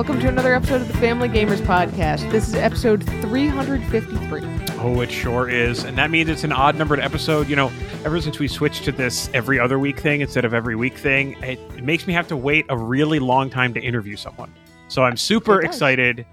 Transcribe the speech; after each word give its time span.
welcome 0.00 0.18
to 0.18 0.28
another 0.28 0.54
episode 0.54 0.80
of 0.80 0.88
the 0.88 0.96
Family 0.96 1.28
Gamers 1.28 1.58
Podcast. 1.58 2.30
This 2.30 2.48
is 2.48 2.54
episode 2.54 3.04
353. 3.20 4.40
Oh, 4.78 5.02
it 5.02 5.10
sure 5.10 5.46
is. 5.46 5.84
And 5.84 5.98
that 5.98 6.10
means 6.10 6.30
it's 6.30 6.42
an 6.42 6.52
odd 6.52 6.74
numbered 6.74 7.00
episode. 7.00 7.50
You 7.50 7.56
know, 7.56 7.70
ever 8.06 8.18
since 8.22 8.38
we 8.38 8.48
switched 8.48 8.84
to 8.84 8.92
this 8.92 9.28
every 9.34 9.60
other 9.60 9.78
week 9.78 10.00
thing 10.00 10.22
instead 10.22 10.46
of 10.46 10.54
every 10.54 10.74
week 10.74 10.96
thing, 10.96 11.32
it, 11.42 11.58
it 11.76 11.84
makes 11.84 12.06
me 12.06 12.14
have 12.14 12.26
to 12.28 12.36
wait 12.38 12.64
a 12.70 12.78
really 12.78 13.18
long 13.18 13.50
time 13.50 13.74
to 13.74 13.80
interview 13.82 14.16
someone. 14.16 14.50
So 14.88 15.02
I'm 15.02 15.18
super 15.18 15.60
excited 15.60 16.24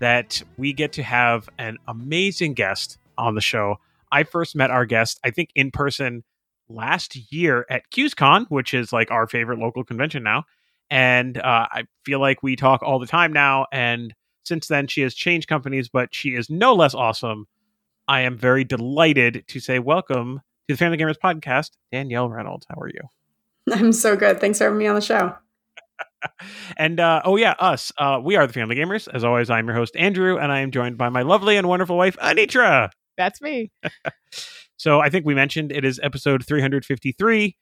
that 0.00 0.42
we 0.56 0.72
get 0.72 0.94
to 0.94 1.04
have 1.04 1.48
an 1.58 1.78
amazing 1.86 2.54
guest 2.54 2.98
on 3.16 3.36
the 3.36 3.40
show. 3.40 3.76
I 4.10 4.24
first 4.24 4.56
met 4.56 4.72
our 4.72 4.84
guest, 4.84 5.20
I 5.22 5.30
think, 5.30 5.50
in 5.54 5.70
person 5.70 6.24
last 6.68 7.32
year 7.32 7.66
at 7.70 7.88
QsCon, 7.92 8.46
which 8.48 8.74
is 8.74 8.92
like 8.92 9.12
our 9.12 9.28
favorite 9.28 9.60
local 9.60 9.84
convention 9.84 10.24
now. 10.24 10.42
And 10.90 11.38
uh, 11.38 11.66
I 11.70 11.84
feel 12.04 12.20
like 12.20 12.42
we 12.42 12.56
talk 12.56 12.82
all 12.82 12.98
the 12.98 13.06
time 13.06 13.32
now. 13.32 13.66
And 13.72 14.14
since 14.44 14.68
then, 14.68 14.86
she 14.86 15.00
has 15.02 15.14
changed 15.14 15.48
companies, 15.48 15.88
but 15.88 16.14
she 16.14 16.30
is 16.30 16.50
no 16.50 16.74
less 16.74 16.94
awesome. 16.94 17.46
I 18.08 18.22
am 18.22 18.36
very 18.36 18.64
delighted 18.64 19.44
to 19.48 19.60
say 19.60 19.78
welcome 19.78 20.40
to 20.68 20.74
the 20.74 20.76
Family 20.76 20.98
Gamers 20.98 21.18
podcast, 21.22 21.70
Danielle 21.90 22.28
Reynolds. 22.28 22.66
How 22.68 22.80
are 22.80 22.88
you? 22.88 23.00
I'm 23.72 23.92
so 23.92 24.16
good. 24.16 24.40
Thanks 24.40 24.58
for 24.58 24.64
having 24.64 24.78
me 24.78 24.86
on 24.86 24.94
the 24.94 25.00
show. 25.00 25.34
And 26.76 27.00
uh, 27.00 27.20
oh 27.24 27.34
yeah, 27.34 27.54
us. 27.58 27.90
Uh, 27.98 28.20
we 28.22 28.36
are 28.36 28.46
the 28.46 28.52
Family 28.52 28.76
Gamers. 28.76 29.08
As 29.12 29.24
always, 29.24 29.50
I'm 29.50 29.66
your 29.66 29.74
host 29.74 29.96
Andrew, 29.96 30.38
and 30.38 30.52
I 30.52 30.60
am 30.60 30.70
joined 30.70 30.96
by 30.96 31.08
my 31.08 31.22
lovely 31.22 31.56
and 31.56 31.68
wonderful 31.68 31.96
wife 31.96 32.16
Anitra. 32.18 32.90
That's 33.16 33.40
me. 33.40 33.72
So 34.82 34.98
I 34.98 35.10
think 35.10 35.24
we 35.24 35.32
mentioned 35.32 35.70
it 35.70 35.84
is 35.84 36.00
episode 36.02 36.44
353. 36.44 37.56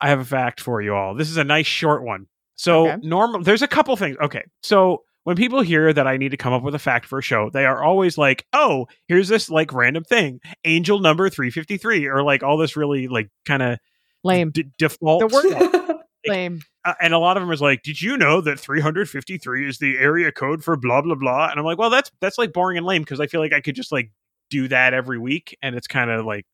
I 0.00 0.08
have 0.08 0.20
a 0.20 0.24
fact 0.24 0.60
for 0.60 0.80
you 0.80 0.94
all. 0.94 1.14
This 1.14 1.30
is 1.30 1.36
a 1.36 1.44
nice 1.44 1.66
short 1.66 2.02
one. 2.04 2.26
So 2.56 2.88
Okay. 2.88 3.06
normal 3.06 3.42
there's 3.42 3.62
a 3.62 3.68
couple 3.68 3.96
things. 3.96 4.16
Okay. 4.22 4.42
So 4.62 5.02
when 5.24 5.36
people 5.36 5.60
hear 5.60 5.92
that 5.92 6.06
I 6.06 6.16
need 6.16 6.30
to 6.30 6.36
come 6.36 6.52
up 6.52 6.62
with 6.62 6.74
a 6.74 6.78
fact 6.78 7.06
for 7.06 7.18
a 7.18 7.22
show, 7.22 7.50
they 7.50 7.66
are 7.66 7.82
always 7.82 8.16
like, 8.16 8.46
"Oh, 8.52 8.86
here's 9.08 9.28
this 9.28 9.50
like 9.50 9.72
random 9.72 10.04
thing, 10.04 10.40
angel 10.64 10.98
number 11.00 11.28
353 11.28 12.06
or 12.06 12.22
like 12.22 12.42
all 12.42 12.56
this 12.56 12.76
really 12.76 13.06
like 13.08 13.28
kind 13.46 13.62
of 13.62 13.78
Lame. 14.24 14.50
d- 14.50 14.64
default 14.78 15.20
The 15.20 15.34
word-. 15.34 15.96
Lame. 16.26 16.60
Uh, 16.84 16.94
and 17.00 17.14
a 17.14 17.18
lot 17.18 17.36
of 17.36 17.42
them 17.42 17.50
is 17.52 17.60
like, 17.62 17.82
"Did 17.82 18.00
you 18.00 18.16
know 18.16 18.40
that 18.42 18.58
353 18.60 19.68
is 19.68 19.78
the 19.78 19.98
area 19.98 20.32
code 20.32 20.62
for 20.64 20.76
blah 20.76 21.00
blah 21.02 21.14
blah?" 21.14 21.48
And 21.50 21.58
I'm 21.58 21.64
like, 21.66 21.78
"Well, 21.78 21.90
that's 21.90 22.10
that's 22.20 22.38
like 22.38 22.52
boring 22.52 22.76
and 22.78 22.86
lame 22.86 23.02
because 23.02 23.20
I 23.20 23.26
feel 23.26 23.40
like 23.40 23.52
I 23.52 23.60
could 23.60 23.74
just 23.74 23.92
like 23.92 24.10
do 24.50 24.68
that 24.68 24.92
every 24.94 25.18
week, 25.18 25.56
and 25.62 25.74
it's 25.74 25.86
kind 25.86 26.10
of 26.10 26.24
like 26.26 26.44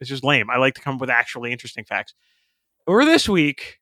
it's 0.00 0.08
just 0.10 0.24
lame. 0.24 0.48
I 0.50 0.56
like 0.58 0.74
to 0.74 0.80
come 0.82 0.94
up 0.96 1.00
with 1.00 1.10
actually 1.10 1.52
interesting 1.52 1.84
facts. 1.84 2.14
Or 2.86 3.04
this 3.04 3.28
week, 3.28 3.78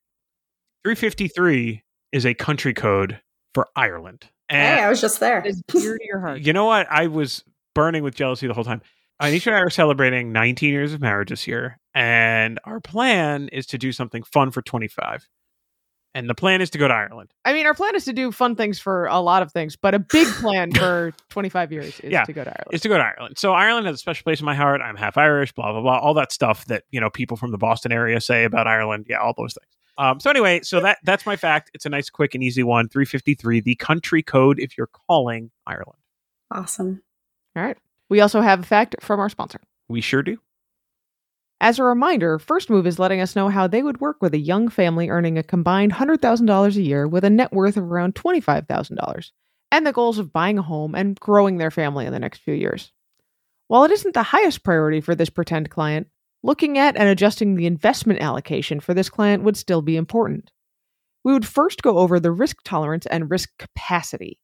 353 0.85 1.83
is 2.13 2.25
a 2.25 2.35
country 2.35 2.75
code 2.75 3.21
for 3.55 3.69
Ireland, 3.77 4.29
hey, 4.49 4.83
I 4.83 4.89
was 4.89 5.01
just 5.01 5.21
there. 5.21 5.41
Dear 5.69 5.99
to 5.99 6.05
your 6.07 6.21
heart. 6.21 6.41
you 6.41 6.53
know 6.53 6.65
what? 6.65 6.87
I 6.91 7.07
was 7.07 7.45
burning 7.75 8.03
with 8.03 8.15
jealousy 8.15 8.47
the 8.47 8.55
whole 8.55 8.65
time. 8.65 8.83
Anitra 9.21 9.49
and 9.49 9.57
I 9.57 9.61
are 9.61 9.71
celebrating 9.71 10.33
19 10.33 10.71
years 10.71 10.93
of 10.93 11.01
marriage 11.01 11.31
this 11.31 11.47
year, 11.47 11.79
and 11.95 12.59
our 12.65 12.81
plan 12.81 13.49
is 13.49 13.67
to 13.67 13.79
do 13.79 13.93
something 13.93 14.23
fun 14.23 14.51
for 14.51 14.63
25. 14.63 15.29
And 16.15 16.29
the 16.29 16.35
plan 16.35 16.61
is 16.61 16.69
to 16.71 16.79
go 16.79 16.87
to 16.87 16.93
Ireland. 16.93 17.33
I 17.45 17.55
mean, 17.55 17.65
our 17.65 17.73
plan 17.73 17.95
is 17.95 18.05
to 18.05 18.13
do 18.13 18.33
fun 18.33 18.55
things 18.55 18.79
for 18.79 19.07
a 19.07 19.19
lot 19.21 19.43
of 19.43 19.51
things, 19.51 19.77
but 19.77 19.95
a 19.95 19.99
big 19.99 20.29
plan 20.29 20.71
for 20.75 21.13
25 21.31 21.73
years 21.73 22.01
is 22.01 22.13
Yeah, 22.13 22.25
to 22.25 22.33
go 22.33 22.45
to 22.45 22.51
Ireland. 22.51 22.75
Is 22.75 22.83
to 22.83 22.89
go 22.89 22.99
to 22.99 23.05
Ireland. 23.05 23.39
So 23.39 23.53
Ireland 23.53 23.87
has 23.87 23.95
a 23.95 23.99
special 23.99 24.23
place 24.25 24.41
in 24.41 24.45
my 24.45 24.55
heart. 24.55 24.83
I'm 24.83 24.97
half 24.97 25.17
Irish, 25.17 25.53
blah 25.53 25.73
blah 25.73 25.81
blah, 25.81 25.99
all 25.99 26.15
that 26.15 26.31
stuff 26.31 26.67
that 26.67 26.85
you 26.91 27.01
know 27.01 27.09
people 27.09 27.37
from 27.37 27.51
the 27.51 27.59
Boston 27.59 27.93
area 27.93 28.21
say 28.21 28.45
about 28.45 28.67
Ireland. 28.67 29.07
Yeah, 29.09 29.21
all 29.21 29.33
those 29.37 29.55
things. 29.55 29.73
Um, 29.99 30.21
so 30.21 30.31
anyway, 30.31 30.61
so 30.63 30.81
that 30.81 30.99
that's 31.05 31.25
my 31.27 31.37
fact. 31.37 31.71
It's 31.75 31.87
a 31.87 31.89
nice, 31.89 32.11
quick, 32.11 32.35
and 32.35 32.43
easy 32.43 32.63
one. 32.63 32.89
353, 32.89 33.61
the 33.61 33.75
country 33.77 34.23
code 34.23 34.59
if 34.59 34.77
you're 34.77 34.89
calling 35.09 35.51
Ireland. 35.67 35.99
Awesome. 36.51 37.03
All 37.57 37.63
right. 37.63 37.77
We 38.09 38.21
also 38.21 38.41
have 38.41 38.61
a 38.61 38.65
fact 38.65 38.97
from 39.01 39.21
our 39.21 39.29
sponsor. 39.29 39.61
We 39.89 40.01
sure 40.01 40.23
do. 40.23 40.39
As 41.63 41.79
a 41.79 41.85
reminder, 41.85 42.41
First 42.41 42.71
Move 42.71 42.89
is 42.89 42.99
letting 42.99 43.21
us 43.21 43.37
know 43.37 43.49
how 43.49 43.69
they 43.69 43.85
would 43.85 44.01
work 44.01 44.21
with 44.21 44.35
a 44.35 44.39
young 44.39 44.69
family 44.69 45.09
earning 45.09 45.39
a 45.39 45.45
combined 45.45 45.93
$100,000 45.93 46.77
a 46.77 46.83
year 46.83 47.07
with 47.07 47.23
a 47.23 47.31
net 47.31 47.53
worth 47.53 47.77
of 47.77 47.85
around 47.85 48.17
$25,000 48.17 49.31
and 49.71 49.87
the 49.87 49.93
goals 49.93 50.19
of 50.19 50.33
buying 50.33 50.59
a 50.59 50.63
home 50.63 50.97
and 50.97 51.21
growing 51.21 51.59
their 51.59 51.71
family 51.71 52.05
in 52.05 52.13
the 52.13 52.19
next 52.19 52.41
few 52.41 52.53
years. 52.53 52.91
While 53.69 53.85
it 53.85 53.93
isn't 53.93 54.13
the 54.13 54.25
highest 54.25 54.65
priority 54.65 55.01
for 55.01 55.15
this 55.15 55.31
pretend 55.31 55.71
client, 55.71 56.09
looking 56.43 56.79
at 56.79 56.97
and 56.97 57.09
adjusting 57.09 57.55
the 57.55 57.67
investment 57.67 58.21
allocation 58.21 58.81
for 58.81 58.93
this 58.93 59.09
client 59.09 59.45
would 59.45 59.57
still 59.57 59.83
be 59.83 59.95
important. 59.95 60.51
We 61.23 61.33
would 61.33 61.47
first 61.47 61.81
go 61.81 61.99
over 61.99 62.19
the 62.19 62.33
risk 62.33 62.57
tolerance 62.65 63.07
and 63.07 63.31
risk 63.31 63.51
capacity. 63.61 64.41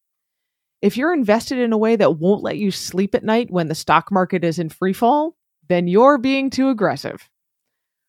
If 0.82 0.96
you're 0.96 1.12
invested 1.12 1.58
in 1.58 1.72
a 1.72 1.78
way 1.78 1.96
that 1.96 2.20
won't 2.20 2.44
let 2.44 2.58
you 2.58 2.70
sleep 2.70 3.16
at 3.16 3.24
night 3.24 3.50
when 3.50 3.66
the 3.66 3.74
stock 3.74 4.12
market 4.12 4.44
is 4.44 4.60
in 4.60 4.68
free 4.68 4.92
fall, 4.92 5.34
then 5.68 5.88
you're 5.88 6.18
being 6.18 6.50
too 6.50 6.68
aggressive. 6.68 7.28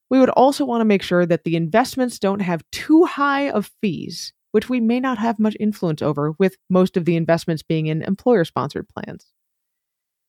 We 0.10 0.20
would 0.20 0.30
also 0.30 0.66
want 0.66 0.82
to 0.82 0.86
make 0.86 1.04
sure 1.04 1.26
that 1.26 1.44
the 1.44 1.56
investments 1.56 2.20
don't 2.20 2.42
have 2.42 2.64
too 2.72 3.06
high 3.06 3.50
of 3.50 3.72
fees, 3.82 4.34
which 4.52 4.70
we 4.70 4.80
may 4.80 5.00
not 5.00 5.20
have 5.20 5.38
much 5.38 5.56
influence 5.60 6.02
over, 6.02 6.32
with 6.40 6.58
most 6.70 6.98
of 6.98 7.06
the 7.06 7.16
investments 7.16 7.62
being 7.62 7.88
in 7.88 8.02
employer 8.02 8.44
sponsored 8.44 8.88
plans. 8.90 9.28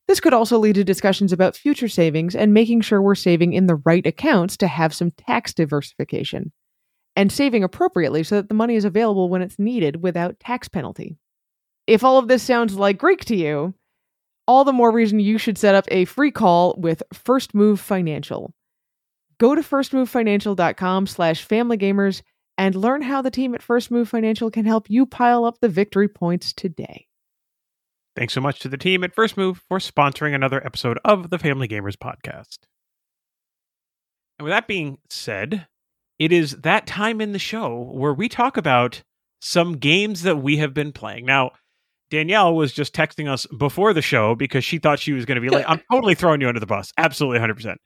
This 0.06 0.20
could 0.20 0.34
also 0.34 0.58
lead 0.58 0.74
to 0.74 0.84
discussions 0.84 1.32
about 1.32 1.56
future 1.56 1.88
savings 1.88 2.34
and 2.34 2.52
making 2.52 2.80
sure 2.80 3.00
we're 3.00 3.14
saving 3.14 3.52
in 3.52 3.66
the 3.66 3.80
right 3.84 4.04
accounts 4.04 4.56
to 4.58 4.66
have 4.66 4.92
some 4.92 5.12
tax 5.12 5.54
diversification, 5.54 6.52
and 7.16 7.30
saving 7.30 7.64
appropriately 7.64 8.22
so 8.22 8.34
that 8.36 8.48
the 8.48 8.54
money 8.54 8.74
is 8.74 8.84
available 8.84 9.28
when 9.28 9.41
it's 9.41 9.58
needed 9.58 10.02
without 10.02 10.41
tax 10.41 10.68
penalty. 10.68 11.16
If 11.86 12.04
all 12.04 12.18
of 12.18 12.28
this 12.28 12.42
sounds 12.42 12.74
like 12.74 12.98
Greek 12.98 13.24
to 13.26 13.36
you, 13.36 13.74
all 14.50 14.64
the 14.64 14.72
more 14.72 14.90
reason 14.90 15.20
you 15.20 15.38
should 15.38 15.56
set 15.56 15.76
up 15.76 15.84
a 15.92 16.04
free 16.06 16.32
call 16.32 16.74
with 16.76 17.04
First 17.12 17.54
Move 17.54 17.78
Financial. 17.78 18.52
Go 19.38 19.54
to 19.54 19.60
firstmovefinancial.com 19.60 21.06
slash 21.06 21.46
familygamers 21.46 22.22
and 22.58 22.74
learn 22.74 23.02
how 23.02 23.22
the 23.22 23.30
team 23.30 23.54
at 23.54 23.62
First 23.62 23.92
Move 23.92 24.08
Financial 24.08 24.50
can 24.50 24.66
help 24.66 24.90
you 24.90 25.06
pile 25.06 25.44
up 25.44 25.60
the 25.60 25.68
victory 25.68 26.08
points 26.08 26.52
today. 26.52 27.06
Thanks 28.16 28.34
so 28.34 28.40
much 28.40 28.58
to 28.58 28.68
the 28.68 28.76
team 28.76 29.04
at 29.04 29.14
First 29.14 29.36
Move 29.36 29.62
for 29.68 29.78
sponsoring 29.78 30.34
another 30.34 30.66
episode 30.66 30.98
of 31.04 31.30
the 31.30 31.38
Family 31.38 31.68
Gamers 31.68 31.96
podcast. 31.96 32.58
And 34.40 34.44
with 34.44 34.50
that 34.50 34.66
being 34.66 34.98
said, 35.08 35.68
it 36.18 36.32
is 36.32 36.56
that 36.62 36.88
time 36.88 37.20
in 37.20 37.30
the 37.30 37.38
show 37.38 37.92
where 37.92 38.12
we 38.12 38.28
talk 38.28 38.56
about 38.56 39.04
some 39.40 39.74
games 39.76 40.22
that 40.22 40.42
we 40.42 40.56
have 40.56 40.74
been 40.74 40.90
playing. 40.90 41.24
Now, 41.24 41.52
Danielle 42.10 42.54
was 42.54 42.72
just 42.72 42.94
texting 42.94 43.28
us 43.31 43.47
before 43.59 43.93
the 43.93 44.03
show 44.03 44.34
because 44.34 44.65
she 44.65 44.78
thought 44.78 44.98
she 44.98 45.12
was 45.12 45.25
going 45.25 45.37
to 45.37 45.41
be 45.41 45.48
late. 45.48 45.65
I'm 45.69 45.81
totally 45.93 46.15
throwing 46.15 46.41
you 46.41 46.48
under 46.48 46.60
the 46.60 46.66
bus. 46.66 46.93
Absolutely 46.98 47.38
100%. 47.38 47.76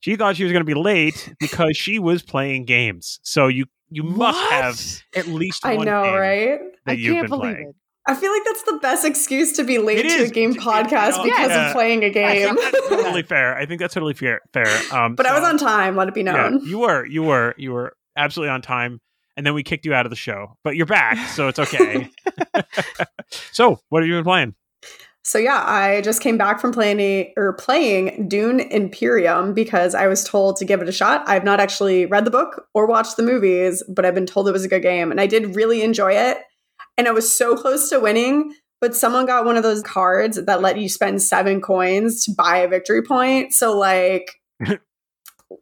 She 0.00 0.16
thought 0.16 0.36
she 0.36 0.44
was 0.44 0.52
going 0.52 0.62
to 0.62 0.66
be 0.66 0.74
late 0.80 1.32
because 1.38 1.76
she 1.76 1.98
was 1.98 2.22
playing 2.22 2.64
games. 2.64 3.20
So 3.22 3.46
you 3.48 3.66
you 3.90 4.02
must 4.02 4.38
have 4.50 4.80
at 5.14 5.26
least 5.28 5.64
I 5.64 5.76
know, 5.76 6.16
right? 6.16 6.58
that 6.86 6.92
I 6.92 6.94
you've 6.94 7.14
can't 7.14 7.28
been 7.30 7.38
believe 7.38 7.54
playing. 7.54 7.68
it. 7.68 7.76
I 8.06 8.14
feel 8.14 8.30
like 8.32 8.42
that's 8.44 8.62
the 8.64 8.78
best 8.82 9.04
excuse 9.04 9.52
to 9.52 9.64
be 9.64 9.78
late 9.78 9.98
It 9.98 10.02
to 10.02 10.08
is. 10.08 10.30
a 10.30 10.34
game 10.34 10.50
It- 10.50 10.58
podcast 10.58 11.12
you 11.12 11.16
know, 11.18 11.24
because 11.24 11.48
yeah. 11.50 11.66
of 11.68 11.72
playing 11.74 12.04
a 12.04 12.10
game. 12.10 12.56
totally 12.88 13.22
fair. 13.34 13.56
I 13.56 13.64
think 13.66 13.80
that's 13.80 13.94
totally 13.94 14.12
fair. 14.14 14.40
Fair. 14.52 14.66
Um, 14.92 15.14
but 15.14 15.26
I 15.26 15.38
was 15.38 15.48
on 15.48 15.56
time, 15.58 15.96
let 15.96 16.08
it 16.08 16.14
be 16.14 16.22
Yeah, 16.22 16.32
known. 16.32 16.60
you 16.66 16.78
were. 16.80 17.06
You 17.06 17.22
were. 17.22 17.54
You 17.56 17.72
were 17.72 17.96
absolutely 18.16 18.50
on 18.50 18.60
time. 18.62 19.00
And 19.36 19.44
then 19.44 19.54
we 19.54 19.62
kicked 19.62 19.84
you 19.84 19.94
out 19.94 20.06
of 20.06 20.10
the 20.10 20.16
show, 20.16 20.56
but 20.62 20.76
you're 20.76 20.86
back, 20.86 21.28
so 21.30 21.48
it's 21.48 21.58
okay. 21.58 22.08
so, 23.52 23.80
what 23.88 24.02
have 24.02 24.08
you 24.08 24.14
been 24.14 24.24
playing? 24.24 24.54
So 25.26 25.38
yeah, 25.38 25.64
I 25.66 26.02
just 26.02 26.20
came 26.20 26.36
back 26.36 26.60
from 26.60 26.70
playing 26.70 27.32
or 27.38 27.54
playing 27.54 28.28
Dune 28.28 28.60
Imperium 28.60 29.54
because 29.54 29.94
I 29.94 30.06
was 30.06 30.22
told 30.22 30.56
to 30.58 30.66
give 30.66 30.82
it 30.82 30.88
a 30.88 30.92
shot. 30.92 31.24
I've 31.26 31.44
not 31.44 31.60
actually 31.60 32.04
read 32.04 32.26
the 32.26 32.30
book 32.30 32.66
or 32.74 32.86
watched 32.86 33.16
the 33.16 33.22
movies, 33.22 33.82
but 33.88 34.04
I've 34.04 34.14
been 34.14 34.26
told 34.26 34.48
it 34.48 34.52
was 34.52 34.66
a 34.66 34.68
good 34.68 34.82
game 34.82 35.10
and 35.10 35.18
I 35.18 35.26
did 35.26 35.56
really 35.56 35.82
enjoy 35.82 36.12
it. 36.12 36.38
And 36.98 37.08
I 37.08 37.12
was 37.12 37.34
so 37.34 37.56
close 37.56 37.88
to 37.88 38.00
winning, 38.00 38.54
but 38.82 38.94
someone 38.94 39.24
got 39.24 39.46
one 39.46 39.56
of 39.56 39.62
those 39.62 39.82
cards 39.82 40.44
that 40.44 40.60
let 40.60 40.78
you 40.78 40.90
spend 40.90 41.22
7 41.22 41.62
coins 41.62 42.22
to 42.26 42.34
buy 42.36 42.58
a 42.58 42.68
victory 42.68 43.02
point. 43.02 43.54
So 43.54 43.76
like 43.76 44.30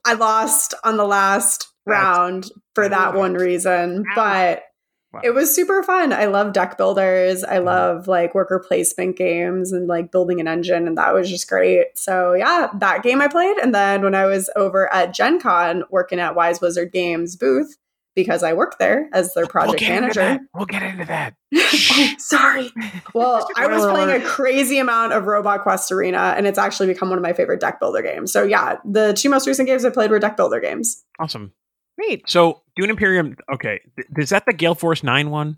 I 0.04 0.14
lost 0.14 0.74
on 0.82 0.96
the 0.96 1.06
last 1.06 1.68
round 1.86 2.50
for 2.74 2.88
that 2.88 3.14
one 3.14 3.34
reason. 3.34 4.04
But 4.14 4.64
Wow. 5.12 5.20
it 5.22 5.30
was 5.30 5.54
super 5.54 5.82
fun. 5.82 6.10
I 6.12 6.24
love 6.24 6.54
deck 6.54 6.78
builders. 6.78 7.44
I 7.44 7.56
mm-hmm. 7.56 7.66
love 7.66 8.08
like 8.08 8.34
worker 8.34 8.58
placement 8.58 9.16
games 9.16 9.70
and 9.70 9.86
like 9.86 10.10
building 10.10 10.40
an 10.40 10.48
engine, 10.48 10.86
and 10.86 10.96
that 10.96 11.12
was 11.12 11.28
just 11.28 11.48
great. 11.48 11.98
So 11.98 12.32
yeah, 12.32 12.68
that 12.78 13.02
game 13.02 13.20
I 13.20 13.28
played. 13.28 13.58
And 13.58 13.74
then 13.74 14.02
when 14.02 14.14
I 14.14 14.24
was 14.24 14.48
over 14.56 14.92
at 14.92 15.12
Gen 15.12 15.38
Con 15.38 15.84
working 15.90 16.18
at 16.18 16.34
Wise 16.34 16.62
Wizard 16.62 16.92
Games 16.92 17.36
booth, 17.36 17.76
because 18.14 18.42
I 18.42 18.54
worked 18.54 18.78
there 18.78 19.08
as 19.12 19.34
their 19.34 19.46
project 19.46 19.82
we'll 19.82 19.90
manager. 19.90 20.38
We'll 20.54 20.66
get 20.66 20.82
into 20.82 21.04
that. 21.04 21.34
oh, 21.54 22.14
sorry. 22.18 22.70
Well, 23.14 23.46
I 23.56 23.66
was 23.66 23.84
playing 23.84 24.22
a 24.22 24.24
crazy 24.24 24.78
amount 24.78 25.12
of 25.12 25.26
Robot 25.26 25.62
Quest 25.62 25.92
Arena, 25.92 26.34
and 26.36 26.46
it's 26.46 26.58
actually 26.58 26.86
become 26.86 27.10
one 27.10 27.18
of 27.18 27.22
my 27.22 27.32
favorite 27.34 27.60
deck 27.60 27.80
builder 27.80 28.02
games. 28.02 28.32
So 28.32 28.44
yeah, 28.44 28.76
the 28.84 29.12
two 29.12 29.28
most 29.28 29.46
recent 29.46 29.68
games 29.68 29.84
I 29.84 29.90
played 29.90 30.10
were 30.10 30.18
deck 30.18 30.38
builder 30.38 30.60
games. 30.60 31.04
Awesome. 31.18 31.52
Great. 31.98 32.28
So 32.28 32.62
Dune 32.76 32.90
Imperium. 32.90 33.36
Okay, 33.52 33.80
th- 33.96 34.08
is 34.16 34.30
that 34.30 34.44
the 34.46 34.52
Gale 34.52 34.74
Force 34.74 35.02
Nine 35.02 35.30
one? 35.30 35.56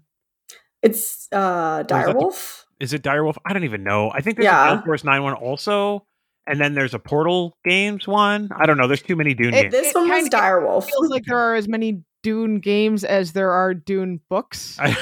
It's 0.83 1.29
uh 1.33 1.83
that 1.85 1.89
the- 1.89 2.13
Direwolf. 2.13 2.63
Is 2.81 2.93
it 2.93 3.03
Direwolf? 3.03 3.37
I 3.47 3.53
don't 3.53 3.65
even 3.65 3.85
know. 3.85 4.11
I 4.11 4.21
think 4.21 4.37
there's 4.37 4.45
Yeah. 4.47 4.73
a 4.73 4.77
Gale 4.77 4.85
Force 4.85 5.05
Nine 5.05 5.23
one 5.23 5.33
also, 5.35 6.07
and 6.47 6.61
then 6.61 6.75
there's 6.75 6.93
a 6.95 6.99
Portal 6.99 7.57
Games 7.65 8.07
one. 8.09 8.51
I 8.57 8.67
don't 8.67 8.77
know. 8.77 8.87
There's 8.89 9.03
too 9.03 9.17
many 9.17 9.33
Dune 9.35 9.55
It- 9.55 9.63
games. 9.63 9.73
This 9.73 9.89
It 9.91 9.95
one 9.95 10.09
was 10.09 10.23
kinda 10.23 10.37
Direwolf. 10.37 10.85
feels 10.87 11.09
like 11.09 11.25
there 11.25 11.39
are 11.39 11.55
as 11.55 11.69
many 11.69 12.03
Dune 12.23 12.59
games 12.59 13.05
as 13.05 13.33
there 13.33 13.51
are 13.53 13.73
Dune 13.75 14.21
books. 14.29 14.77
I- 14.81 14.97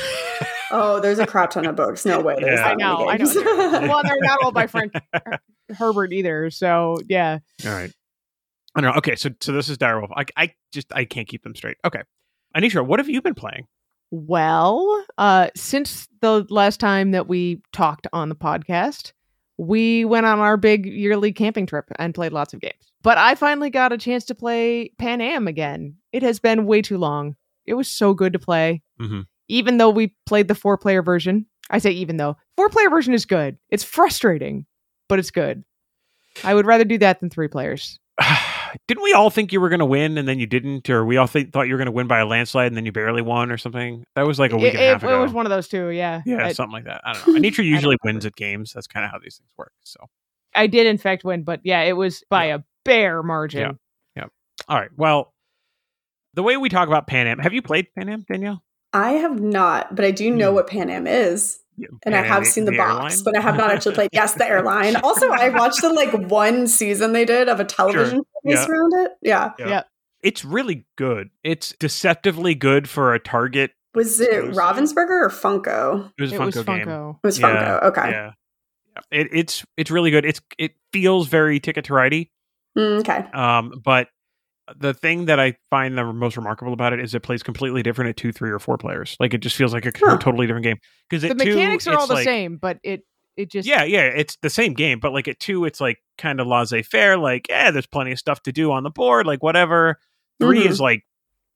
Oh, 0.74 1.00
there's 1.00 1.18
a 1.18 1.26
crap 1.26 1.50
ton 1.50 1.66
of 1.66 1.76
books. 1.76 2.06
No 2.06 2.20
way. 2.20 2.34
There's 2.40 2.58
Yeah. 2.58 2.64
that 2.64 2.70
I 2.72 2.74
know, 2.76 3.04
many 3.04 3.10
I 3.10 3.16
know. 3.82 3.88
well, 3.92 4.00
they're 4.02 4.16
not 4.22 4.42
all 4.42 4.52
by 4.52 4.66
Frank 4.68 4.94
Herbert 5.76 6.14
either. 6.14 6.50
So 6.50 6.96
yeah, 7.10 7.40
All 7.66 7.72
right. 7.72 7.92
I 8.74 8.80
don't 8.80 8.92
know. 8.92 8.98
Okay, 8.98 9.16
so 9.16 9.30
so 9.40 9.52
this 9.52 9.68
is 9.68 9.78
Direwolf. 9.78 10.10
I 10.16 10.24
I 10.36 10.54
just 10.72 10.92
I 10.94 11.04
can't 11.04 11.28
keep 11.28 11.42
them 11.42 11.54
straight. 11.54 11.76
Okay, 11.84 12.02
Anitra, 12.56 12.84
what 12.86 13.00
have 13.00 13.08
you 13.08 13.20
been 13.20 13.34
playing? 13.34 13.66
Well, 14.10 15.04
uh, 15.16 15.48
since 15.56 16.06
the 16.20 16.46
last 16.50 16.80
time 16.80 17.12
that 17.12 17.28
we 17.28 17.62
talked 17.72 18.06
on 18.12 18.28
the 18.28 18.34
podcast, 18.34 19.12
we 19.56 20.04
went 20.04 20.26
on 20.26 20.38
our 20.38 20.56
big 20.56 20.86
yearly 20.86 21.32
camping 21.32 21.66
trip 21.66 21.86
and 21.96 22.14
played 22.14 22.32
lots 22.32 22.52
of 22.52 22.60
games. 22.60 22.92
But 23.02 23.18
I 23.18 23.34
finally 23.34 23.70
got 23.70 23.92
a 23.92 23.98
chance 23.98 24.24
to 24.26 24.34
play 24.34 24.90
Pan 24.98 25.20
Am 25.20 25.48
again. 25.48 25.96
It 26.12 26.22
has 26.22 26.38
been 26.38 26.66
way 26.66 26.82
too 26.82 26.98
long. 26.98 27.36
It 27.66 27.74
was 27.74 27.88
so 27.88 28.14
good 28.14 28.32
to 28.34 28.38
play. 28.38 28.82
Mhm. 29.00 29.26
Even 29.48 29.78
though 29.78 29.90
we 29.90 30.14
played 30.26 30.48
the 30.48 30.54
four 30.54 30.76
player 30.78 31.02
version, 31.02 31.46
I 31.70 31.78
say 31.78 31.90
even 31.92 32.16
though 32.16 32.36
four 32.56 32.68
player 32.68 32.90
version 32.90 33.14
is 33.14 33.24
good. 33.24 33.58
It's 33.70 33.84
frustrating, 33.84 34.66
but 35.08 35.18
it's 35.18 35.30
good. 35.30 35.64
I 36.44 36.54
would 36.54 36.66
rather 36.66 36.84
do 36.84 36.98
that 36.98 37.20
than 37.20 37.30
three 37.30 37.48
players. 37.48 37.98
Didn't 38.88 39.02
we 39.02 39.12
all 39.12 39.30
think 39.30 39.52
you 39.52 39.60
were 39.60 39.68
going 39.68 39.80
to 39.80 39.84
win 39.86 40.16
and 40.18 40.26
then 40.28 40.38
you 40.38 40.46
didn't, 40.46 40.88
or 40.90 41.04
we 41.04 41.16
all 41.16 41.28
th- 41.28 41.50
thought 41.50 41.68
you 41.68 41.74
were 41.74 41.78
going 41.78 41.86
to 41.86 41.92
win 41.92 42.06
by 42.06 42.20
a 42.20 42.26
landslide 42.26 42.68
and 42.68 42.76
then 42.76 42.84
you 42.86 42.92
barely 42.92 43.22
won, 43.22 43.50
or 43.50 43.58
something? 43.58 44.04
That 44.16 44.26
was 44.26 44.38
like 44.38 44.52
a 44.52 44.56
week 44.56 44.74
It, 44.74 44.76
and 44.76 44.82
a 44.84 44.86
half 44.92 45.02
it- 45.02 45.06
ago. 45.06 45.18
it 45.18 45.22
was 45.22 45.32
one 45.32 45.46
of 45.46 45.50
those 45.50 45.68
two. 45.68 45.88
Yeah. 45.88 46.22
yeah, 46.26 46.46
I- 46.46 46.52
something 46.52 46.72
like 46.72 46.84
that. 46.84 47.00
I 47.04 47.12
don't 47.12 47.26
know. 47.28 47.34
Anitra 47.40 47.64
usually 47.64 47.96
wins 48.04 48.24
at 48.26 48.34
games. 48.36 48.72
That's 48.72 48.86
kind 48.86 49.04
of 49.04 49.10
how 49.10 49.18
these 49.18 49.36
things 49.36 49.50
work. 49.58 49.72
So, 49.84 49.98
I 50.54 50.66
did 50.66 50.86
in 50.86 50.98
fact 50.98 51.24
win, 51.24 51.42
but 51.44 51.60
yeah, 51.64 51.82
it 51.82 51.92
was 51.96 52.22
by 52.30 52.46
a 52.46 52.60
bare 52.84 53.22
margin. 53.22 53.78
Yeah. 54.16 54.24
All 54.68 54.78
right. 54.78 54.90
Well, 54.96 55.32
the 56.34 56.42
way 56.42 56.56
we 56.56 56.68
talk 56.68 56.86
about 56.88 57.06
Pan 57.06 57.26
Am, 57.26 57.38
have 57.40 57.52
you 57.52 57.62
played 57.62 57.88
Pan 57.96 58.08
Am, 58.08 58.24
Danielle? 58.30 58.62
I 58.92 59.12
have 59.12 59.40
not, 59.40 59.94
but 59.96 60.04
I 60.04 60.10
do 60.10 60.30
know 60.30 60.50
Hmm. 60.50 60.54
what 60.56 60.66
Pan 60.68 60.88
Am 60.90 61.06
is. 61.06 61.58
Yeah, 61.76 61.88
And 62.04 62.14
I 62.14 62.22
have 62.22 62.46
seen 62.46 62.64
the, 62.66 62.76
box, 62.76 63.14
airline? 63.16 63.24
but 63.24 63.36
I 63.36 63.40
have 63.40 63.56
not 63.56 63.70
actually 63.70 63.94
played. 63.94 64.10
Yes, 64.12 64.34
the 64.34 64.46
airline. 64.46 64.96
Also, 65.02 65.28
I 65.30 65.48
watched 65.48 65.80
the 65.80 65.88
like 65.92 66.12
one 66.30 66.66
season 66.66 67.12
they 67.12 67.24
did 67.24 67.48
of 67.48 67.60
a 67.60 67.64
television 67.64 68.18
show 68.18 68.24
based 68.44 68.68
Yeah. 68.68 68.74
around 68.74 68.92
it. 68.94 69.10
Yeah. 69.22 69.50
Yeah. 69.58 69.68
Yeah. 69.68 69.82
It's 70.22 70.44
really 70.44 70.84
good. 70.96 71.30
It's 71.42 71.74
deceptively 71.78 72.54
good 72.54 72.88
for 72.88 73.14
a 73.14 73.18
Target. 73.18 73.72
Was 73.94 74.20
it 74.20 74.30
Exclusive? 74.32 74.54
Ravensburger 74.54 75.24
or 75.24 75.28
Funko? 75.30 76.10
It 76.18 76.22
was 76.22 76.32
a 76.32 76.34
It 76.34 76.38
Funko 76.40 76.44
was 76.44 76.54
game. 76.56 76.64
Funko. 76.86 77.16
It 77.22 77.26
was 77.26 77.38
Yeah, 77.40 77.48
Funko. 77.48 77.82
Okay. 77.84 78.10
Yeah. 78.10 78.30
Yeah. 79.10 79.20
It, 79.20 79.28
it's 79.32 79.64
it's 79.78 79.90
really 79.90 80.10
good. 80.10 80.24
It's 80.26 80.40
it 80.58 80.72
feels 80.92 81.26
very 81.28 81.58
Ticket 81.60 81.86
to 81.86 81.94
Ride 81.94 82.26
Mm, 82.78 83.00
okay. 83.00 83.18
Um, 83.32 83.80
but 83.84 84.08
the 84.76 84.94
thing 84.94 85.26
that 85.26 85.40
I 85.40 85.56
find 85.70 85.98
the 85.98 86.04
most 86.12 86.36
remarkable 86.36 86.72
about 86.72 86.92
it 86.92 87.00
is 87.00 87.14
it 87.14 87.20
plays 87.22 87.42
completely 87.42 87.82
different 87.82 88.10
at 88.10 88.16
two, 88.16 88.32
three, 88.32 88.50
or 88.50 88.58
four 88.58 88.78
players. 88.78 89.16
Like 89.18 89.34
it 89.34 89.38
just 89.38 89.56
feels 89.56 89.72
like 89.74 89.86
a 89.86 89.92
totally 89.92 90.46
different 90.46 90.64
game. 90.64 90.78
Because 91.10 91.22
The 91.28 91.34
mechanics 91.34 91.86
are 91.86 91.96
all 91.98 92.06
the 92.06 92.22
same, 92.22 92.56
but 92.58 92.78
it 92.82 93.04
it 93.36 93.50
just 93.50 93.66
Yeah, 93.66 93.82
yeah, 93.84 94.02
it's 94.02 94.36
the 94.42 94.50
same 94.50 94.74
game, 94.74 95.00
but 95.00 95.12
like 95.12 95.26
at 95.26 95.40
two, 95.40 95.64
it's 95.64 95.80
like 95.80 95.98
kind 96.18 96.38
of 96.40 96.46
laissez 96.46 96.82
faire. 96.82 97.16
Like, 97.16 97.46
yeah, 97.48 97.70
there's 97.70 97.86
plenty 97.86 98.12
of 98.12 98.18
stuff 98.18 98.42
to 98.44 98.52
do 98.52 98.70
on 98.72 98.82
the 98.82 98.90
board. 98.90 99.26
Like 99.26 99.42
whatever. 99.42 99.98
3 100.40 100.62
Mhm. 100.64 100.70
is 100.70 100.80
like 100.80 101.04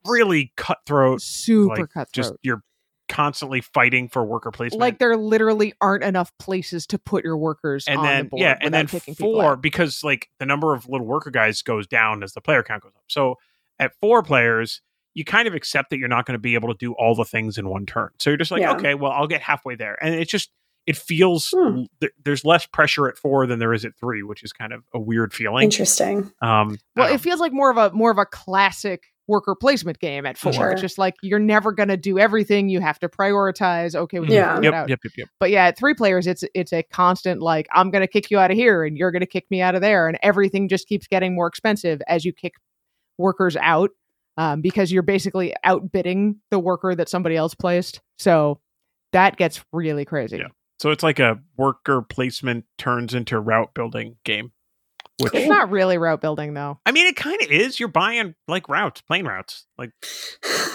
really 0.06 0.52
cutthroat. 0.56 1.20
super 1.20 1.76
Like 1.82 1.90
cutthroat. 1.90 2.12
just 2.12 2.34
you're 2.42 2.62
constantly 3.08 3.60
fighting 3.60 4.08
for 4.08 4.24
worker 4.24 4.50
placement. 4.50 4.80
like 4.80 4.98
there 4.98 5.16
literally 5.16 5.72
aren't 5.80 6.02
enough 6.04 6.32
places 6.38 6.86
to 6.88 6.98
put 6.98 7.24
your 7.24 7.36
workers 7.36 7.86
and 7.86 7.98
on 7.98 8.04
then 8.04 8.24
the 8.24 8.28
board. 8.30 8.40
yeah, 8.42 8.58
and 8.60 8.74
then 8.74 8.86
without 8.92 9.16
four 9.16 9.56
because 9.56 10.02
like 10.02 10.28
the 10.38 10.46
number 10.46 10.74
of 10.74 10.88
little 10.88 11.06
worker 11.06 11.30
guys 11.30 11.62
goes 11.62 11.86
down 11.86 12.22
as 12.22 12.32
the 12.32 12.40
player 12.40 12.62
count 12.62 12.82
goes 12.82 12.92
up. 12.96 13.04
So 13.08 13.36
at 13.78 13.92
four 14.00 14.22
players, 14.22 14.80
you 15.14 15.24
kind 15.24 15.46
of 15.48 15.54
accept 15.54 15.90
that 15.90 15.98
you're 15.98 16.08
not 16.08 16.26
going 16.26 16.34
to 16.34 16.38
be 16.38 16.54
able 16.54 16.68
to 16.68 16.78
do 16.78 16.92
all 16.94 17.14
the 17.14 17.24
things 17.24 17.56
in 17.58 17.68
one 17.68 17.86
turn. 17.86 18.10
So 18.18 18.30
you're 18.30 18.36
just 18.36 18.50
like, 18.50 18.60
Yeah. 18.62 18.72
okay, 18.74 18.94
well, 18.94 19.12
I'll 19.12 19.26
get 19.26 19.40
halfway 19.40 19.74
there, 19.76 19.96
and 20.04 20.14
it's 20.14 20.30
just 20.30 20.50
it 20.86 20.96
feels 20.96 21.52
Hmm. 21.56 21.82
th- 22.00 22.12
there's 22.24 22.44
less 22.44 22.64
pressure 22.66 23.08
at 23.08 23.18
four 23.18 23.44
than 23.46 23.58
there 23.58 23.72
is 23.72 23.84
at 23.84 23.96
three, 23.98 24.22
which 24.22 24.44
is 24.44 24.52
kind 24.52 24.72
of 24.72 24.84
a 24.94 25.00
weird 25.00 25.34
feeling. 25.34 25.64
Interesting. 25.64 26.30
Um, 26.40 26.78
Well, 26.94 27.12
it 27.12 27.18
feels 27.20 27.40
like 27.40 27.52
more 27.52 27.70
of 27.70 27.76
a 27.76 27.90
more 27.92 28.10
of 28.12 28.18
a 28.18 28.26
classic 28.26 29.04
worker 29.28 29.54
placement 29.54 29.98
game 29.98 30.24
at 30.26 30.38
four. 30.38 30.52
Sure. 30.52 30.70
It's 30.70 30.80
just 30.80 30.98
like 30.98 31.14
you're 31.22 31.38
never 31.38 31.72
gonna 31.72 31.96
do 31.96 32.18
everything. 32.18 32.68
You 32.68 32.80
have 32.80 32.98
to 33.00 33.08
prioritize. 33.08 33.94
Okay, 33.94 34.20
we 34.20 34.26
can 34.26 34.34
Yeah. 34.36 34.58
it 34.58 34.64
yep, 34.64 34.74
out. 34.74 34.88
yep, 34.88 35.00
yep, 35.04 35.12
yep. 35.16 35.28
But 35.40 35.50
yeah, 35.50 35.66
at 35.66 35.78
three 35.78 35.94
players, 35.94 36.26
it's 36.26 36.44
it's 36.54 36.72
a 36.72 36.82
constant 36.84 37.42
like 37.42 37.66
I'm 37.74 37.90
gonna 37.90 38.06
kick 38.06 38.30
you 38.30 38.38
out 38.38 38.50
of 38.50 38.56
here 38.56 38.84
and 38.84 38.96
you're 38.96 39.10
gonna 39.10 39.26
kick 39.26 39.46
me 39.50 39.60
out 39.60 39.74
of 39.74 39.80
there, 39.80 40.08
and 40.08 40.18
everything 40.22 40.68
just 40.68 40.86
keeps 40.88 41.06
getting 41.06 41.34
more 41.34 41.46
expensive 41.46 42.00
as 42.08 42.24
you 42.24 42.32
kick 42.32 42.54
workers 43.18 43.56
out. 43.56 43.90
Um, 44.38 44.60
because 44.60 44.92
you're 44.92 45.02
basically 45.02 45.54
outbidding 45.64 46.36
the 46.50 46.58
worker 46.58 46.94
that 46.94 47.08
somebody 47.08 47.36
else 47.36 47.54
placed. 47.54 48.02
So 48.18 48.60
that 49.12 49.38
gets 49.38 49.64
really 49.72 50.04
crazy. 50.04 50.36
Yeah. 50.36 50.48
So 50.78 50.90
it's 50.90 51.02
like 51.02 51.18
a 51.18 51.40
worker 51.56 52.02
placement 52.02 52.66
turns 52.76 53.14
into 53.14 53.40
route 53.40 53.72
building 53.74 54.16
game. 54.24 54.52
Which 55.18 55.32
It's 55.34 55.48
not 55.48 55.70
really 55.70 55.96
route 55.96 56.20
building 56.20 56.52
though. 56.54 56.78
I 56.84 56.92
mean, 56.92 57.06
it 57.06 57.16
kind 57.16 57.40
of 57.42 57.50
is. 57.50 57.80
You're 57.80 57.88
buying 57.88 58.34
like 58.48 58.68
routes, 58.68 59.00
plane 59.00 59.24
routes. 59.26 59.66
Like 59.78 59.90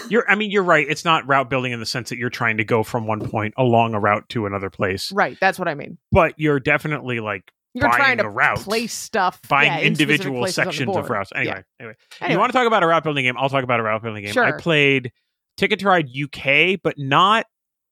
you're. 0.08 0.28
I 0.28 0.34
mean, 0.34 0.50
you're 0.50 0.64
right. 0.64 0.84
It's 0.88 1.04
not 1.04 1.26
route 1.28 1.48
building 1.48 1.70
in 1.72 1.78
the 1.80 1.86
sense 1.86 2.08
that 2.08 2.18
you're 2.18 2.30
trying 2.30 2.56
to 2.56 2.64
go 2.64 2.82
from 2.82 3.06
one 3.06 3.20
point 3.28 3.54
along 3.56 3.94
a 3.94 4.00
route 4.00 4.28
to 4.30 4.46
another 4.46 4.68
place, 4.70 5.12
Right. 5.12 5.36
That's 5.40 5.58
what 5.58 5.68
I 5.68 5.74
mean. 5.74 5.98
but 6.10 6.34
you're 6.38 6.58
definitely 6.58 7.20
like 7.20 7.52
You're 7.72 7.88
Buying 7.88 7.96
trying 8.02 8.18
to 8.18 8.24
a 8.24 8.28
route. 8.30 8.58
place 8.58 8.92
stuff. 8.92 9.40
buying 9.48 9.70
yeah, 9.72 9.80
individual 9.80 10.46
sections 10.48 10.96
of 10.96 11.08
routes. 11.08 11.30
Anyway, 11.34 11.54
Yeah. 11.54 11.62
anyway, 11.78 11.94
Anyway. 12.20 12.34
you 12.34 12.38
want 12.40 12.52
to 12.52 12.58
talk 12.58 12.66
about 12.66 12.82
a 12.82 12.86
route 12.88 13.04
building 13.04 13.24
game, 13.24 13.36
I'll 13.38 13.48
talk 13.48 13.62
about 13.64 13.78
a 13.78 13.84
route 13.84 14.02
building 14.02 14.24
game. 14.24 14.32
Sure. 14.32 14.44
I 14.44 14.52
played 14.52 15.12
Ticket 15.56 15.78
to 15.80 15.86
Ride 15.86 16.08
UK, 16.08 16.80
but 16.82 16.96
not 16.98 17.46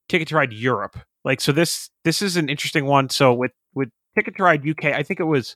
Ticket 0.09 0.27
to 0.29 0.35
Ride 0.37 0.53
Europe. 0.53 0.99
Like, 1.25 1.41
so 1.41 1.53
this 1.53 1.91
this 2.05 2.23
is 2.23 2.37
an 2.37 2.49
interesting 2.49 2.87
one. 2.87 3.09
So 3.09 3.33
with 3.33 3.53
with 3.75 3.91
Ticket 4.17 4.37
to 4.39 4.43
Ride 4.43 4.69
UK, 4.69 4.87
I 4.87 5.05
think 5.05 5.21
it 5.21 5.25
was 5.25 5.55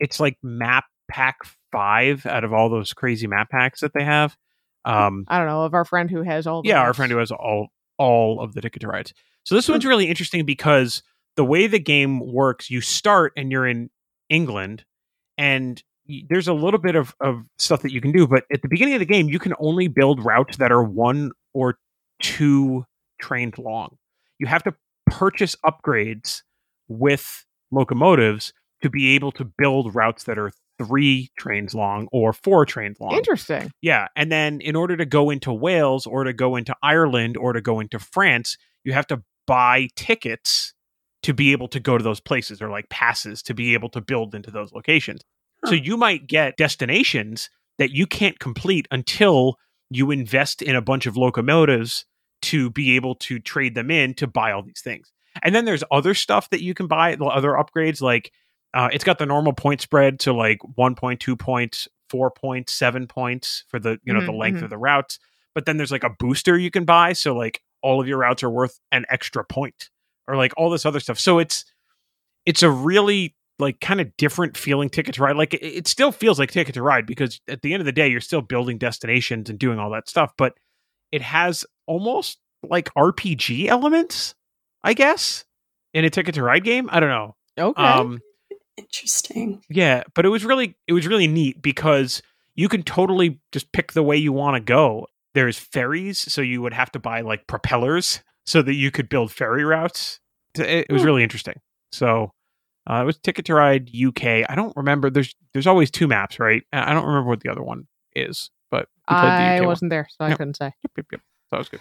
it's 0.00 0.20
like 0.20 0.36
map 0.42 0.84
pack 1.08 1.36
five 1.72 2.26
out 2.26 2.44
of 2.44 2.52
all 2.52 2.68
those 2.68 2.92
crazy 2.92 3.26
map 3.26 3.50
packs 3.50 3.80
that 3.80 3.92
they 3.94 4.04
have. 4.04 4.36
Um, 4.84 5.24
I 5.28 5.38
don't 5.38 5.46
know 5.46 5.62
of 5.62 5.74
our 5.74 5.84
friend 5.84 6.10
who 6.10 6.22
has 6.22 6.46
all. 6.46 6.62
The 6.62 6.68
yeah, 6.70 6.80
our 6.80 6.94
friend 6.94 7.10
who 7.12 7.18
has 7.18 7.30
all 7.32 7.68
all 7.98 8.40
of 8.40 8.54
the 8.54 8.60
ticket 8.60 8.80
to 8.82 8.88
rides. 8.88 9.12
So 9.44 9.54
this 9.54 9.66
Hmm. 9.66 9.72
one's 9.72 9.86
really 9.86 10.08
interesting 10.08 10.44
because 10.44 11.02
the 11.36 11.44
way 11.44 11.66
the 11.66 11.78
game 11.78 12.20
works, 12.20 12.70
you 12.70 12.80
start 12.80 13.32
and 13.36 13.50
you're 13.52 13.66
in 13.66 13.90
England, 14.28 14.84
and 15.38 15.82
there's 16.28 16.46
a 16.48 16.52
little 16.54 16.78
bit 16.78 16.94
of, 16.94 17.14
of 17.20 17.42
stuff 17.58 17.82
that 17.82 17.92
you 17.92 18.00
can 18.00 18.12
do, 18.12 18.26
but 18.28 18.44
at 18.52 18.62
the 18.62 18.68
beginning 18.68 18.94
of 18.94 19.00
the 19.00 19.06
game, 19.06 19.28
you 19.28 19.38
can 19.40 19.54
only 19.58 19.88
build 19.88 20.24
routes 20.24 20.56
that 20.58 20.70
are 20.70 20.82
one 20.84 21.32
or 21.52 21.78
two 22.22 22.84
trains 23.20 23.58
long. 23.58 23.96
You 24.38 24.46
have 24.46 24.62
to 24.64 24.74
purchase 25.06 25.56
upgrades 25.66 26.42
with 26.88 27.44
locomotives 27.72 28.52
to 28.82 28.90
be 28.90 29.14
able 29.14 29.32
to 29.32 29.44
build 29.44 29.94
routes 29.94 30.24
that 30.24 30.38
are 30.38 30.52
three 30.78 31.30
trains 31.38 31.74
long 31.74 32.08
or 32.12 32.32
four 32.32 32.66
trains 32.66 33.00
long. 33.00 33.14
Interesting. 33.14 33.70
Yeah, 33.80 34.08
and 34.14 34.30
then 34.30 34.60
in 34.60 34.76
order 34.76 34.96
to 34.96 35.06
go 35.06 35.30
into 35.30 35.52
Wales 35.52 36.06
or 36.06 36.24
to 36.24 36.32
go 36.32 36.56
into 36.56 36.74
Ireland 36.82 37.36
or 37.36 37.52
to 37.52 37.60
go 37.60 37.80
into 37.80 37.98
France, 37.98 38.56
you 38.84 38.92
have 38.92 39.06
to 39.08 39.22
buy 39.46 39.88
tickets 39.96 40.74
to 41.22 41.32
be 41.32 41.52
able 41.52 41.68
to 41.68 41.80
go 41.80 41.96
to 41.96 42.04
those 42.04 42.20
places 42.20 42.60
or 42.60 42.68
like 42.68 42.88
passes 42.88 43.42
to 43.42 43.54
be 43.54 43.74
able 43.74 43.88
to 43.90 44.00
build 44.00 44.34
into 44.34 44.50
those 44.50 44.72
locations. 44.72 45.22
So 45.64 45.74
you 45.74 45.96
might 45.96 46.26
get 46.26 46.56
destinations 46.56 47.50
that 47.78 47.90
you 47.90 48.06
can't 48.06 48.38
complete 48.38 48.86
until 48.90 49.56
you 49.90 50.10
invest 50.10 50.62
in 50.62 50.76
a 50.76 50.82
bunch 50.82 51.06
of 51.06 51.16
locomotives 51.16 52.04
to 52.42 52.70
be 52.70 52.96
able 52.96 53.14
to 53.16 53.38
trade 53.38 53.74
them 53.74 53.90
in 53.90 54.14
to 54.14 54.26
buy 54.26 54.52
all 54.52 54.62
these 54.62 54.82
things. 54.82 55.12
And 55.42 55.54
then 55.54 55.64
there's 55.64 55.84
other 55.90 56.14
stuff 56.14 56.50
that 56.50 56.62
you 56.62 56.74
can 56.74 56.86
buy, 56.86 57.16
the 57.16 57.24
other 57.24 57.52
upgrades 57.52 58.00
like 58.00 58.32
uh, 58.76 58.88
it's 58.92 59.04
got 59.04 59.18
the 59.18 59.26
normal 59.26 59.52
point 59.54 59.80
spread, 59.80 60.20
to 60.20 60.32
like 60.32 60.58
one 60.76 60.94
point, 60.94 61.18
two 61.20 61.34
points 61.36 61.88
four 62.08 62.30
points, 62.30 62.72
seven 62.72 63.08
points 63.08 63.64
for 63.68 63.80
the 63.80 63.98
you 64.04 64.12
know 64.12 64.20
the 64.20 64.30
Mhm, 64.32 64.38
length 64.38 64.60
mhm. 64.60 64.64
of 64.64 64.70
the 64.70 64.78
routes. 64.78 65.18
But 65.54 65.66
then 65.66 65.76
there's 65.76 65.90
like 65.90 66.04
a 66.04 66.10
booster 66.10 66.56
you 66.56 66.70
can 66.70 66.84
buy, 66.84 67.14
so 67.14 67.34
like 67.34 67.62
all 67.82 68.00
of 68.00 68.06
your 68.06 68.18
routes 68.18 68.42
are 68.44 68.50
worth 68.50 68.78
an 68.92 69.04
extra 69.08 69.44
point, 69.44 69.90
or 70.28 70.36
like 70.36 70.52
all 70.56 70.70
this 70.70 70.86
other 70.86 71.00
stuff. 71.00 71.18
So 71.18 71.38
it's 71.40 71.64
it's 72.44 72.62
a 72.62 72.70
really 72.70 73.34
like 73.58 73.80
kind 73.80 74.00
of 74.00 74.14
different 74.18 74.56
feeling 74.56 74.90
ticket 74.90 75.14
to 75.16 75.22
ride. 75.22 75.36
Like 75.36 75.54
it, 75.54 75.64
it 75.64 75.88
still 75.88 76.12
feels 76.12 76.38
like 76.38 76.50
ticket 76.52 76.74
to 76.74 76.82
ride 76.82 77.06
because 77.06 77.40
at 77.48 77.62
the 77.62 77.72
end 77.72 77.80
of 77.80 77.86
the 77.86 77.92
day, 77.92 78.08
you're 78.08 78.20
still 78.20 78.42
building 78.42 78.78
destinations 78.78 79.50
and 79.50 79.58
doing 79.58 79.78
all 79.78 79.90
that 79.90 80.08
stuff, 80.08 80.32
but 80.36 80.54
it 81.10 81.22
has 81.22 81.64
almost 81.86 82.38
like 82.62 82.92
RPG 82.94 83.66
elements, 83.66 84.34
I 84.84 84.92
guess, 84.94 85.44
in 85.94 86.04
a 86.04 86.10
ticket 86.10 86.34
to 86.36 86.42
ride 86.42 86.64
game. 86.64 86.88
I 86.92 87.00
don't 87.00 87.08
know. 87.08 87.36
Okay. 87.58 87.82
Um, 87.82 88.20
Interesting. 88.76 89.62
yeah, 89.68 90.02
but 90.14 90.24
it 90.26 90.28
was 90.28 90.44
really 90.44 90.76
it 90.86 90.92
was 90.92 91.06
really 91.06 91.26
neat 91.26 91.62
because 91.62 92.22
you 92.54 92.68
can 92.68 92.82
totally 92.82 93.40
just 93.52 93.72
pick 93.72 93.92
the 93.92 94.02
way 94.02 94.16
you 94.16 94.32
want 94.32 94.54
to 94.56 94.60
go. 94.60 95.06
There's 95.34 95.58
ferries, 95.58 96.18
so 96.32 96.40
you 96.42 96.62
would 96.62 96.72
have 96.72 96.90
to 96.92 96.98
buy 96.98 97.20
like 97.22 97.46
propellers 97.46 98.20
so 98.44 98.62
that 98.62 98.74
you 98.74 98.90
could 98.90 99.08
build 99.08 99.32
ferry 99.32 99.64
routes. 99.64 100.20
It, 100.54 100.86
it 100.88 100.92
was 100.92 101.02
Hmm. 101.02 101.06
really 101.06 101.22
interesting. 101.22 101.60
So 101.92 102.32
uh, 102.88 103.00
it 103.02 103.04
was 103.04 103.18
Ticket 103.18 103.44
to 103.46 103.54
Ride 103.54 103.90
UK. 103.94 104.24
I 104.48 104.54
don't 104.54 104.74
remember. 104.76 105.10
There's 105.10 105.34
there's 105.52 105.66
always 105.66 105.90
two 105.90 106.06
maps, 106.08 106.38
right? 106.38 106.62
I 106.72 106.90
I 106.90 106.94
don't 106.94 107.06
remember 107.06 107.28
what 107.28 107.40
the 107.40 107.50
other 107.50 107.62
one 107.62 107.86
is, 108.14 108.50
but 108.70 108.88
we 109.10 109.16
played 109.16 109.32
the 109.32 109.42
I 109.42 109.54
UK 109.54 109.60
one. 109.60 109.68
wasn't 109.68 109.90
there, 109.90 110.08
so 110.10 110.24
I 110.24 110.28
Yep. 110.30 110.38
couldn't 110.38 110.56
say. 110.56 110.66
Yep, 110.66 110.92
yep, 110.96 111.06
yep. 111.12 111.20
That 111.50 111.58
was 111.58 111.68
good. 111.68 111.80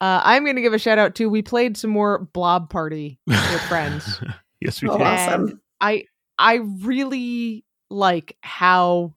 Uh, 0.00 0.20
I'm 0.24 0.44
going 0.44 0.56
to 0.56 0.62
give 0.62 0.74
a 0.74 0.78
shout 0.78 0.98
out 0.98 1.14
to 1.16 1.26
we 1.30 1.40
played 1.42 1.76
some 1.78 1.88
more 1.90 2.18
Blob 2.32 2.68
Party 2.68 3.18
with 3.26 3.36
friends. 3.68 4.20
yes, 4.60 4.82
we 4.82 4.88
Oh, 4.90 4.98
did. 4.98 5.06
awesome. 5.06 5.60
I 5.80 6.04
I 6.38 6.56
really 6.56 7.64
like 7.90 8.36
how 8.42 9.14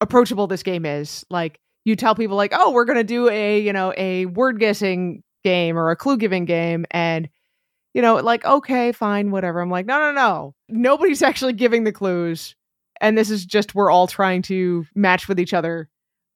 approachable 0.00 0.46
this 0.46 0.62
game 0.62 0.84
is. 0.84 1.24
Like 1.30 1.60
you 1.84 1.96
tell 1.96 2.14
people 2.14 2.36
like, 2.36 2.52
"Oh, 2.54 2.72
we're 2.72 2.84
going 2.84 2.98
to 2.98 3.04
do 3.04 3.28
a, 3.28 3.60
you 3.60 3.72
know, 3.72 3.92
a 3.96 4.26
word 4.26 4.58
guessing 4.58 5.22
game 5.44 5.78
or 5.78 5.90
a 5.90 5.96
clue 5.96 6.16
giving 6.16 6.44
game." 6.44 6.86
And 6.90 7.28
you 7.94 8.02
know, 8.02 8.16
like, 8.16 8.44
"Okay, 8.44 8.92
fine, 8.92 9.30
whatever." 9.30 9.60
I'm 9.60 9.70
like, 9.70 9.86
"No, 9.86 9.98
no, 9.98 10.12
no. 10.12 10.54
Nobody's 10.68 11.22
actually 11.22 11.52
giving 11.54 11.84
the 11.84 11.92
clues." 11.92 12.54
And 13.00 13.16
this 13.16 13.30
is 13.30 13.44
just 13.44 13.74
we're 13.74 13.90
all 13.90 14.06
trying 14.06 14.42
to 14.42 14.86
match 14.94 15.28
with 15.28 15.38
each 15.38 15.52
other. 15.52 15.88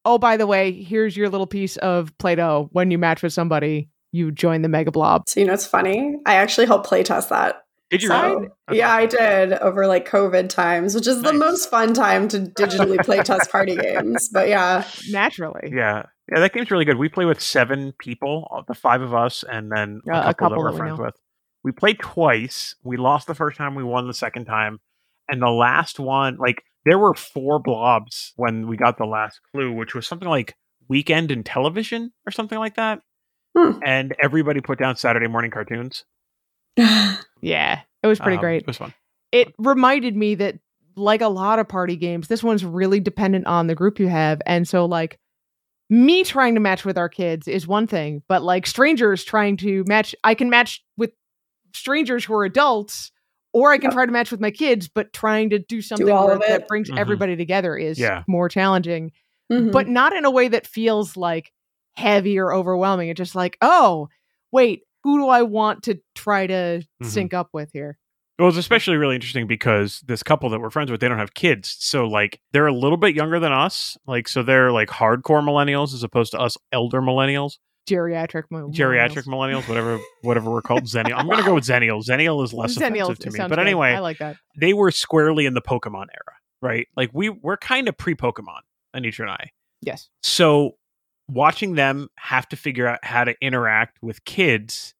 Oh, 0.04 0.18
by 0.18 0.36
the 0.36 0.46
way, 0.46 0.72
here's 0.72 1.16
your 1.16 1.28
little 1.28 1.46
piece 1.46 1.76
of 1.78 2.16
Play-Doh. 2.18 2.68
When 2.72 2.90
you 2.90 2.98
match 2.98 3.22
with 3.22 3.32
somebody, 3.32 3.90
you 4.12 4.30
join 4.30 4.62
the 4.62 4.68
Mega 4.68 4.90
Blob. 4.90 5.28
So 5.28 5.40
you 5.40 5.46
know 5.46 5.52
it's 5.52 5.66
funny. 5.66 6.16
I 6.26 6.34
actually 6.34 6.66
helped 6.66 6.88
playtest 6.88 7.28
that. 7.28 7.62
Did 7.90 8.02
you 8.02 8.08
So, 8.08 8.34
really? 8.34 8.48
That's 8.68 8.78
yeah, 8.78 8.92
I 8.94 9.06
did 9.06 9.52
over 9.54 9.86
like 9.86 10.08
COVID 10.08 10.48
times, 10.48 10.94
which 10.94 11.06
is 11.08 11.22
the 11.22 11.32
most 11.32 11.68
fun 11.70 11.92
time 11.92 12.28
to 12.28 12.38
digitally 12.40 12.98
play 13.04 13.18
test 13.24 13.50
party 13.50 13.76
games. 13.76 14.28
But 14.32 14.48
yeah, 14.48 14.84
Naturally. 15.10 15.70
Yeah, 15.74 16.04
yeah, 16.32 16.40
that 16.40 16.52
game's 16.52 16.70
really 16.70 16.84
good. 16.84 16.98
We 16.98 17.08
play 17.08 17.24
with 17.24 17.40
seven 17.40 17.92
people, 17.98 18.48
uh, 18.54 18.62
the 18.68 18.74
five 18.74 19.02
of 19.02 19.12
us, 19.12 19.44
and 19.50 19.70
then 19.74 20.00
a 20.08 20.12
Uh, 20.14 20.22
couple, 20.22 20.30
a 20.30 20.34
couple 20.34 20.48
that 20.50 20.58
we're 20.58 20.64
that 20.68 20.72
we 20.72 20.78
friends 20.78 20.98
know. 20.98 21.04
with. 21.06 21.14
We 21.64 21.72
played 21.72 21.98
twice. 21.98 22.74
We 22.84 22.96
lost 22.96 23.26
the 23.26 23.34
first 23.34 23.58
time. 23.58 23.74
We 23.74 23.84
won 23.84 24.06
the 24.06 24.14
second 24.14 24.44
time, 24.46 24.78
and 25.28 25.42
the 25.42 25.50
last 25.50 25.98
one, 25.98 26.36
like 26.38 26.62
there 26.86 26.98
were 26.98 27.14
four 27.14 27.58
blobs 27.58 28.32
when 28.36 28.66
we 28.68 28.76
got 28.76 28.96
the 28.98 29.04
last 29.04 29.40
clue, 29.52 29.72
which 29.72 29.94
was 29.94 30.06
something 30.06 30.28
like 30.28 30.54
weekend 30.88 31.30
in 31.30 31.42
television 31.44 32.12
or 32.26 32.30
something 32.30 32.58
like 32.58 32.76
that. 32.76 33.00
Hmm. 33.56 33.78
And 33.84 34.14
everybody 34.22 34.60
put 34.60 34.78
down 34.78 34.94
Saturday 34.96 35.26
morning 35.26 35.50
cartoons. 35.50 36.04
Yeah. 37.42 37.80
It 38.02 38.06
was 38.06 38.18
pretty 38.18 38.36
Um, 38.36 38.40
great. 38.42 38.60
It 38.62 38.66
was 38.66 38.76
fun. 38.76 38.92
it 39.32 39.54
reminded 39.58 40.14
me 40.16 40.34
that 40.36 40.56
like 40.96 41.20
a 41.22 41.28
lot 41.28 41.58
of 41.58 41.68
party 41.68 41.96
games 41.96 42.28
this 42.28 42.42
one's 42.42 42.64
really 42.64 43.00
dependent 43.00 43.46
on 43.46 43.66
the 43.68 43.74
group 43.74 43.98
you 44.00 44.08
have 44.08 44.42
and 44.44 44.66
so 44.68 44.84
like 44.84 45.18
me 45.88 46.24
trying 46.24 46.54
to 46.54 46.60
match 46.60 46.84
with 46.84 46.98
our 46.98 47.08
kids 47.08 47.46
is 47.48 47.66
one 47.66 47.86
thing 47.86 48.22
but 48.28 48.42
like 48.42 48.66
strangers 48.66 49.22
trying 49.24 49.56
to 49.56 49.84
match 49.86 50.14
i 50.24 50.34
can 50.34 50.50
match 50.50 50.84
with 50.98 51.12
strangers 51.74 52.24
who 52.24 52.34
are 52.34 52.44
adults 52.44 53.12
or 53.54 53.70
i 53.72 53.78
can 53.78 53.90
try 53.92 54.04
to 54.04 54.10
match 54.12 54.30
with 54.32 54.40
my 54.40 54.50
kids 54.50 54.88
but 54.88 55.12
trying 55.12 55.48
to 55.50 55.58
do 55.60 55.80
something 55.80 56.08
it. 56.08 56.42
that 56.48 56.66
brings 56.68 56.90
Mhm. 56.90 56.98
everybody 56.98 57.36
together 57.36 57.76
is 57.76 57.98
Yeah. 57.98 58.24
more 58.26 58.48
challenging 58.48 59.12
Mhm. 59.50 59.70
but 59.72 59.88
not 59.88 60.12
in 60.12 60.24
a 60.24 60.30
way 60.30 60.48
that 60.48 60.66
feels 60.66 61.16
like 61.16 61.52
heavy 61.96 62.38
or 62.38 62.52
overwhelming 62.52 63.08
it's 63.08 63.18
just 63.18 63.36
like 63.36 63.56
oh 63.62 64.08
wait 64.52 64.82
who 65.04 65.18
do 65.18 65.28
i 65.28 65.42
want 65.42 65.82
to 65.82 66.00
try 66.14 66.46
to 66.46 66.82
Mhm. 67.02 67.06
sync 67.06 67.34
up 67.34 67.48
with 67.52 67.70
here 67.72 67.98
It 68.38 68.42
was 68.42 68.56
especially 68.56 68.96
really 68.96 69.14
interesting 69.16 69.46
because 69.46 70.00
this 70.06 70.22
couple 70.22 70.48
that 70.50 70.60
we're 70.60 70.70
friends 70.70 70.90
with, 70.90 71.00
they 71.02 71.08
don't 71.08 71.18
have 71.18 71.34
kids. 71.34 71.76
So 71.78 72.06
like 72.06 72.40
they're 72.52 72.66
a 72.66 72.72
little 72.72 72.96
bit 72.96 73.14
younger 73.14 73.38
than 73.38 73.52
us. 73.52 73.98
Like 74.06 74.28
so 74.28 74.42
they're 74.42 74.72
like 74.72 74.88
hardcore 74.88 75.42
millennials 75.44 75.92
as 75.92 76.02
opposed 76.02 76.30
to 76.32 76.38
us 76.40 76.56
elder 76.72 77.02
millennials. 77.02 77.58
geriatric 77.86 78.44
millennials. 78.50 78.74
Geriatric 78.74 79.26
millennials, 79.26 79.68
whatever 79.68 79.98
whatever 80.22 80.50
we're 80.50 80.62
called. 80.62 80.84
Zennial. 80.84 81.18
I'm 81.18 81.28
gonna 81.28 81.42
go 81.44 81.54
with 81.54 81.64
Zennial. 81.64 82.02
Zennial 82.02 82.42
is 82.42 82.54
less 82.54 82.76
Zennial 82.78 83.10
offensive 83.10 83.18
to 83.18 83.30
me. 83.32 83.38
But 83.40 83.48
good. 83.56 83.58
anyway, 83.58 83.90
I 83.92 83.98
like 83.98 84.16
that. 84.18 84.36
they 84.58 84.72
were 84.72 84.90
squarely 84.90 85.44
in 85.44 85.52
the 85.52 85.60
Pokemon 85.62 86.06
era, 86.10 86.36
right? 86.62 86.86
Like 86.96 87.10
we 87.12 87.28
we're 87.28 87.58
kind 87.58 87.88
of 87.88 87.98
pre 87.98 88.14
Pokemon, 88.14 88.60
Anitra 88.96 89.20
and 89.22 89.30
I. 89.32 89.50
Yes. 89.82 90.08
So 90.22 90.76
watching 91.32 91.74
them 91.74 92.08
have 92.16 92.48
to 92.50 92.56
figure 92.56 92.86
out 92.86 92.98
how 93.04 93.24
to 93.24 93.34
interact 93.40 93.98
with 94.02 94.24
kids 94.24 94.94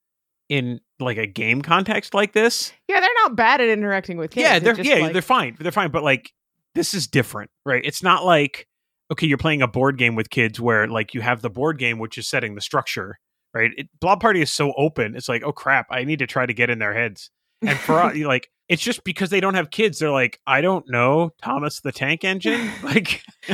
in 0.49 0.80
like 0.99 1.16
a 1.16 1.26
game 1.26 1.62
context 1.62 2.12
like 2.14 2.32
this 2.32 2.72
Yeah, 2.88 3.00
they're 3.00 3.08
not 3.22 3.37
bad 3.37 3.60
at 3.60 3.68
interacting 3.68 4.16
with 4.16 4.32
kids. 4.32 4.42
yeah, 4.42 4.58
they're 4.58 4.80
yeah, 4.80 4.96
like- 4.96 5.12
they're 5.12 5.22
fine. 5.22 5.56
They're 5.60 5.72
fine, 5.72 5.90
but 5.90 6.02
like 6.02 6.32
this 6.75 6.94
is 6.94 7.06
different, 7.06 7.50
right? 7.64 7.82
It's 7.84 8.02
not 8.02 8.25
like 8.25 8.66
okay, 9.12 9.26
you're 9.26 9.38
playing 9.38 9.60
a 9.62 9.66
board 9.68 9.99
game 9.99 10.14
with 10.14 10.30
kids 10.30 10.60
where 10.60 10.87
like 10.87 11.14
you 11.14 11.20
have 11.20 11.42
the 11.42 11.50
board 11.50 11.78
game 11.78 11.99
which 11.99 12.16
is 12.18 12.28
setting 12.28 12.54
the 12.54 12.60
structure, 12.60 13.18
right? 13.54 13.70
It, 13.76 13.88
Blob 14.00 14.20
Party 14.20 14.40
is 14.40 14.50
so 14.52 14.72
open. 14.76 15.16
It's 15.16 15.28
like, 15.28 15.42
oh 15.42 15.52
crap, 15.52 15.87
I 15.90 16.04
need 16.04 16.20
to 16.20 16.26
try 16.26 16.46
to 16.46 16.54
get 16.54 16.70
in 16.70 16.78
their 16.78 16.94
heads. 16.94 17.30
And 17.62 17.78
for 17.78 18.12
like 18.25 18.49
it's 18.68 18.82
just 18.82 19.02
because 19.02 19.30
they 19.30 19.40
don't 19.40 19.54
have 19.54 19.70
kids. 19.70 19.99
They're 19.99 20.10
like, 20.12 20.38
I 20.46 20.60
don't 20.60 20.88
know, 20.88 21.30
Thomas 21.42 21.80
the 21.80 21.92
Tank 21.92 22.22
Engine. 22.25 22.70
Like, 22.84 23.22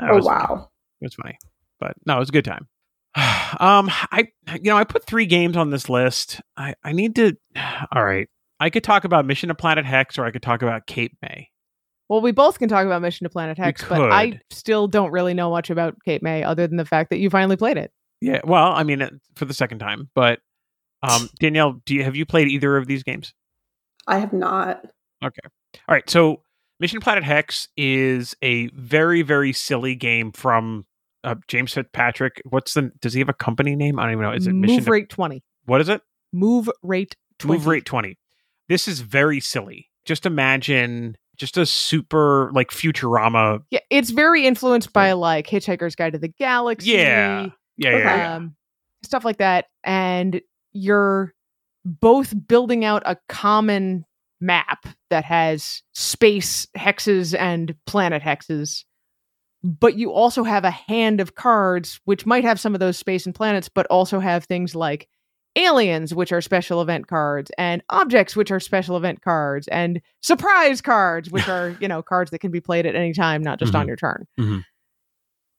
oh 0.00 0.22
wow. 0.22 0.68
It 1.02 1.06
was 1.06 1.14
funny, 1.14 1.36
but 1.80 1.94
no, 2.06 2.16
it 2.16 2.20
was 2.20 2.28
a 2.28 2.32
good 2.32 2.44
time. 2.44 2.68
um, 3.60 3.90
I 3.90 4.28
you 4.54 4.70
know 4.70 4.76
I 4.76 4.84
put 4.84 5.04
three 5.04 5.26
games 5.26 5.56
on 5.56 5.70
this 5.70 5.88
list. 5.88 6.40
I 6.56 6.74
I 6.84 6.92
need 6.92 7.16
to. 7.16 7.36
All 7.92 8.04
right, 8.04 8.28
I 8.60 8.70
could 8.70 8.84
talk 8.84 9.04
about 9.04 9.26
Mission 9.26 9.48
to 9.48 9.54
Planet 9.54 9.84
Hex, 9.84 10.16
or 10.16 10.24
I 10.24 10.30
could 10.30 10.42
talk 10.42 10.62
about 10.62 10.86
Cape 10.86 11.16
May. 11.20 11.48
well, 12.08 12.20
we 12.20 12.30
both 12.30 12.60
can 12.60 12.68
talk 12.68 12.86
about 12.86 13.02
Mission 13.02 13.24
to 13.24 13.30
Planet 13.30 13.58
Hex, 13.58 13.84
but 13.86 14.00
I 14.00 14.40
still 14.50 14.86
don't 14.86 15.10
really 15.10 15.34
know 15.34 15.50
much 15.50 15.70
about 15.70 15.96
Cape 16.04 16.22
May 16.22 16.44
other 16.44 16.68
than 16.68 16.76
the 16.76 16.84
fact 16.84 17.10
that 17.10 17.18
you 17.18 17.30
finally 17.30 17.56
played 17.56 17.78
it. 17.78 17.90
Yeah, 18.20 18.40
well, 18.44 18.70
I 18.72 18.84
mean, 18.84 19.02
uh, 19.02 19.10
for 19.34 19.44
the 19.44 19.54
second 19.54 19.80
time, 19.80 20.08
but 20.14 20.38
um, 21.02 21.28
Danielle, 21.40 21.82
do 21.84 21.96
you 21.96 22.04
have 22.04 22.14
you 22.14 22.24
played 22.24 22.46
either 22.46 22.76
of 22.76 22.86
these 22.86 23.02
games? 23.02 23.34
I 24.06 24.18
have 24.20 24.32
not. 24.32 24.86
Okay. 25.24 25.40
All 25.88 25.94
right, 25.94 26.08
so 26.08 26.42
Mission 26.78 27.00
to 27.00 27.04
Planet 27.04 27.24
Hex 27.24 27.66
is 27.76 28.36
a 28.40 28.68
very 28.68 29.22
very 29.22 29.52
silly 29.52 29.96
game 29.96 30.30
from 30.30 30.86
uh, 31.24 31.34
James 31.48 31.72
Fitzpatrick. 31.74 32.40
What's 32.48 32.74
the? 32.74 32.92
Does 33.00 33.12
he 33.12 33.20
have 33.20 33.28
a 33.28 33.34
company 33.34 33.76
name? 33.76 33.98
I 33.98 34.04
don't 34.04 34.12
even 34.12 34.22
know. 34.24 34.32
Is 34.32 34.46
it 34.46 34.52
Mission? 34.52 34.76
Move 34.76 34.84
to- 34.86 34.90
Rate 34.90 35.08
20. 35.08 35.42
what 35.66 35.80
is 35.80 35.88
it? 35.88 36.00
Move 36.32 36.68
Rate 36.82 37.16
20. 37.38 37.58
Move 37.58 37.66
rate 37.66 37.84
20. 37.84 38.16
This 38.68 38.86
is 38.88 39.00
very 39.00 39.40
silly. 39.40 39.90
Just 40.04 40.24
imagine 40.26 41.16
just 41.36 41.56
a 41.56 41.66
super 41.66 42.50
like 42.54 42.70
Futurama. 42.70 43.62
Yeah, 43.70 43.80
it's 43.90 44.10
very 44.10 44.46
influenced 44.46 44.92
by 44.92 45.12
like 45.12 45.46
Hitchhiker's 45.46 45.94
Guide 45.96 46.12
to 46.14 46.18
the 46.18 46.28
Galaxy. 46.28 46.90
Yeah. 46.92 47.48
Yeah, 47.76 47.90
yeah, 47.90 47.96
Okay. 47.96 48.04
yeah. 48.04 48.36
um, 48.36 48.56
stuff 49.02 49.24
like 49.24 49.38
that. 49.38 49.66
And 49.84 50.40
you're 50.72 51.34
both 51.84 52.32
building 52.46 52.84
out 52.84 53.02
a 53.04 53.16
common 53.28 54.04
map 54.40 54.86
that 55.10 55.24
has 55.24 55.82
space 55.94 56.66
hexes 56.76 57.36
and 57.38 57.74
planet 57.86 58.22
hexes. 58.22 58.84
But 59.64 59.96
you 59.96 60.12
also 60.12 60.42
have 60.42 60.64
a 60.64 60.70
hand 60.70 61.20
of 61.20 61.34
cards, 61.36 62.00
which 62.04 62.26
might 62.26 62.44
have 62.44 62.58
some 62.58 62.74
of 62.74 62.80
those 62.80 62.96
space 62.98 63.26
and 63.26 63.34
planets, 63.34 63.68
but 63.68 63.86
also 63.86 64.18
have 64.20 64.44
things 64.44 64.74
like 64.74 65.08
aliens, 65.54 66.14
which 66.14 66.32
are 66.32 66.40
special 66.40 66.80
event 66.80 67.06
cards, 67.06 67.50
and 67.58 67.82
objects, 67.90 68.34
which 68.34 68.50
are 68.50 68.58
special 68.58 68.96
event 68.96 69.20
cards, 69.22 69.68
and 69.68 70.00
surprise 70.22 70.80
cards, 70.80 71.30
which 71.30 71.48
are, 71.48 71.76
you 71.80 71.86
know, 71.86 72.02
cards 72.02 72.30
that 72.30 72.38
can 72.40 72.50
be 72.50 72.60
played 72.60 72.86
at 72.86 72.96
any 72.96 73.12
time, 73.12 73.42
not 73.42 73.58
just 73.58 73.74
on 73.74 73.84
Mhm. 73.84 73.88
your 73.88 73.96
turn. 73.96 74.26
Mhm. 74.40 74.64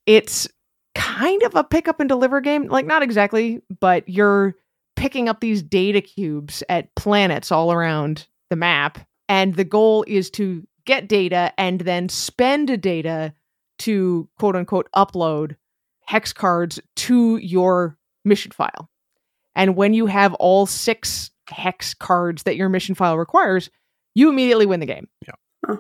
It's 0.06 0.48
kind 0.96 1.42
of 1.44 1.56
a 1.56 1.64
pick 1.64 1.88
up 1.88 2.00
and 2.00 2.10
deliver 2.10 2.42
game. 2.42 2.68
Like, 2.68 2.86
not 2.86 3.04
exactly, 3.04 3.62
but 3.80 4.08
you're 4.10 4.56
picking 4.96 5.30
up 5.30 5.40
these 5.40 5.64
data 5.64 6.02
cubes 6.02 6.62
at 6.70 6.94
planets 6.96 7.52
all 7.52 7.72
around 7.72 8.28
the 8.50 8.56
map. 8.56 9.00
And 9.30 9.56
the 9.56 9.64
goal 9.64 10.04
is 10.08 10.30
to 10.32 10.68
get 10.86 11.08
data 11.08 11.54
and 11.58 11.82
then 11.82 12.10
spend 12.10 12.82
data 12.82 13.34
to 13.80 14.30
quote 14.38 14.56
unquote 14.56 14.88
upload 14.96 15.56
hex 16.06 16.34
cards 16.34 16.80
to 16.96 17.38
your 17.38 17.98
mission 18.26 18.52
file. 18.52 18.90
And 19.56 19.76
when 19.76 19.94
you 19.94 20.06
have 20.08 20.34
all 20.36 20.66
six 20.66 21.32
hex 21.50 21.94
cards 21.94 22.44
that 22.44 22.56
your 22.56 22.70
mission 22.70 22.96
file 22.96 23.18
requires, 23.18 23.70
you 24.16 24.30
immediately 24.30 24.66
win 24.66 24.80
the 24.80 24.86
game. 24.86 25.08
Yeah, 25.28 25.76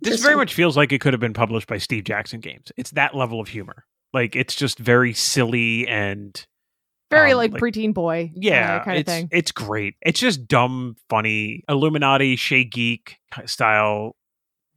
This 0.00 0.20
very 0.22 0.36
much 0.36 0.54
feels 0.54 0.76
like 0.76 0.92
it 0.92 1.00
could 1.00 1.12
have 1.12 1.20
been 1.20 1.32
published 1.32 1.66
by 1.68 1.78
Steve 1.78 2.04
Jackson 2.04 2.40
Games. 2.40 2.72
It's 2.76 2.90
that 2.92 3.14
level 3.14 3.40
of 3.40 3.48
humor. 3.48 3.84
Like 4.12 4.36
it's 4.36 4.54
just 4.54 4.78
very 4.78 5.12
silly 5.12 5.86
and 5.88 6.44
Very 7.10 7.32
Um, 7.32 7.38
like, 7.38 7.52
like- 7.52 7.62
preteen 7.62 7.92
boy. 7.94 8.30
yeah, 8.34 8.82
kind 8.84 8.96
of 8.96 9.00
it's 9.02 9.12
thing. 9.12 9.28
it's 9.32 9.52
great. 9.52 9.94
It's 10.00 10.18
just 10.20 10.46
dumb, 10.48 10.96
funny, 11.10 11.62
Illuminati, 11.68 12.36
Chez 12.36 12.64
Geek 12.64 13.18
style. 13.46 14.16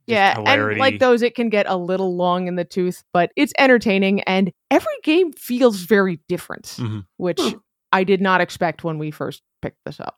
Just 0.07 0.13
Yeah, 0.15 0.35
hilarity. 0.35 0.73
and 0.73 0.79
like 0.79 0.99
those, 0.99 1.21
it 1.21 1.35
can 1.35 1.49
get 1.49 1.65
a 1.67 1.75
little 1.75 2.15
long 2.15 2.47
in 2.47 2.55
the 2.55 2.63
tooth, 2.65 3.03
but 3.13 3.31
it's 3.35 3.53
entertaining, 3.57 4.21
and 4.21 4.51
every 4.69 4.93
game 5.03 5.31
feels 5.33 5.77
very 5.77 6.19
different, 6.27 6.65
Mhm. 6.65 7.05
which 7.17 7.41
Hmm. 7.41 7.57
I 7.91 8.03
did 8.03 8.21
not 8.21 8.39
expect 8.41 8.83
when 8.83 8.97
we 8.99 9.09
first 9.11 9.41
picked 9.61 9.79
this 9.85 9.99
up. 9.99 10.17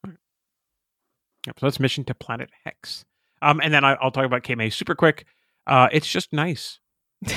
Yep, 1.46 1.60
so 1.60 1.65
that's 1.65 1.79
Mission 1.79 2.03
to 2.06 2.13
Planet 2.13 2.50
Hex. 2.65 3.06
Um, 3.41 3.62
and 3.63 3.74
then 3.74 3.86
I, 3.86 3.94
I'll 4.01 4.12
talk 4.12 4.25
about 4.25 4.44
Cape 4.44 4.58
May 4.58 4.70
super 4.70 4.96
quick. 4.96 5.25
Uh, 5.67 5.88
it's 5.91 6.08
just 6.08 6.34
nice. 6.34 6.79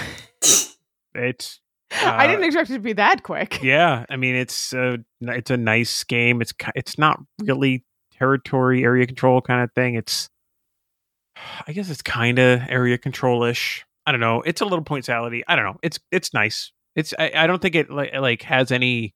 It's 1.14 1.60
I 1.92 2.28
didn't 2.28 2.44
uh, 2.44 2.46
expect 2.46 2.70
it 2.70 2.74
to 2.74 2.78
be 2.78 2.92
that 2.94 3.24
quick. 3.24 3.60
yeah. 3.64 4.04
I 4.08 4.16
mean, 4.16 4.36
it's 4.36 4.72
a 4.72 4.98
it's 5.20 5.50
a 5.50 5.56
nice 5.56 6.04
game. 6.04 6.40
It's 6.40 6.54
it's 6.76 6.98
not 6.98 7.18
really 7.42 7.84
territory 8.12 8.84
area 8.84 9.06
control 9.06 9.40
kind 9.40 9.62
of 9.64 9.72
thing. 9.72 9.96
It's 9.96 10.30
I 11.66 11.72
guess 11.72 11.90
it's 11.90 12.02
kind 12.02 12.38
of 12.38 12.60
area 12.68 12.98
control 12.98 13.44
ish. 13.44 13.84
I 14.06 14.12
don't 14.12 14.20
know. 14.20 14.42
It's 14.42 14.60
a 14.60 14.64
little 14.64 14.84
point 14.84 15.04
salady. 15.04 15.42
I 15.46 15.56
don't 15.56 15.64
know. 15.64 15.78
It's 15.82 15.98
it's 16.10 16.32
nice. 16.34 16.72
It's 16.96 17.14
I, 17.18 17.32
I 17.34 17.46
don't 17.46 17.60
think 17.62 17.74
it 17.74 17.90
like 17.90 18.14
like 18.14 18.42
has 18.42 18.70
any 18.72 19.14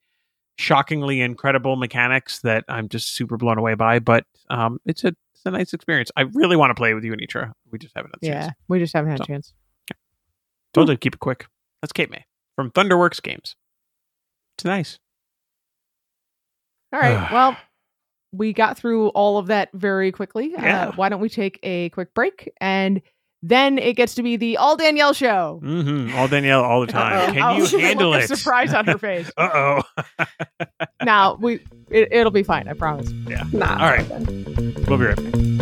shockingly 0.58 1.20
incredible 1.20 1.76
mechanics 1.76 2.40
that 2.42 2.64
I'm 2.68 2.88
just 2.88 3.14
super 3.14 3.36
blown 3.36 3.58
away 3.58 3.74
by. 3.74 3.98
But 3.98 4.24
um, 4.50 4.78
it's 4.86 5.02
a 5.04 5.08
it's 5.08 5.42
a 5.46 5.50
nice 5.50 5.72
experience. 5.72 6.10
I 6.16 6.22
really 6.32 6.56
want 6.56 6.70
to 6.70 6.74
play 6.74 6.94
with 6.94 7.02
you, 7.04 7.12
Anitra. 7.12 7.52
We 7.72 7.78
just 7.78 7.92
haven't 7.96 8.14
had 8.20 8.28
a 8.28 8.32
Yeah, 8.32 8.42
chance. 8.46 8.54
we 8.68 8.78
just 8.78 8.92
haven't 8.94 9.10
had 9.10 9.18
So. 9.18 9.24
a 9.24 9.26
chance. 9.26 9.52
Told 10.72 10.88
you 10.88 10.94
to 10.94 10.98
keep 10.98 11.14
it 11.14 11.20
quick. 11.20 11.46
That's 11.82 11.92
Cape 11.92 12.10
May 12.10 12.24
from 12.56 12.70
Thunderworks 12.70 13.22
Games. 13.22 13.56
It's 14.56 14.64
nice. 14.64 14.98
All 16.92 17.00
right. 17.00 17.30
well, 17.32 17.56
we 18.36 18.52
got 18.52 18.76
through 18.78 19.08
all 19.08 19.38
of 19.38 19.46
that 19.48 19.70
very 19.74 20.10
quickly. 20.12 20.50
Yeah. 20.52 20.88
Uh, 20.88 20.92
why 20.92 21.08
don't 21.08 21.20
we 21.20 21.28
take 21.28 21.58
a 21.62 21.88
quick 21.90 22.12
break 22.14 22.52
and 22.60 23.00
then 23.46 23.76
it 23.76 23.92
gets 23.94 24.14
to 24.14 24.22
be 24.22 24.36
the 24.38 24.56
All 24.56 24.74
Danielle 24.76 25.12
show. 25.12 25.60
Mm-hmm. 25.62 26.16
All 26.16 26.28
Danielle 26.28 26.62
all 26.64 26.80
the 26.80 26.86
time. 26.92 27.18
Uh-oh. 27.18 27.32
Can 27.34 27.42
Oh, 27.42 27.56
you 27.56 27.78
handle 27.78 28.14
it? 28.14 28.26
Surprise 28.28 28.72
on 28.72 28.86
her 28.86 28.96
face. 28.98 29.30
Uh 29.36 29.82
oh. 30.18 30.26
now 31.04 31.34
we, 31.40 31.56
it, 31.90 32.08
it'll 32.10 32.30
be 32.32 32.42
fine. 32.42 32.68
I 32.68 32.72
promise. 32.72 33.10
Nah. 33.52 33.72
All 33.72 33.90
right. 33.90 34.08
we'll 34.88 34.98
be 34.98 35.04
right 35.04 35.16
back. 35.32 35.53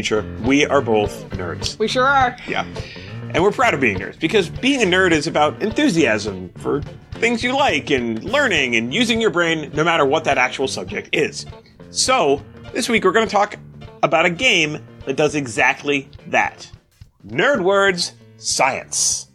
Anitra, 0.00 0.40
we 0.40 0.66
are 0.66 0.80
both 0.80 1.28
nerds. 1.30 1.78
We 1.78 1.88
sure 1.88 2.06
are. 2.06 2.36
Yeah. 2.46 2.66
And 3.32 3.42
we're 3.42 3.52
proud 3.52 3.74
of 3.74 3.80
being 3.80 3.98
nerds 3.98 4.18
because 4.18 4.48
being 4.48 4.82
a 4.82 4.86
nerd 4.86 5.12
is 5.12 5.26
about 5.26 5.62
enthusiasm 5.62 6.50
for 6.56 6.82
things 7.12 7.44
you 7.44 7.54
like 7.54 7.90
and 7.90 8.22
learning 8.24 8.76
and 8.76 8.92
using 8.92 9.20
your 9.20 9.30
brain 9.30 9.70
no 9.74 9.84
matter 9.84 10.04
what 10.04 10.24
that 10.24 10.38
actual 10.38 10.66
subject 10.66 11.10
is. 11.12 11.46
So, 11.90 12.42
this 12.72 12.88
week 12.88 13.04
we're 13.04 13.12
going 13.12 13.26
to 13.26 13.30
talk 13.32 13.56
about 14.02 14.24
a 14.24 14.30
game 14.30 14.82
that 15.04 15.16
does 15.16 15.34
exactly 15.34 16.08
that 16.28 16.68
Nerd 17.26 17.62
Words 17.62 18.14
Science. 18.38 19.28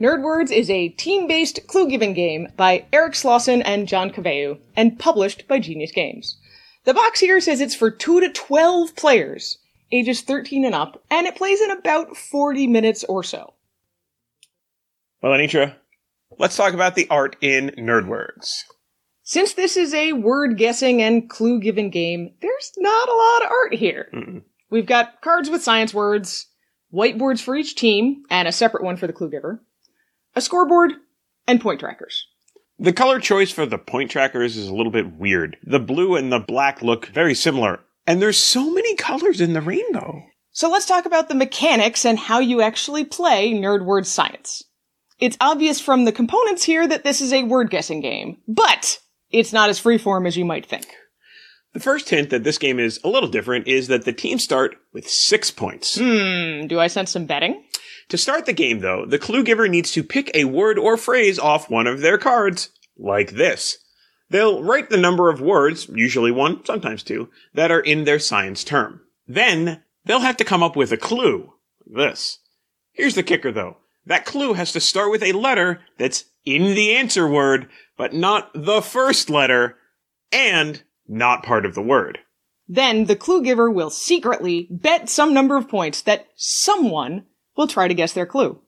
Nerd 0.00 0.22
Words 0.22 0.50
is 0.50 0.68
a 0.70 0.88
team 0.88 1.28
based 1.28 1.66
clue 1.66 1.88
giving 1.88 2.14
game 2.14 2.48
by 2.56 2.84
Eric 2.92 3.12
Slauson 3.12 3.62
and 3.64 3.86
John 3.86 4.10
Caveu, 4.10 4.58
and 4.74 4.98
published 4.98 5.46
by 5.46 5.60
Genius 5.60 5.92
Games. 5.92 6.36
The 6.84 6.94
box 6.94 7.20
here 7.20 7.40
says 7.40 7.60
it's 7.60 7.74
for 7.74 7.90
2 7.90 8.20
to 8.20 8.32
12 8.32 8.96
players, 8.96 9.58
ages 9.92 10.22
13 10.22 10.64
and 10.64 10.74
up, 10.74 11.02
and 11.10 11.26
it 11.26 11.36
plays 11.36 11.60
in 11.60 11.70
about 11.70 12.16
40 12.16 12.66
minutes 12.66 13.04
or 13.04 13.22
so. 13.22 13.54
Well, 15.22 15.32
Anitra, 15.32 15.74
let's 16.38 16.56
talk 16.56 16.72
about 16.72 16.94
the 16.94 17.08
art 17.10 17.36
in 17.42 17.70
Nerd 17.76 18.06
Words. 18.06 18.64
Since 19.22 19.52
this 19.54 19.76
is 19.76 19.92
a 19.92 20.14
word 20.14 20.56
guessing 20.56 21.02
and 21.02 21.28
clue 21.28 21.60
giving 21.60 21.90
game, 21.90 22.32
there's 22.40 22.72
not 22.78 23.08
a 23.08 23.14
lot 23.14 23.44
of 23.44 23.50
art 23.50 23.74
here. 23.74 24.08
Mm-mm. 24.12 24.42
We've 24.70 24.86
got 24.86 25.20
cards 25.20 25.50
with 25.50 25.62
science 25.62 25.92
words, 25.92 26.46
whiteboards 26.92 27.42
for 27.42 27.54
each 27.54 27.74
team, 27.74 28.22
and 28.30 28.48
a 28.48 28.52
separate 28.52 28.82
one 28.82 28.96
for 28.96 29.06
the 29.06 29.12
clue 29.12 29.30
giver, 29.30 29.62
a 30.34 30.40
scoreboard, 30.40 30.92
and 31.46 31.60
point 31.60 31.80
trackers. 31.80 32.26
The 32.82 32.94
color 32.94 33.20
choice 33.20 33.50
for 33.50 33.66
the 33.66 33.76
point 33.76 34.10
trackers 34.10 34.56
is 34.56 34.68
a 34.68 34.74
little 34.74 34.90
bit 34.90 35.18
weird. 35.18 35.58
The 35.62 35.78
blue 35.78 36.16
and 36.16 36.32
the 36.32 36.38
black 36.38 36.80
look 36.80 37.08
very 37.08 37.34
similar, 37.34 37.80
and 38.06 38.22
there's 38.22 38.38
so 38.38 38.72
many 38.72 38.96
colors 38.96 39.38
in 39.38 39.52
the 39.52 39.60
rainbow. 39.60 40.22
So 40.52 40.70
let's 40.70 40.86
talk 40.86 41.04
about 41.04 41.28
the 41.28 41.34
mechanics 41.34 42.06
and 42.06 42.18
how 42.18 42.38
you 42.38 42.62
actually 42.62 43.04
play 43.04 43.52
Nerd 43.52 43.84
Word 43.84 44.06
Science. 44.06 44.64
It's 45.18 45.36
obvious 45.42 45.78
from 45.78 46.06
the 46.06 46.12
components 46.12 46.64
here 46.64 46.88
that 46.88 47.04
this 47.04 47.20
is 47.20 47.34
a 47.34 47.42
word 47.42 47.68
guessing 47.68 48.00
game, 48.00 48.38
but 48.48 48.98
it's 49.30 49.52
not 49.52 49.68
as 49.68 49.78
freeform 49.78 50.26
as 50.26 50.38
you 50.38 50.46
might 50.46 50.64
think. 50.64 50.86
The 51.74 51.80
first 51.80 52.08
hint 52.08 52.30
that 52.30 52.44
this 52.44 52.56
game 52.56 52.78
is 52.78 52.98
a 53.04 53.10
little 53.10 53.28
different 53.28 53.68
is 53.68 53.88
that 53.88 54.06
the 54.06 54.12
teams 54.14 54.42
start 54.42 54.76
with 54.94 55.06
six 55.06 55.50
points. 55.50 55.98
Hmm, 55.98 56.66
do 56.66 56.80
I 56.80 56.86
sense 56.86 57.10
some 57.10 57.26
betting? 57.26 57.62
To 58.10 58.18
start 58.18 58.44
the 58.44 58.52
game, 58.52 58.80
though, 58.80 59.06
the 59.06 59.20
clue 59.20 59.44
giver 59.44 59.68
needs 59.68 59.92
to 59.92 60.02
pick 60.02 60.32
a 60.34 60.44
word 60.44 60.78
or 60.78 60.96
phrase 60.96 61.38
off 61.38 61.70
one 61.70 61.86
of 61.86 62.00
their 62.00 62.18
cards, 62.18 62.70
like 62.98 63.30
this. 63.30 63.78
They'll 64.30 64.64
write 64.64 64.90
the 64.90 64.96
number 64.96 65.30
of 65.30 65.40
words, 65.40 65.88
usually 65.88 66.32
one, 66.32 66.64
sometimes 66.64 67.04
two, 67.04 67.30
that 67.54 67.70
are 67.70 67.80
in 67.80 68.04
their 68.04 68.18
science 68.18 68.64
term. 68.64 69.00
Then, 69.28 69.84
they'll 70.04 70.20
have 70.20 70.36
to 70.38 70.44
come 70.44 70.62
up 70.62 70.74
with 70.74 70.90
a 70.90 70.96
clue, 70.96 71.52
like 71.86 72.08
this. 72.08 72.40
Here's 72.92 73.14
the 73.14 73.22
kicker, 73.22 73.52
though. 73.52 73.76
That 74.06 74.24
clue 74.24 74.54
has 74.54 74.72
to 74.72 74.80
start 74.80 75.12
with 75.12 75.22
a 75.22 75.32
letter 75.32 75.80
that's 75.96 76.24
in 76.44 76.74
the 76.74 76.96
answer 76.96 77.28
word, 77.28 77.68
but 77.96 78.12
not 78.12 78.50
the 78.54 78.82
first 78.82 79.30
letter, 79.30 79.76
and 80.32 80.82
not 81.06 81.44
part 81.44 81.64
of 81.64 81.76
the 81.76 81.82
word. 81.82 82.18
Then 82.66 83.04
the 83.04 83.16
clue 83.16 83.42
giver 83.42 83.70
will 83.70 83.90
secretly 83.90 84.66
bet 84.68 85.08
some 85.08 85.32
number 85.32 85.56
of 85.56 85.68
points 85.68 86.02
that 86.02 86.26
someone 86.34 87.26
will 87.60 87.68
try 87.68 87.86
to 87.86 87.94
guess 87.94 88.14
their 88.14 88.26
clue. 88.26 88.58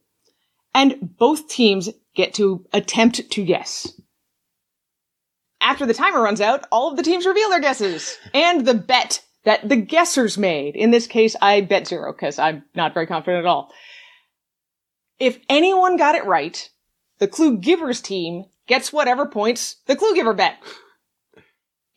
And 0.75 1.17
both 1.17 1.49
teams 1.49 1.89
get 2.15 2.35
to 2.35 2.65
attempt 2.71 3.29
to 3.31 3.43
guess. 3.43 3.91
After 5.59 5.85
the 5.85 5.95
timer 5.95 6.21
runs 6.21 6.41
out, 6.41 6.65
all 6.71 6.91
of 6.91 6.97
the 6.97 7.03
teams 7.03 7.25
reveal 7.25 7.49
their 7.49 7.59
guesses 7.59 8.17
and 8.33 8.65
the 8.65 8.75
bet 8.75 9.23
that 9.45 9.67
the 9.67 9.77
guessers 9.77 10.37
made. 10.37 10.75
In 10.75 10.91
this 10.91 11.07
case, 11.07 11.35
I 11.41 11.61
bet 11.61 11.87
zero 11.87 12.13
because 12.13 12.37
I'm 12.37 12.63
not 12.75 12.93
very 12.93 13.07
confident 13.07 13.45
at 13.45 13.49
all. 13.49 13.71
If 15.19 15.39
anyone 15.49 15.97
got 15.97 16.15
it 16.15 16.25
right, 16.25 16.69
the 17.17 17.27
clue 17.27 17.57
giver's 17.57 18.01
team 18.01 18.45
gets 18.67 18.93
whatever 18.93 19.25
points 19.25 19.77
the 19.87 19.95
clue 19.95 20.13
giver 20.13 20.33
bet. 20.33 20.57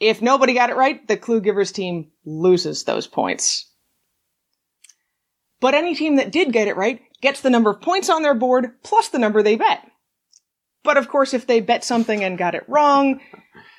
If 0.01 0.23
nobody 0.23 0.55
got 0.55 0.71
it 0.71 0.77
right, 0.77 1.07
the 1.09 1.17
clue 1.17 1.41
giver's 1.41 1.73
team 1.73 2.11
loses 2.25 2.85
those 2.85 3.07
points. 3.07 3.66
But 5.61 5.75
any 5.75 5.95
team 5.95 6.17
that 6.17 6.33
did 6.33 6.53
get 6.53 6.69
it 6.69 6.77
right 6.77 7.01
gets 7.21 7.41
the 7.41 7.51
number 7.51 7.71
of 7.71 7.81
points 7.81 8.11
on 8.11 8.23
their 8.23 8.35
board 8.35 8.73
plus 8.83 9.09
the 9.09 9.19
number 9.19 9.43
they 9.43 9.57
bet. 9.57 9.91
But 10.83 10.97
of 10.97 11.09
course, 11.09 11.35
if 11.35 11.47
they 11.47 11.61
bet 11.61 11.85
something 11.85 12.23
and 12.23 12.39
got 12.39 12.55
it 12.55 12.69
wrong, 12.69 13.21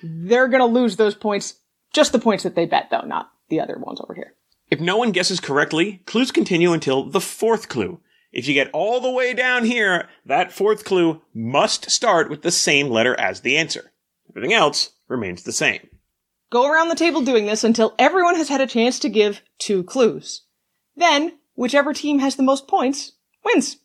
they're 0.03 0.47
gonna 0.47 0.65
lose 0.65 0.95
those 0.95 1.15
points, 1.15 1.55
just 1.93 2.11
the 2.11 2.19
points 2.19 2.43
that 2.43 2.55
they 2.55 2.65
bet 2.65 2.89
though, 2.89 3.01
not 3.01 3.31
the 3.49 3.59
other 3.59 3.77
ones 3.77 4.01
over 4.01 4.13
here. 4.13 4.33
If 4.69 4.81
no 4.81 4.97
one 4.97 5.11
guesses 5.11 5.39
correctly, 5.39 6.01
clues 6.05 6.31
continue 6.31 6.73
until 6.73 7.09
the 7.09 7.21
fourth 7.21 7.69
clue. 7.69 8.01
If 8.33 8.47
you 8.47 8.53
get 8.53 8.69
all 8.73 8.99
the 8.99 9.11
way 9.11 9.33
down 9.33 9.63
here, 9.63 10.09
that 10.25 10.51
fourth 10.51 10.83
clue 10.83 11.21
must 11.33 11.89
start 11.89 12.29
with 12.29 12.41
the 12.41 12.51
same 12.51 12.89
letter 12.89 13.17
as 13.17 13.41
the 13.41 13.57
answer. 13.57 13.93
Everything 14.29 14.53
else 14.53 14.91
remains 15.07 15.43
the 15.43 15.53
same. 15.53 15.87
Go 16.49 16.69
around 16.69 16.89
the 16.89 16.95
table 16.95 17.21
doing 17.21 17.45
this 17.45 17.63
until 17.63 17.95
everyone 17.97 18.35
has 18.35 18.49
had 18.49 18.61
a 18.61 18.67
chance 18.67 18.99
to 18.99 19.09
give 19.09 19.41
two 19.57 19.83
clues. 19.83 20.43
Then, 20.95 21.37
whichever 21.57 21.91
team 21.91 22.19
has 22.19 22.37
the 22.37 22.43
most 22.43 22.67
points 22.69 23.13
wins. 23.43 23.77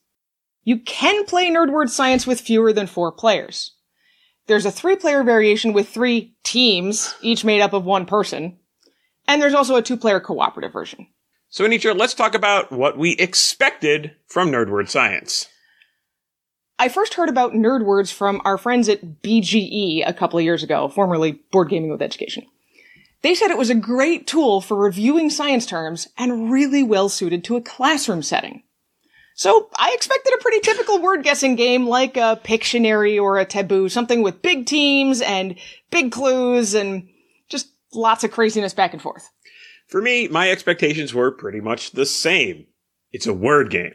You 0.63 0.79
can 0.79 1.25
play 1.25 1.51
Nerd 1.51 1.73
Word 1.73 1.91
Science 1.91 2.25
with 2.25 2.41
fewer 2.41 2.73
than 2.73 2.87
four 2.87 3.11
players. 3.11 3.73
There's 4.47 4.67
a 4.67 4.71
three 4.71 4.95
player 4.95 5.25
variation 5.25 5.73
with 5.73 5.89
three 5.89 6.37
teams, 6.45 7.15
each 7.21 7.45
made 7.45 7.61
up 7.61 7.73
of 7.73 7.85
one 7.85 8.07
person. 8.07 8.59
And 9.27 9.41
there's 9.41 9.55
also 9.55 9.77
a 9.77 9.83
two 9.83 9.97
player 9.97 10.21
cooperative 10.21 10.73
version. 10.73 11.09
So, 11.49 11.67
Anitra, 11.67 11.97
let's 11.97 12.15
talk 12.15 12.35
about 12.35 12.71
what 12.71 12.97
we 12.97 13.13
expected 13.13 14.13
from 14.27 14.51
Nerd 14.51 14.71
Word 14.71 14.89
Science. 14.89 15.49
I 16.79 16.89
first 16.89 17.15
heard 17.15 17.29
about 17.29 17.53
nerd 17.53 17.85
words 17.85 18.11
from 18.11 18.41
our 18.45 18.59
friends 18.59 18.89
at 18.89 19.23
BGE 19.23 20.03
a 20.07 20.15
couple 20.15 20.39
of 20.39 20.45
years 20.45 20.63
ago, 20.63 20.89
formerly 20.89 21.41
Board 21.53 21.69
Gaming 21.69 21.91
with 21.91 22.03
Education. 22.03 22.45
They 23.23 23.35
said 23.35 23.51
it 23.51 23.59
was 23.59 23.71
a 23.71 23.75
great 23.75 24.27
tool 24.27 24.61
for 24.61 24.77
reviewing 24.77 25.31
science 25.31 25.65
terms 25.67 26.09
and 26.19 26.51
really 26.51 26.83
well 26.83 27.09
suited 27.09 27.45
to 27.45 27.57
a 27.57 27.63
classroom 27.63 28.23
setting. 28.23 28.65
So 29.35 29.71
I 29.77 29.93
expected 29.95 30.35
a 30.35 30.43
pretty 30.43 30.61
typical 30.61 31.01
word 31.01 31.23
guessing 31.23 31.57
game 31.57 31.87
like 31.87 32.17
a 32.17 32.39
Pictionary 32.45 33.21
or 33.21 33.39
a 33.39 33.45
Taboo, 33.45 33.89
something 33.89 34.23
with 34.23 34.43
big 34.43 34.67
teams 34.67 35.21
and 35.21 35.55
big 35.91 36.13
clues 36.13 36.75
and 36.75 37.09
just 37.49 37.69
lots 37.95 38.25
of 38.25 38.31
craziness 38.31 38.75
back 38.75 38.93
and 38.93 39.01
forth. 39.01 39.31
For 39.87 40.03
me, 40.03 40.29
my 40.29 40.51
expectations 40.51 41.15
were 41.15 41.31
pretty 41.31 41.61
much 41.61 41.93
the 41.93 42.07
same. 42.07 42.67
It's 43.13 43.27
a 43.27 43.35
word 43.35 43.71
game. 43.71 43.95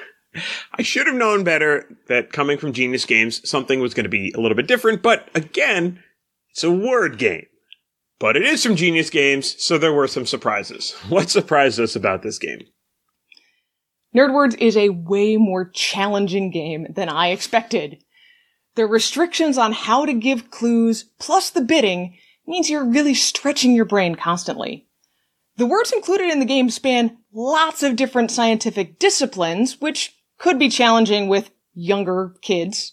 I 0.74 0.82
should 0.82 1.06
have 1.06 1.16
known 1.16 1.42
better 1.42 1.96
that 2.08 2.32
coming 2.32 2.58
from 2.58 2.72
Genius 2.72 3.04
Games, 3.04 3.48
something 3.48 3.80
was 3.80 3.94
going 3.94 4.04
to 4.04 4.10
be 4.10 4.32
a 4.36 4.40
little 4.40 4.56
bit 4.56 4.66
different, 4.66 5.02
but 5.02 5.28
again, 5.34 6.02
it's 6.50 6.64
a 6.64 6.70
word 6.70 7.18
game. 7.18 7.46
But 8.20 8.36
it 8.36 8.42
is 8.42 8.64
from 8.64 8.76
Genius 8.76 9.10
Games, 9.10 9.54
so 9.62 9.78
there 9.78 9.92
were 9.92 10.08
some 10.08 10.26
surprises. 10.26 10.92
What 11.08 11.30
surprised 11.30 11.78
us 11.78 11.94
about 11.94 12.22
this 12.22 12.38
game? 12.38 12.66
Nerdwords 14.14 14.56
is 14.58 14.76
a 14.76 14.88
way 14.88 15.36
more 15.36 15.70
challenging 15.70 16.50
game 16.50 16.86
than 16.90 17.08
I 17.08 17.28
expected. 17.28 18.02
The 18.74 18.86
restrictions 18.86 19.58
on 19.58 19.72
how 19.72 20.06
to 20.06 20.12
give 20.12 20.50
clues 20.50 21.04
plus 21.18 21.50
the 21.50 21.60
bidding 21.60 22.16
means 22.46 22.70
you're 22.70 22.84
really 22.84 23.14
stretching 23.14 23.74
your 23.74 23.84
brain 23.84 24.14
constantly. 24.14 24.86
The 25.56 25.66
words 25.66 25.92
included 25.92 26.30
in 26.30 26.38
the 26.38 26.46
game 26.46 26.70
span 26.70 27.18
lots 27.32 27.82
of 27.82 27.96
different 27.96 28.30
scientific 28.30 28.98
disciplines, 28.98 29.80
which 29.80 30.16
could 30.38 30.58
be 30.58 30.68
challenging 30.68 31.28
with 31.28 31.50
younger 31.74 32.34
kids. 32.40 32.92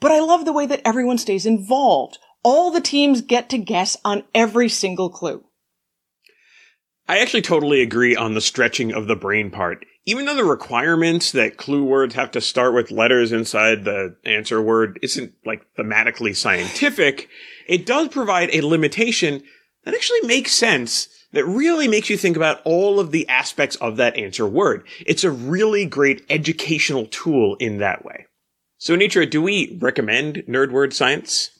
But 0.00 0.12
I 0.12 0.20
love 0.20 0.44
the 0.44 0.52
way 0.52 0.66
that 0.66 0.82
everyone 0.84 1.18
stays 1.18 1.46
involved. 1.46 2.18
All 2.48 2.70
the 2.70 2.80
teams 2.80 3.22
get 3.22 3.48
to 3.50 3.58
guess 3.58 3.96
on 4.04 4.22
every 4.32 4.68
single 4.68 5.10
clue. 5.10 5.44
I 7.08 7.18
actually 7.18 7.42
totally 7.42 7.82
agree 7.82 8.14
on 8.14 8.34
the 8.34 8.40
stretching 8.40 8.92
of 8.92 9.08
the 9.08 9.16
brain 9.16 9.50
part. 9.50 9.84
Even 10.04 10.26
though 10.26 10.36
the 10.36 10.44
requirements 10.44 11.32
that 11.32 11.56
clue 11.56 11.82
words 11.82 12.14
have 12.14 12.30
to 12.30 12.40
start 12.40 12.72
with 12.72 12.92
letters 12.92 13.32
inside 13.32 13.82
the 13.82 14.14
answer 14.24 14.62
word 14.62 15.00
isn't 15.02 15.34
like 15.44 15.66
thematically 15.76 16.36
scientific, 16.36 17.28
it 17.66 17.84
does 17.84 18.06
provide 18.10 18.50
a 18.52 18.64
limitation 18.64 19.42
that 19.84 19.94
actually 19.94 20.20
makes 20.20 20.52
sense 20.52 21.08
that 21.32 21.44
really 21.46 21.88
makes 21.88 22.08
you 22.08 22.16
think 22.16 22.36
about 22.36 22.62
all 22.64 23.00
of 23.00 23.10
the 23.10 23.28
aspects 23.28 23.74
of 23.76 23.96
that 23.96 24.16
answer 24.16 24.46
word. 24.46 24.86
It's 25.04 25.24
a 25.24 25.32
really 25.32 25.84
great 25.84 26.24
educational 26.30 27.06
tool 27.06 27.56
in 27.56 27.78
that 27.78 28.04
way. 28.04 28.26
So, 28.78 28.96
Nitra, 28.96 29.28
do 29.28 29.42
we 29.42 29.76
recommend 29.80 30.44
Nerd 30.46 30.70
Word 30.70 30.94
Science? 30.94 31.50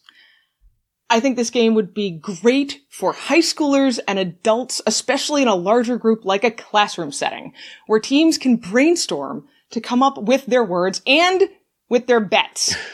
I 1.08 1.20
think 1.20 1.36
this 1.36 1.50
game 1.50 1.74
would 1.74 1.94
be 1.94 2.10
great 2.10 2.80
for 2.90 3.12
high 3.12 3.40
schoolers 3.40 4.00
and 4.08 4.18
adults, 4.18 4.82
especially 4.86 5.42
in 5.42 5.48
a 5.48 5.54
larger 5.54 5.98
group 5.98 6.24
like 6.24 6.42
a 6.42 6.50
classroom 6.50 7.12
setting, 7.12 7.52
where 7.86 8.00
teams 8.00 8.38
can 8.38 8.56
brainstorm 8.56 9.46
to 9.70 9.80
come 9.80 10.02
up 10.02 10.18
with 10.18 10.46
their 10.46 10.64
words 10.64 11.02
and 11.06 11.48
with 11.88 12.06
their 12.06 12.20
bets. 12.20 12.74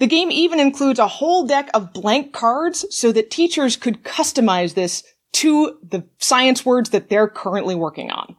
The 0.00 0.06
game 0.06 0.30
even 0.30 0.58
includes 0.58 0.98
a 0.98 1.06
whole 1.06 1.46
deck 1.46 1.68
of 1.74 1.92
blank 1.92 2.32
cards 2.32 2.86
so 2.88 3.12
that 3.12 3.30
teachers 3.30 3.76
could 3.76 4.02
customize 4.02 4.72
this 4.72 5.04
to 5.32 5.78
the 5.82 6.04
science 6.16 6.64
words 6.64 6.88
that 6.90 7.10
they're 7.10 7.28
currently 7.28 7.74
working 7.74 8.10
on. 8.10 8.34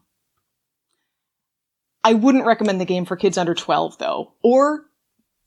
I 2.04 2.13
wouldn't 2.15 2.47
recommend 2.47 2.82
the 2.82 2.86
game 2.86 3.06
for 3.06 3.15
kids 3.15 3.38
under 3.38 3.54
12 3.54 4.00
though, 4.00 4.34
or 4.41 4.88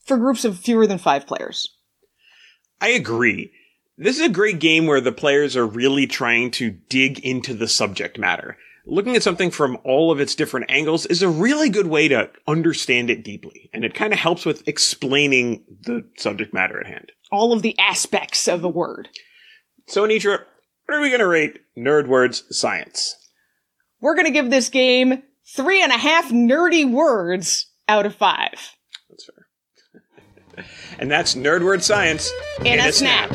for 0.05 0.17
groups 0.17 0.45
of 0.45 0.57
fewer 0.57 0.87
than 0.87 0.99
five 0.99 1.27
players. 1.27 1.74
I 2.81 2.89
agree. 2.89 3.53
This 3.97 4.17
is 4.19 4.27
a 4.27 4.31
great 4.31 4.59
game 4.59 4.87
where 4.87 5.01
the 5.01 5.13
players 5.13 5.57
are 5.57 5.67
really 5.67 6.07
trying 6.07 6.51
to 6.53 6.71
dig 6.71 7.21
into 7.21 7.55
the 7.55 7.69
subject 7.69 8.19
matter. 8.19 8.57
Looking 8.87 9.17
at 9.17 9.23
something 9.23 9.51
from 9.51 9.79
all 9.85 10.11
of 10.11 10.21
its 10.21 10.35
different 10.35 10.67
angles 10.69 11.07
is 11.07 11.23
a 11.23 11.29
really 11.29 11.71
good 11.71 11.87
way 11.87 12.09
to 12.09 12.29
understand 12.47 13.09
it 13.09 13.25
deeply, 13.25 13.71
and 13.73 13.85
it 13.85 13.95
kind 13.95 14.13
of 14.13 14.19
helps 14.19 14.45
with 14.45 14.67
explaining 14.69 15.65
the 15.83 16.07
subject 16.19 16.53
matter 16.53 16.79
at 16.79 16.87
hand. 16.87 17.13
All 17.33 17.53
of 17.53 17.63
the 17.63 17.79
aspects 17.79 18.47
of 18.47 18.63
a 18.63 18.69
word. 18.69 19.09
So, 19.87 20.07
Anitra, 20.07 20.41
what 20.87 20.95
are 20.95 21.01
we 21.01 21.09
going 21.09 21.21
to 21.21 21.27
rate 21.27 21.61
Nerd 21.79 22.09
Words 22.09 22.45
Science? 22.51 23.17
We're 24.01 24.15
going 24.15 24.27
to 24.27 24.33
give 24.33 24.51
this 24.51 24.69
game 24.69 25.23
three 25.57 25.83
and 25.83 25.93
a 25.93 25.99
half 25.99 26.31
nerdy 26.31 26.91
words 26.91 27.71
out 27.89 28.05
of 28.07 28.15
five. 28.15 28.74
That's 30.57 30.69
fair. 30.69 30.97
and 30.99 31.11
that's 31.11 31.35
Nerd 31.35 31.65
Word 31.65 31.83
Science 31.83 32.31
In, 32.65 32.81
a, 32.81 32.93
snap. 32.93 33.31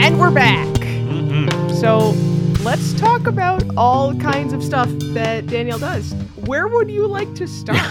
And 0.00 0.18
we're 0.18 0.30
back. 0.30 0.66
Mm-hmm. 0.76 1.74
So 1.74 2.10
let's 2.64 2.92
talk 2.94 3.26
about 3.26 3.62
all 3.76 4.14
kinds 4.16 4.52
of 4.52 4.62
stuff 4.62 4.88
that 5.14 5.46
Danielle 5.46 5.78
does. 5.78 6.12
Where 6.44 6.66
would 6.68 6.90
you 6.90 7.06
like 7.06 7.32
to 7.36 7.46
start? 7.46 7.80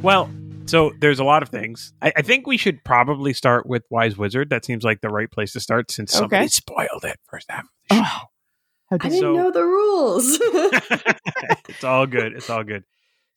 Well, 0.00 0.30
so 0.66 0.92
there's 1.00 1.18
a 1.18 1.24
lot 1.24 1.42
of 1.42 1.48
things. 1.48 1.92
I, 2.00 2.12
I 2.18 2.22
think 2.22 2.46
we 2.46 2.56
should 2.56 2.84
probably 2.84 3.32
start 3.32 3.66
with 3.66 3.82
Wise 3.90 4.16
Wizard. 4.16 4.48
That 4.50 4.64
seems 4.64 4.84
like 4.84 5.00
the 5.00 5.08
right 5.08 5.28
place 5.28 5.52
to 5.54 5.60
start 5.60 5.90
since 5.90 6.12
somebody 6.12 6.46
spoiled 6.46 7.04
it 7.04 7.18
first 7.26 7.50
half 7.50 7.64
of 7.64 7.70
the 7.88 7.96
oh. 7.96 8.04
show. 8.04 8.04
Oh, 8.04 8.28
I 8.92 8.96
did 8.98 9.02
didn't 9.08 9.18
So- 9.20 9.32
know 9.34 9.50
the 9.50 9.64
rules. 9.64 10.38
it's 11.68 11.82
all 11.82 12.06
good. 12.06 12.32
It's 12.34 12.48
all 12.48 12.62
good. 12.62 12.84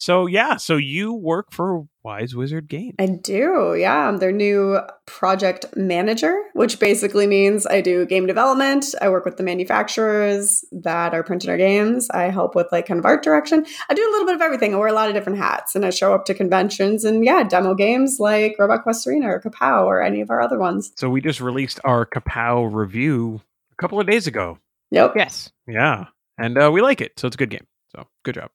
So 0.01 0.25
yeah, 0.25 0.57
so 0.57 0.77
you 0.77 1.13
work 1.13 1.51
for 1.51 1.83
Wise 2.01 2.33
Wizard 2.33 2.67
Games. 2.67 2.95
I 2.97 3.05
do, 3.05 3.75
yeah. 3.77 4.07
I'm 4.07 4.17
their 4.17 4.31
new 4.31 4.79
project 5.05 5.65
manager, 5.75 6.35
which 6.55 6.79
basically 6.79 7.27
means 7.27 7.67
I 7.67 7.81
do 7.81 8.07
game 8.07 8.25
development. 8.25 8.95
I 8.99 9.09
work 9.09 9.25
with 9.25 9.37
the 9.37 9.43
manufacturers 9.43 10.65
that 10.71 11.13
are 11.13 11.21
printing 11.21 11.51
our 11.51 11.57
games. 11.57 12.09
I 12.09 12.31
help 12.31 12.55
with 12.55 12.65
like 12.71 12.87
kind 12.87 12.97
of 12.97 13.05
art 13.05 13.21
direction. 13.21 13.63
I 13.91 13.93
do 13.93 14.01
a 14.01 14.09
little 14.09 14.25
bit 14.25 14.33
of 14.33 14.41
everything. 14.41 14.73
I 14.73 14.77
wear 14.77 14.87
a 14.87 14.93
lot 14.93 15.07
of 15.07 15.13
different 15.13 15.37
hats 15.37 15.75
and 15.75 15.85
I 15.85 15.91
show 15.91 16.15
up 16.15 16.25
to 16.25 16.33
conventions 16.33 17.05
and 17.05 17.23
yeah, 17.23 17.43
demo 17.43 17.75
games 17.75 18.17
like 18.19 18.55
Robot 18.57 18.81
Quest 18.81 19.05
Arena 19.05 19.27
or 19.27 19.39
Kapow 19.39 19.85
or 19.85 20.01
any 20.01 20.21
of 20.21 20.31
our 20.31 20.41
other 20.41 20.57
ones. 20.57 20.91
So 20.95 21.11
we 21.11 21.21
just 21.21 21.41
released 21.41 21.79
our 21.83 22.07
Kapow 22.07 22.73
review 22.73 23.39
a 23.71 23.75
couple 23.75 23.99
of 23.99 24.07
days 24.07 24.25
ago. 24.25 24.57
Yep. 24.89 25.13
yes. 25.15 25.51
Yeah, 25.67 26.05
and 26.39 26.57
uh, 26.57 26.71
we 26.71 26.81
like 26.81 27.01
it. 27.01 27.19
So 27.19 27.27
it's 27.27 27.35
a 27.35 27.37
good 27.37 27.51
game. 27.51 27.67
So 27.95 28.07
good 28.23 28.33
job. 28.33 28.49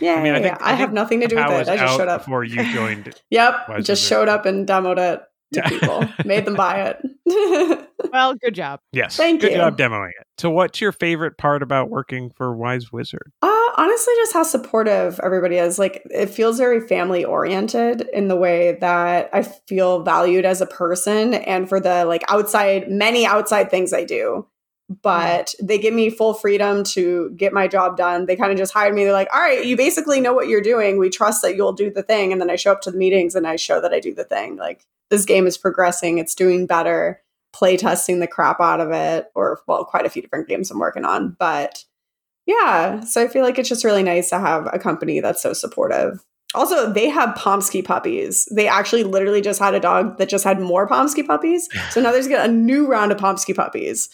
Yeah, 0.00 0.14
I 0.14 0.22
mean, 0.22 0.34
I 0.34 0.42
think- 0.42 0.58
yeah. 0.58 0.64
I 0.64 0.70
I, 0.70 0.74
have 0.74 0.88
think 0.88 0.92
nothing 0.94 1.20
to 1.20 1.26
do 1.28 1.36
with 1.36 1.44
it. 1.46 1.68
I 1.68 1.76
just 1.76 1.96
showed 1.96 2.08
up. 2.08 2.22
before 2.24 2.44
you 2.44 2.62
joined. 2.72 3.14
Yep. 3.30 3.68
Wise 3.68 3.86
just 3.86 4.04
showed 4.06 4.28
up 4.28 4.46
and 4.46 4.66
demoed 4.66 4.98
it 4.98 5.22
to 5.54 5.62
people. 5.68 6.04
Made 6.24 6.44
them 6.44 6.54
buy 6.54 6.94
it. 7.26 7.84
Well, 8.12 8.36
good 8.36 8.54
job. 8.54 8.80
Yes, 8.92 9.16
Thank 9.16 9.40
good 9.40 9.50
you. 9.50 9.56
Good 9.56 9.62
job 9.62 9.76
demoing 9.76 10.10
it. 10.10 10.26
So 10.38 10.50
what's 10.50 10.80
your 10.80 10.92
favorite 10.92 11.36
part 11.36 11.62
about 11.62 11.90
working 11.90 12.30
for 12.30 12.56
Wise 12.56 12.90
Wizard? 12.92 13.32
Uh, 13.42 13.48
honestly, 13.76 14.14
just 14.18 14.32
how 14.32 14.44
supportive 14.44 15.18
everybody 15.22 15.56
is. 15.56 15.78
Like, 15.78 16.00
it 16.06 16.26
feels 16.30 16.58
very 16.58 16.80
family 16.80 17.24
oriented 17.24 18.08
in 18.12 18.28
the 18.28 18.36
way 18.36 18.78
that 18.80 19.28
I 19.32 19.42
feel 19.42 20.02
valued 20.04 20.46
as 20.46 20.60
a 20.60 20.66
person 20.66 21.34
and 21.34 21.68
for 21.68 21.80
the 21.80 22.04
like 22.04 22.24
outside, 22.28 22.88
many 22.88 23.26
outside 23.26 23.68
things 23.70 23.92
I 23.92 24.04
do. 24.04 24.46
Mm. 24.90 24.98
But 25.02 25.54
they 25.62 25.78
give 25.78 25.94
me 25.94 26.10
full 26.10 26.34
freedom 26.34 26.84
to 26.84 27.30
get 27.36 27.52
my 27.52 27.68
job 27.68 27.96
done. 27.96 28.26
They 28.26 28.36
kind 28.36 28.52
of 28.52 28.58
just 28.58 28.72
hired 28.72 28.94
me. 28.94 29.04
They're 29.04 29.12
like, 29.12 29.28
all 29.32 29.40
right, 29.40 29.64
you 29.64 29.76
basically 29.76 30.20
know 30.20 30.32
what 30.32 30.48
you're 30.48 30.60
doing. 30.60 30.98
We 30.98 31.10
trust 31.10 31.42
that 31.42 31.56
you'll 31.56 31.72
do 31.72 31.90
the 31.90 32.02
thing. 32.02 32.32
And 32.32 32.40
then 32.40 32.50
I 32.50 32.56
show 32.56 32.72
up 32.72 32.80
to 32.82 32.90
the 32.90 32.98
meetings 32.98 33.34
and 33.34 33.46
I 33.46 33.56
show 33.56 33.80
that 33.80 33.92
I 33.92 34.00
do 34.00 34.14
the 34.14 34.24
thing. 34.24 34.56
Like, 34.56 34.86
this 35.10 35.24
game 35.24 35.46
is 35.46 35.56
progressing, 35.56 36.18
it's 36.18 36.34
doing 36.34 36.66
better, 36.66 37.22
play 37.52 37.76
testing 37.76 38.20
the 38.20 38.26
crap 38.26 38.60
out 38.60 38.80
of 38.80 38.90
it, 38.90 39.30
or, 39.34 39.60
well, 39.66 39.84
quite 39.84 40.06
a 40.06 40.10
few 40.10 40.22
different 40.22 40.48
games 40.48 40.70
I'm 40.70 40.78
working 40.78 41.04
on. 41.04 41.36
But 41.38 41.84
yeah. 42.46 43.00
So 43.00 43.22
I 43.22 43.28
feel 43.28 43.42
like 43.42 43.58
it's 43.58 43.68
just 43.68 43.84
really 43.84 44.02
nice 44.02 44.30
to 44.30 44.38
have 44.38 44.68
a 44.72 44.78
company 44.78 45.20
that's 45.20 45.42
so 45.42 45.52
supportive. 45.52 46.24
Also, 46.54 46.90
they 46.90 47.10
have 47.10 47.36
Pomsky 47.36 47.82
puppies. 47.82 48.48
They 48.50 48.66
actually 48.66 49.04
literally 49.04 49.42
just 49.42 49.60
had 49.60 49.74
a 49.74 49.80
dog 49.80 50.16
that 50.16 50.30
just 50.30 50.44
had 50.44 50.60
more 50.60 50.88
Pomsky 50.88 51.22
puppies. 51.22 51.68
So 51.90 52.00
now 52.00 52.10
there's 52.12 52.26
a 52.26 52.48
new 52.48 52.86
round 52.86 53.12
of 53.12 53.18
Pomsky 53.18 53.54
puppies. 53.54 54.08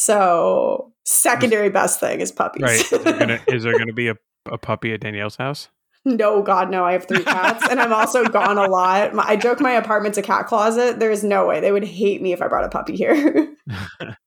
So 0.00 0.94
secondary 1.04 1.68
best 1.68 2.00
thing 2.00 2.22
is 2.22 2.32
puppies. 2.32 2.62
Right? 2.62 2.80
Is 2.80 2.88
there 2.88 3.18
gonna, 3.18 3.40
is 3.48 3.62
there 3.64 3.78
gonna 3.78 3.92
be 3.92 4.08
a, 4.08 4.14
a 4.50 4.56
puppy 4.56 4.94
at 4.94 5.00
Danielle's 5.00 5.36
house? 5.36 5.68
no, 6.06 6.42
God, 6.42 6.70
no. 6.70 6.84
I 6.86 6.92
have 6.92 7.06
three 7.06 7.22
cats 7.22 7.66
and 7.68 7.78
I'm 7.78 7.92
also 7.92 8.24
gone 8.24 8.56
a 8.56 8.66
lot. 8.66 9.12
My, 9.12 9.24
I 9.26 9.36
joke 9.36 9.60
my 9.60 9.72
apartment's 9.72 10.16
a 10.16 10.22
cat 10.22 10.46
closet. 10.46 10.98
There's 10.98 11.22
no 11.22 11.46
way. 11.46 11.60
They 11.60 11.72
would 11.72 11.84
hate 11.84 12.22
me 12.22 12.32
if 12.32 12.40
I 12.40 12.48
brought 12.48 12.64
a 12.64 12.68
puppy 12.68 12.96
here. 12.96 13.48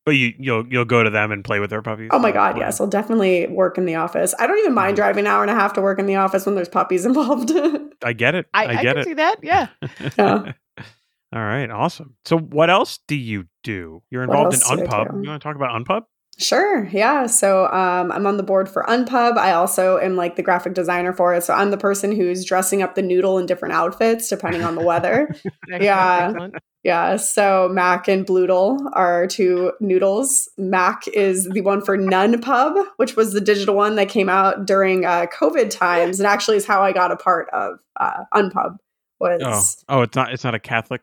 But 0.05 0.15
you 0.15 0.33
you'll 0.37 0.65
you'll 0.67 0.85
go 0.85 1.03
to 1.03 1.09
them 1.09 1.31
and 1.31 1.43
play 1.43 1.59
with 1.59 1.69
their 1.69 1.81
puppies. 1.81 2.09
Oh 2.11 2.19
my 2.19 2.31
God, 2.31 2.57
yes. 2.57 2.79
I'll 2.79 2.87
definitely 2.87 3.47
work 3.47 3.77
in 3.77 3.85
the 3.85 3.95
office. 3.95 4.33
I 4.37 4.47
don't 4.47 4.57
even 4.59 4.73
mind 4.73 4.91
mm-hmm. 4.91 4.95
driving 4.97 5.25
an 5.25 5.31
hour 5.31 5.41
and 5.41 5.51
a 5.51 5.55
half 5.55 5.73
to 5.73 5.81
work 5.81 5.99
in 5.99 6.05
the 6.05 6.15
office 6.15 6.45
when 6.45 6.55
there's 6.55 6.69
puppies 6.69 7.05
involved. 7.05 7.51
I 8.03 8.13
get 8.13 8.35
it. 8.35 8.45
I, 8.53 8.65
I, 8.65 8.69
I, 8.69 8.83
get 8.83 8.83
can 8.83 8.97
it. 8.97 9.03
see 9.05 9.13
that. 9.13 9.37
Yeah. 9.43 9.67
Yeah. 10.17 10.51
All 11.33 11.41
right, 11.41 11.69
awesome. 11.69 12.15
So 12.25 12.37
what 12.37 12.69
else 12.69 12.99
do 13.07 13.15
you 13.15 13.45
do? 13.63 14.03
You're 14.11 14.23
involved 14.23 14.53
in 14.53 14.61
else 14.61 14.69
do 14.69 14.83
I 14.83 14.85
Unpub. 14.85 15.23
You 15.23 15.29
want 15.29 15.41
to 15.41 15.47
talk 15.47 15.55
about 15.55 15.71
Unpub? 15.71 16.03
Sure. 16.37 16.85
Yeah. 16.85 17.27
So 17.27 17.65
um, 17.67 18.11
I'm 18.11 18.25
on 18.25 18.37
the 18.37 18.43
board 18.43 18.67
for 18.67 18.83
Unpub. 18.83 19.37
I 19.37 19.51
also 19.53 19.97
am 19.97 20.15
like 20.15 20.35
the 20.35 20.43
graphic 20.43 20.73
designer 20.73 21.13
for 21.13 21.33
it. 21.33 21.43
So 21.43 21.53
I'm 21.53 21.71
the 21.71 21.77
person 21.77 22.11
who's 22.11 22.43
dressing 22.43 22.81
up 22.81 22.95
the 22.95 23.01
noodle 23.01 23.37
in 23.37 23.45
different 23.45 23.73
outfits 23.73 24.29
depending 24.29 24.63
on 24.63 24.75
the 24.75 24.83
weather. 24.83 25.33
Yeah. 25.69 26.27
excellent. 26.29 26.55
yeah. 26.83 27.15
So 27.15 27.69
Mac 27.71 28.07
and 28.07 28.25
Bloodle 28.25 28.79
are 28.93 29.27
two 29.27 29.71
noodles. 29.79 30.49
Mac 30.57 31.07
is 31.07 31.49
the 31.49 31.61
one 31.61 31.81
for 31.81 31.97
Nun 31.97 32.41
Pub, 32.41 32.75
which 32.97 33.15
was 33.15 33.33
the 33.33 33.41
digital 33.41 33.75
one 33.75 33.95
that 33.95 34.09
came 34.09 34.29
out 34.29 34.65
during 34.65 35.05
uh, 35.05 35.25
COVID 35.27 35.69
times, 35.71 36.19
and 36.19 36.27
actually 36.27 36.57
is 36.57 36.65
how 36.65 36.83
I 36.83 36.91
got 36.91 37.11
a 37.11 37.15
part 37.15 37.49
of 37.53 37.77
uh, 37.99 38.23
Unpub. 38.33 38.77
Oh, 39.21 39.37
Was 39.37 39.83
oh, 39.89 40.01
it's 40.01 40.15
not. 40.15 40.33
It's 40.33 40.43
not 40.43 40.53
a 40.53 40.59
Catholic 40.59 41.01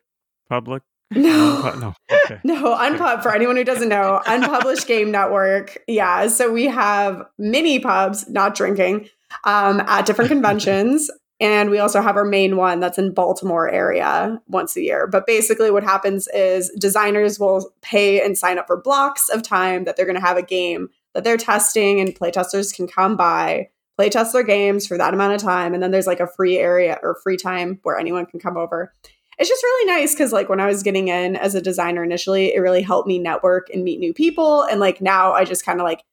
public. 0.51 0.83
no. 1.13 1.73
No. 1.81 1.95
Okay. 2.25 2.41
No, 2.45 2.77
Unpub, 2.77 3.23
for 3.23 3.35
anyone 3.35 3.57
who 3.57 3.65
doesn't 3.65 3.89
know, 3.89 4.21
Unpublished 4.27 4.87
Game 4.87 5.11
Network. 5.11 5.79
Yeah. 5.87 6.29
So 6.29 6.53
we 6.53 6.67
have 6.67 7.23
mini 7.39 7.79
pubs, 7.79 8.29
not 8.29 8.55
drinking, 8.55 9.09
um, 9.45 9.81
at 9.81 10.05
different 10.05 10.31
conventions. 10.37 11.11
And 11.41 11.71
we 11.71 11.79
also 11.79 12.03
have 12.03 12.17
our 12.17 12.25
main 12.25 12.57
one 12.57 12.81
that's 12.81 12.99
in 12.99 13.15
Baltimore 13.15 13.69
area 13.71 14.41
once 14.47 14.77
a 14.77 14.83
year. 14.83 15.07
But 15.07 15.27
basically, 15.27 15.71
what 15.71 15.83
happens 15.83 16.29
is 16.35 16.71
designers 16.79 17.41
will 17.41 17.73
pay 17.81 18.23
and 18.23 18.37
sign 18.37 18.59
up 18.59 18.67
for 18.67 18.77
blocks 18.77 19.31
of 19.31 19.43
time 19.43 19.85
that 19.85 19.97
they're 19.97 20.05
going 20.07 20.21
to 20.21 20.27
have 20.27 20.37
a 20.37 20.43
game 20.43 20.91
that 21.15 21.25
they're 21.25 21.39
testing, 21.39 21.99
and 21.99 22.15
playtesters 22.15 22.75
can 22.75 22.87
come 22.87 23.17
by, 23.17 23.69
playtest 23.99 24.33
their 24.33 24.43
games 24.43 24.87
for 24.87 24.99
that 24.99 25.15
amount 25.15 25.35
of 25.35 25.41
time. 25.41 25.75
And 25.75 25.83
then 25.83 25.91
there's 25.91 26.07
like 26.07 26.21
a 26.21 26.27
free 26.27 26.59
area 26.59 26.99
or 27.03 27.19
free 27.23 27.37
time 27.37 27.81
where 27.83 27.99
anyone 27.99 28.27
can 28.27 28.39
come 28.39 28.57
over 28.57 28.93
it's 29.41 29.49
just 29.49 29.63
really 29.63 29.87
nice 29.87 30.13
because 30.13 30.33
like 30.33 30.49
when 30.49 30.61
i 30.61 30.67
was 30.67 30.85
getting 30.85 31.09
in 31.09 31.35
as 31.35 31.57
a 31.57 31.63
designer 31.63 32.05
initially 32.05 32.55
it 32.55 32.61
really 32.61 32.83
helped 32.83 33.09
me 33.09 33.19
network 33.19 33.69
and 33.71 33.83
meet 33.83 33.99
new 33.99 34.15
people 34.15 34.63
and 34.63 34.79
like 34.79 35.01
now 35.01 35.33
i 35.33 35.45
just 35.45 35.65
kind 35.65 35.81
of 35.81 35.85
like 35.85 36.05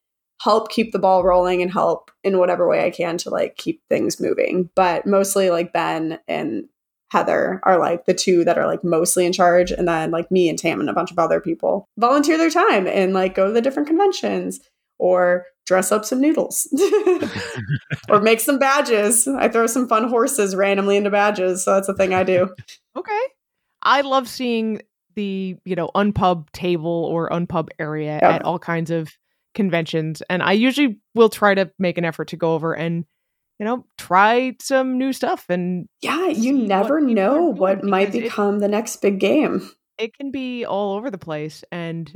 help 0.41 0.69
keep 0.69 0.91
the 0.91 0.99
ball 0.99 1.23
rolling 1.23 1.61
and 1.61 1.71
help 1.71 2.11
in 2.23 2.37
whatever 2.37 2.67
way 2.67 2.85
i 2.85 2.89
can 2.89 3.17
to 3.17 3.29
like 3.29 3.57
keep 3.57 3.81
things 3.89 4.19
moving. 4.19 4.69
But 4.75 5.05
mostly 5.05 5.49
like 5.49 5.73
ben 5.73 6.19
and 6.27 6.65
heather 7.11 7.61
are 7.63 7.79
like 7.79 8.05
the 8.05 8.13
two 8.13 8.43
that 8.43 8.57
are 8.57 8.67
like 8.67 8.83
mostly 8.83 9.25
in 9.25 9.31
charge 9.31 9.71
and 9.71 9.87
then 9.87 10.11
like 10.11 10.29
me 10.29 10.49
and 10.49 10.59
tam 10.59 10.81
and 10.81 10.89
a 10.89 10.93
bunch 10.93 11.09
of 11.09 11.17
other 11.17 11.39
people 11.39 11.87
volunteer 11.97 12.37
their 12.37 12.49
time 12.49 12.85
and 12.85 13.13
like 13.13 13.33
go 13.33 13.47
to 13.47 13.53
the 13.53 13.61
different 13.61 13.87
conventions 13.87 14.59
or 14.99 15.45
dress 15.65 15.91
up 15.91 16.05
some 16.05 16.21
noodles 16.21 16.67
or 18.09 18.21
make 18.21 18.39
some 18.39 18.57
badges 18.57 19.27
i 19.27 19.47
throw 19.49 19.67
some 19.67 19.87
fun 19.87 20.07
horses 20.07 20.55
randomly 20.55 20.95
into 20.97 21.09
badges 21.09 21.63
so 21.65 21.73
that's 21.73 21.89
a 21.89 21.93
thing 21.93 22.13
i 22.13 22.23
do 22.23 22.49
Okay. 22.95 23.21
I 23.83 24.01
love 24.01 24.27
seeing 24.27 24.81
the, 25.15 25.55
you 25.65 25.75
know, 25.75 25.91
unpub 25.93 26.49
table 26.51 26.89
or 27.05 27.29
unpub 27.29 27.69
area 27.77 28.17
Yeah. 28.19 28.31
at 28.31 28.41
all 28.43 28.57
kinds 28.57 28.89
of 28.89 29.15
conventions. 29.53 30.23
And 30.31 30.41
I 30.41 30.53
usually 30.53 30.99
will 31.13 31.29
try 31.29 31.53
to 31.53 31.71
make 31.77 31.99
an 31.99 32.05
effort 32.05 32.29
to 32.29 32.37
go 32.37 32.55
over 32.55 32.73
and, 32.75 33.05
you 33.59 33.65
know, 33.65 33.85
try 33.99 34.55
some 34.59 34.97
new 34.97 35.13
stuff. 35.13 35.45
And 35.47 35.87
Yeah, 36.01 36.25
you 36.29 36.53
never 36.53 36.97
are 36.97 37.01
know 37.01 37.45
what 37.45 37.83
might 37.83 38.07
because 38.07 38.15
it- 38.15 38.23
become 38.23 38.59
the 38.59 38.67
next 38.67 38.95
big 38.97 39.19
game. 39.19 39.69
it 39.99 40.15
can 40.17 40.31
be 40.31 40.65
all 40.65 40.95
over 40.97 41.11
the 41.11 41.19
place. 41.19 41.63
And 41.71 42.11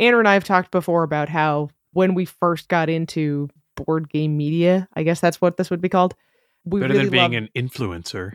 Anna 0.00 0.18
and 0.18 0.26
I 0.26 0.34
have 0.34 0.44
talked 0.44 0.72
before 0.72 1.04
about 1.04 1.28
how 1.28 1.68
when 1.92 2.14
we 2.14 2.24
first 2.24 2.68
got 2.68 2.88
into 2.88 3.48
board 3.76 4.08
game 4.08 4.36
media, 4.36 4.88
I 4.94 5.04
guess 5.04 5.20
that's 5.20 5.40
what 5.40 5.56
this 5.56 5.70
would 5.70 5.80
be 5.80 5.88
called. 5.88 6.14
We 6.64 6.80
Better 6.80 6.94
really 6.94 7.04
than 7.04 7.12
being 7.12 7.32
loved- 7.32 7.50
an 7.54 7.68
influencer. 7.68 8.30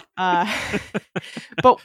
uh, 0.16 0.58
but 1.62 1.80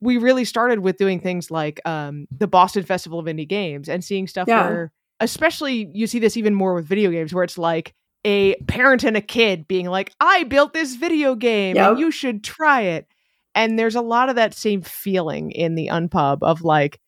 we 0.00 0.16
really 0.18 0.44
started 0.44 0.80
with 0.80 0.96
doing 0.96 1.20
things 1.20 1.50
like 1.50 1.80
um, 1.86 2.26
the 2.36 2.46
Boston 2.46 2.82
Festival 2.82 3.18
of 3.18 3.26
Indie 3.26 3.48
Games 3.48 3.88
and 3.88 4.04
seeing 4.04 4.26
stuff 4.26 4.48
Yeah. 4.48 4.68
where, 4.68 4.92
especially, 5.20 5.88
you 5.92 6.06
see 6.06 6.18
this 6.18 6.36
even 6.36 6.54
more 6.54 6.74
with 6.74 6.86
video 6.86 7.10
games, 7.10 7.32
where 7.32 7.44
it's 7.44 7.58
like 7.58 7.94
a 8.24 8.54
parent 8.66 9.04
and 9.04 9.16
a 9.16 9.20
kid 9.20 9.66
being 9.68 9.86
like, 9.86 10.12
"I 10.20 10.44
built 10.44 10.72
this 10.72 10.96
video 10.96 11.34
game, 11.34 11.76
Yep. 11.76 11.90
and 11.90 12.00
you 12.00 12.10
should 12.10 12.42
try 12.44 12.82
it." 12.82 13.06
And 13.54 13.78
there's 13.78 13.96
a 13.96 14.00
lot 14.00 14.28
of 14.28 14.36
that 14.36 14.54
same 14.54 14.82
feeling 14.82 15.50
in 15.50 15.74
the 15.74 15.88
Unpub 15.88 16.38
of 16.42 16.62
like 16.62 16.98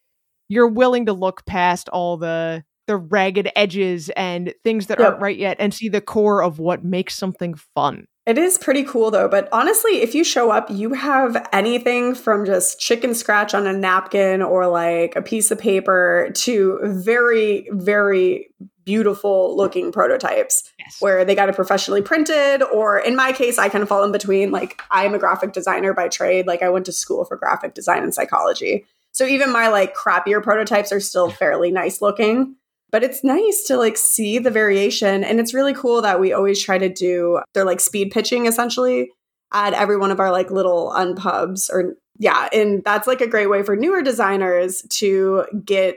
you're 0.48 0.68
willing 0.68 1.06
to 1.06 1.12
look 1.12 1.44
past 1.46 1.88
all 1.88 2.16
the 2.16 2.64
the 2.86 2.96
ragged 2.98 3.50
edges 3.56 4.10
and 4.10 4.52
things 4.62 4.88
that 4.88 4.98
Yep. 4.98 5.08
aren't 5.08 5.22
right 5.22 5.38
yet 5.38 5.56
and 5.58 5.72
see 5.72 5.88
the 5.88 6.02
core 6.02 6.42
of 6.42 6.58
what 6.58 6.84
makes 6.84 7.16
something 7.16 7.54
fun. 7.74 8.06
It 8.26 8.36
is 8.36 8.58
pretty 8.58 8.84
cool 8.84 9.10
though, 9.10 9.26
but 9.26 9.48
honestly, 9.52 10.02
if 10.02 10.14
you 10.14 10.22
show 10.22 10.50
up, 10.50 10.66
you 10.70 10.92
have 10.92 11.48
anything 11.52 12.14
from 12.14 12.44
just 12.44 12.78
chicken 12.78 13.14
scratch 13.14 13.54
on 13.54 13.66
a 13.66 13.72
napkin 13.72 14.42
or 14.42 14.66
like 14.66 15.16
a 15.16 15.22
piece 15.22 15.50
of 15.50 15.58
paper 15.58 16.28
to 16.34 16.78
very, 16.82 17.66
very 17.72 18.50
beautiful 18.84 19.56
looking 19.56 19.90
prototypes 19.90 20.62
Yes. 20.78 20.96
where 21.00 21.24
they 21.24 21.34
got 21.34 21.48
it 21.48 21.54
professionally 21.54 22.02
printed. 22.02 22.62
Or 22.62 22.98
in 22.98 23.16
my 23.16 23.32
case, 23.32 23.58
I 23.58 23.70
kind 23.70 23.80
of 23.80 23.88
fall 23.88 24.04
in 24.04 24.12
between. 24.12 24.50
Like, 24.50 24.82
I'm 24.90 25.14
a 25.14 25.18
graphic 25.18 25.54
designer 25.54 25.94
by 25.94 26.08
trade. 26.08 26.46
Like, 26.46 26.62
I 26.62 26.68
went 26.68 26.84
to 26.86 26.92
school 26.92 27.24
for 27.24 27.38
graphic 27.38 27.72
design 27.72 28.02
and 28.02 28.14
psychology. 28.14 28.84
So 29.14 29.24
even 29.24 29.50
my 29.50 29.68
like 29.68 29.96
crappier 29.96 30.42
prototypes 30.42 30.92
are 30.92 31.00
still 31.00 31.30
fairly 31.30 31.70
nice 31.70 32.02
looking. 32.02 32.56
But 32.90 33.02
it's 33.02 33.24
nice 33.24 33.64
to 33.64 33.76
like 33.76 33.96
see 33.96 34.38
the 34.38 34.52
variation. 34.52 35.24
And 35.24 35.40
it's 35.40 35.54
really 35.54 35.74
cool 35.74 36.02
that 36.02 36.20
we 36.20 36.32
always 36.32 36.62
try 36.62 36.78
to 36.78 36.88
do, 36.88 37.40
they're 37.52 37.64
like 37.64 37.80
speed 37.80 38.12
pitching 38.12 38.46
essentially 38.46 39.10
at 39.52 39.72
every 39.72 39.96
one 39.96 40.12
of 40.12 40.20
our 40.20 40.30
like 40.30 40.50
little 40.52 40.92
unpubs 40.94 41.70
or 41.70 41.96
yeah. 42.18 42.48
And 42.52 42.84
that's 42.84 43.08
like 43.08 43.20
a 43.20 43.26
great 43.26 43.48
way 43.50 43.64
for 43.64 43.74
newer 43.74 44.02
designers 44.02 44.82
to 44.90 45.44
get 45.64 45.96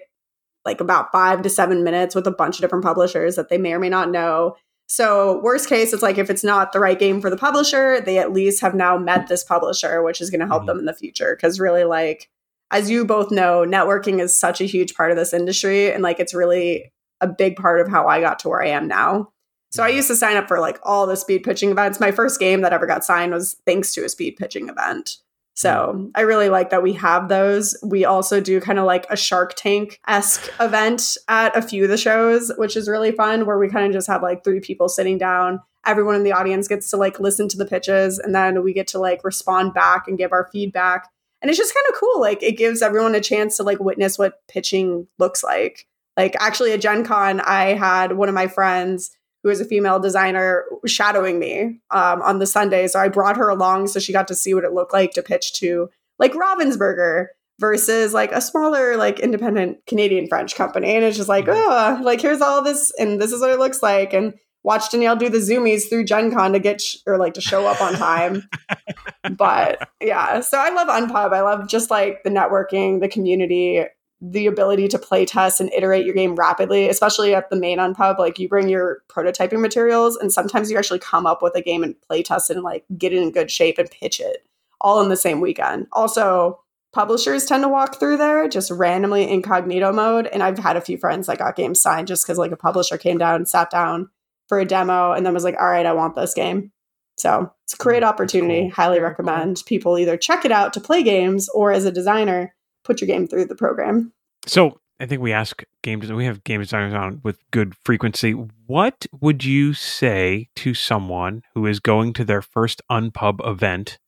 like 0.65 0.81
about 0.81 1.11
five 1.11 1.43
to 1.43 1.49
seven 1.49 1.83
minutes 1.83 2.15
with 2.15 2.25
a 2.25 2.31
bunch 2.31 2.57
of 2.57 2.61
different 2.61 2.83
publishers 2.83 3.35
that 3.35 3.49
they 3.49 3.59
may 3.59 3.73
or 3.73 3.79
may 3.79 3.89
not 3.89 4.09
know. 4.09 4.55
So, 4.87 5.39
worst 5.43 5.69
case, 5.69 5.93
it's 5.93 6.01
like 6.01 6.17
if 6.17 6.29
it's 6.29 6.43
not 6.43 6.71
the 6.71 6.79
right 6.79 6.97
game 6.97 7.21
for 7.21 7.29
the 7.29 7.37
publisher, 7.37 7.99
they 8.01 8.17
at 8.19 8.31
least 8.31 8.61
have 8.61 8.73
now 8.73 8.97
met 8.97 9.27
this 9.27 9.43
publisher, 9.43 10.01
which 10.01 10.21
is 10.21 10.29
going 10.29 10.39
to 10.39 10.47
help 10.47 10.63
Mhm. 10.63 10.67
them 10.67 10.79
in 10.79 10.85
the 10.85 10.93
future. 10.93 11.35
Because, 11.35 11.59
really, 11.59 11.83
like, 11.83 12.29
as 12.71 12.89
you 12.89 13.05
both 13.05 13.31
know, 13.31 13.65
networking 13.67 14.19
is 14.19 14.35
such 14.37 14.61
a 14.61 14.65
huge 14.65 14.95
part 14.95 15.11
of 15.11 15.17
this 15.17 15.33
industry. 15.33 15.91
And, 15.91 16.03
like, 16.03 16.19
it's 16.19 16.33
really 16.33 16.91
a 17.21 17.27
big 17.27 17.55
part 17.55 17.79
of 17.79 17.87
how 17.87 18.07
I 18.07 18.21
got 18.21 18.39
to 18.39 18.49
where 18.49 18.63
I 18.63 18.69
am 18.69 18.87
now. 18.87 19.29
So, 19.71 19.83
I 19.83 19.89
mm-hmm. 19.89 19.97
used 19.97 20.07
to 20.09 20.15
sign 20.15 20.37
up 20.37 20.47
for 20.47 20.59
like 20.59 20.79
all 20.83 21.07
the 21.07 21.17
speed 21.17 21.43
pitching 21.43 21.71
events. 21.71 21.99
My 21.99 22.11
first 22.11 22.39
game 22.39 22.61
that 22.61 22.73
ever 22.73 22.87
got 22.87 23.03
signed 23.03 23.33
was 23.33 23.55
thanks 23.65 23.93
to 23.93 24.05
a 24.05 24.09
speed 24.09 24.37
pitching 24.37 24.69
event. 24.69 25.17
So 25.57 25.93
mm-hmm. 25.95 26.09
I 26.13 26.21
really 26.21 26.49
like 26.49 26.69
that 26.69 26.83
we 26.83 26.93
have 26.93 27.29
those. 27.29 27.75
We 27.83 28.05
also 28.05 28.39
do 28.39 28.61
kind 28.61 28.77
of 28.77 28.85
like 28.85 29.07
a 29.09 29.17
Shark 29.17 29.55
Tank 29.55 29.99
esque 30.07 30.51
event 30.59 31.17
at 31.27 31.57
a 31.57 31.63
few 31.63 31.83
of 31.83 31.89
the 31.89 31.97
shows, 31.97 32.51
which 32.57 32.77
is 32.77 32.87
really 32.87 33.11
fun, 33.11 33.47
where 33.47 33.57
we 33.57 33.67
kind 33.67 33.87
of 33.87 33.91
just 33.91 34.05
have 34.05 34.21
like 34.21 34.43
three 34.43 34.59
people 34.59 34.87
sitting 34.87 35.17
down. 35.17 35.59
Everyone 35.83 36.13
in 36.13 36.23
the 36.23 36.31
audience 36.31 36.67
gets 36.67 36.91
to 36.91 36.97
like 36.97 37.19
listen 37.19 37.49
to 37.49 37.57
the 37.57 37.65
pitches, 37.65 38.19
and 38.19 38.35
then 38.35 38.63
we 38.63 38.71
get 38.71 38.87
to 38.89 38.99
like 38.99 39.23
respond 39.23 39.73
back 39.73 40.07
and 40.07 40.15
give 40.15 40.31
our 40.31 40.47
feedback. 40.51 41.09
And 41.41 41.49
it's 41.49 41.57
just 41.57 41.73
kind 41.73 41.85
of 41.89 41.99
cool. 41.99 42.19
Like 42.19 42.41
it 42.41 42.57
gives 42.57 42.81
everyone 42.81 43.15
a 43.15 43.21
chance 43.21 43.57
to 43.57 43.63
like 43.63 43.79
witness 43.79 44.17
what 44.17 44.45
pitching 44.47 45.07
looks 45.19 45.43
like. 45.43 45.87
Like 46.15 46.35
actually 46.39 46.71
at 46.73 46.81
Gen 46.81 47.05
Con, 47.05 47.41
I 47.41 47.73
had 47.73 48.13
one 48.13 48.29
of 48.29 48.35
my 48.35 48.47
friends 48.47 49.11
who 49.43 49.49
is 49.49 49.61
a 49.61 49.65
female 49.65 49.99
designer 49.99 50.65
shadowing 50.85 51.39
me 51.39 51.79
um, 51.91 52.21
on 52.21 52.39
the 52.39 52.47
Sunday. 52.47 52.87
So 52.87 52.99
I 52.99 53.07
brought 53.07 53.37
her 53.37 53.49
along 53.49 53.87
so 53.87 53.99
she 53.99 54.11
got 54.11 54.27
to 54.29 54.35
see 54.35 54.53
what 54.53 54.63
it 54.63 54.73
looked 54.73 54.93
like 54.93 55.11
to 55.13 55.21
pitch 55.21 55.53
to 55.59 55.89
like 56.17 56.33
Ravensburger 56.33 57.27
versus 57.59 58.13
like 58.13 58.31
a 58.31 58.41
smaller 58.41 58.97
like 58.97 59.19
independent 59.19 59.85
Canadian 59.85 60.27
French 60.27 60.55
company. 60.55 60.95
And 60.95 61.05
it's 61.05 61.17
just 61.17 61.29
like, 61.29 61.45
oh, 61.47 61.99
like 62.01 62.21
here's 62.21 62.41
all 62.41 62.63
this 62.63 62.91
and 62.97 63.21
this 63.21 63.31
is 63.31 63.41
what 63.41 63.51
it 63.51 63.59
looks 63.59 63.83
like. 63.83 64.13
And 64.13 64.33
watch 64.67 64.91
Danielle 64.91 65.15
do 65.15 65.29
the 65.29 65.37
zoomies 65.37 65.87
through 65.87 66.03
Gen 66.03 66.29
Con 66.29 66.51
to 66.51 66.59
get 66.59 66.81
sh- 66.81 66.97
or 67.07 67.17
like 67.17 67.33
to 67.35 67.41
show 67.41 67.65
up 67.65 67.79
on 67.79 67.93
time. 67.93 68.43
but 69.37 69.87
yeah, 70.01 70.41
so 70.41 70.59
I 70.59 70.71
love 70.71 70.89
Unpub. 70.89 71.33
I 71.33 71.41
love 71.41 71.69
just 71.69 71.89
like 71.89 72.23
the 72.23 72.29
networking, 72.29 72.99
the 72.99 73.07
community, 73.07 73.85
the 74.19 74.45
ability 74.45 74.89
to 74.89 74.99
play 74.99 75.25
test 75.25 75.61
and 75.61 75.71
iterate 75.71 76.05
your 76.05 76.13
game 76.13 76.35
rapidly, 76.35 76.89
especially 76.89 77.33
at 77.33 77.49
the 77.49 77.55
main 77.55 77.77
Unpub. 77.77 78.19
Like 78.19 78.39
you 78.39 78.49
bring 78.49 78.67
your 78.67 79.03
prototyping 79.07 79.61
materials, 79.61 80.17
and 80.17 80.33
sometimes 80.33 80.69
you 80.69 80.77
actually 80.77 80.99
come 80.99 81.25
up 81.25 81.41
with 81.41 81.55
a 81.55 81.61
game 81.61 81.81
and 81.81 81.95
play 82.01 82.21
test 82.21 82.49
it 82.49 82.57
and 82.57 82.63
like 82.63 82.83
get 82.97 83.13
it 83.13 83.23
in 83.23 83.31
good 83.31 83.49
shape 83.49 83.77
and 83.77 83.89
pitch 83.89 84.19
it 84.19 84.45
all 84.81 85.01
in 85.01 85.07
the 85.07 85.15
same 85.15 85.39
weekend. 85.39 85.87
Also, 85.93 86.59
publishers 86.91 87.45
tend 87.45 87.63
to 87.63 87.69
walk 87.69 88.01
through 88.01 88.17
there 88.17 88.49
just 88.49 88.69
randomly 88.69 89.29
incognito 89.29 89.93
mode. 89.93 90.27
And 90.27 90.43
I've 90.43 90.59
had 90.59 90.75
a 90.75 90.81
few 90.81 90.97
friends 90.97 91.27
that 91.27 91.37
got 91.37 91.55
games 91.55 91.81
signed 91.81 92.09
just 92.09 92.25
because 92.25 92.37
like 92.37 92.51
a 92.51 92.57
publisher 92.57 92.97
came 92.97 93.17
down 93.17 93.35
and 93.35 93.47
sat 93.47 93.69
down 93.69 94.09
for 94.47 94.59
a 94.59 94.65
demo 94.65 95.11
and 95.11 95.25
then 95.25 95.33
was 95.33 95.43
like, 95.43 95.55
all 95.59 95.69
right, 95.69 95.85
I 95.85 95.93
want 95.93 96.15
this 96.15 96.33
game. 96.33 96.71
So 97.17 97.51
it's 97.65 97.73
a 97.73 97.77
great 97.77 98.03
mm, 98.03 98.07
opportunity. 98.07 98.61
Cool. 98.63 98.71
Highly 98.71 98.99
recommend 98.99 99.63
people 99.65 99.97
either 99.97 100.17
check 100.17 100.45
it 100.45 100.51
out 100.51 100.73
to 100.73 100.79
play 100.79 101.03
games 101.03 101.49
or 101.49 101.71
as 101.71 101.85
a 101.85 101.91
designer, 101.91 102.55
put 102.83 103.01
your 103.01 103.07
game 103.07 103.27
through 103.27 103.45
the 103.45 103.55
program. 103.55 104.13
So 104.45 104.79
I 104.99 105.05
think 105.05 105.21
we 105.21 105.33
ask 105.33 105.63
game 105.83 105.99
designers, 105.99 106.17
we 106.17 106.25
have 106.25 106.43
game 106.43 106.61
designers 106.61 106.93
on 106.93 107.21
with 107.23 107.39
good 107.51 107.75
frequency. 107.83 108.31
What 108.31 109.05
would 109.19 109.43
you 109.43 109.73
say 109.73 110.49
to 110.57 110.73
someone 110.73 111.41
who 111.53 111.65
is 111.65 111.79
going 111.79 112.13
to 112.13 112.25
their 112.25 112.41
first 112.41 112.81
unpub 112.89 113.45
event 113.47 113.99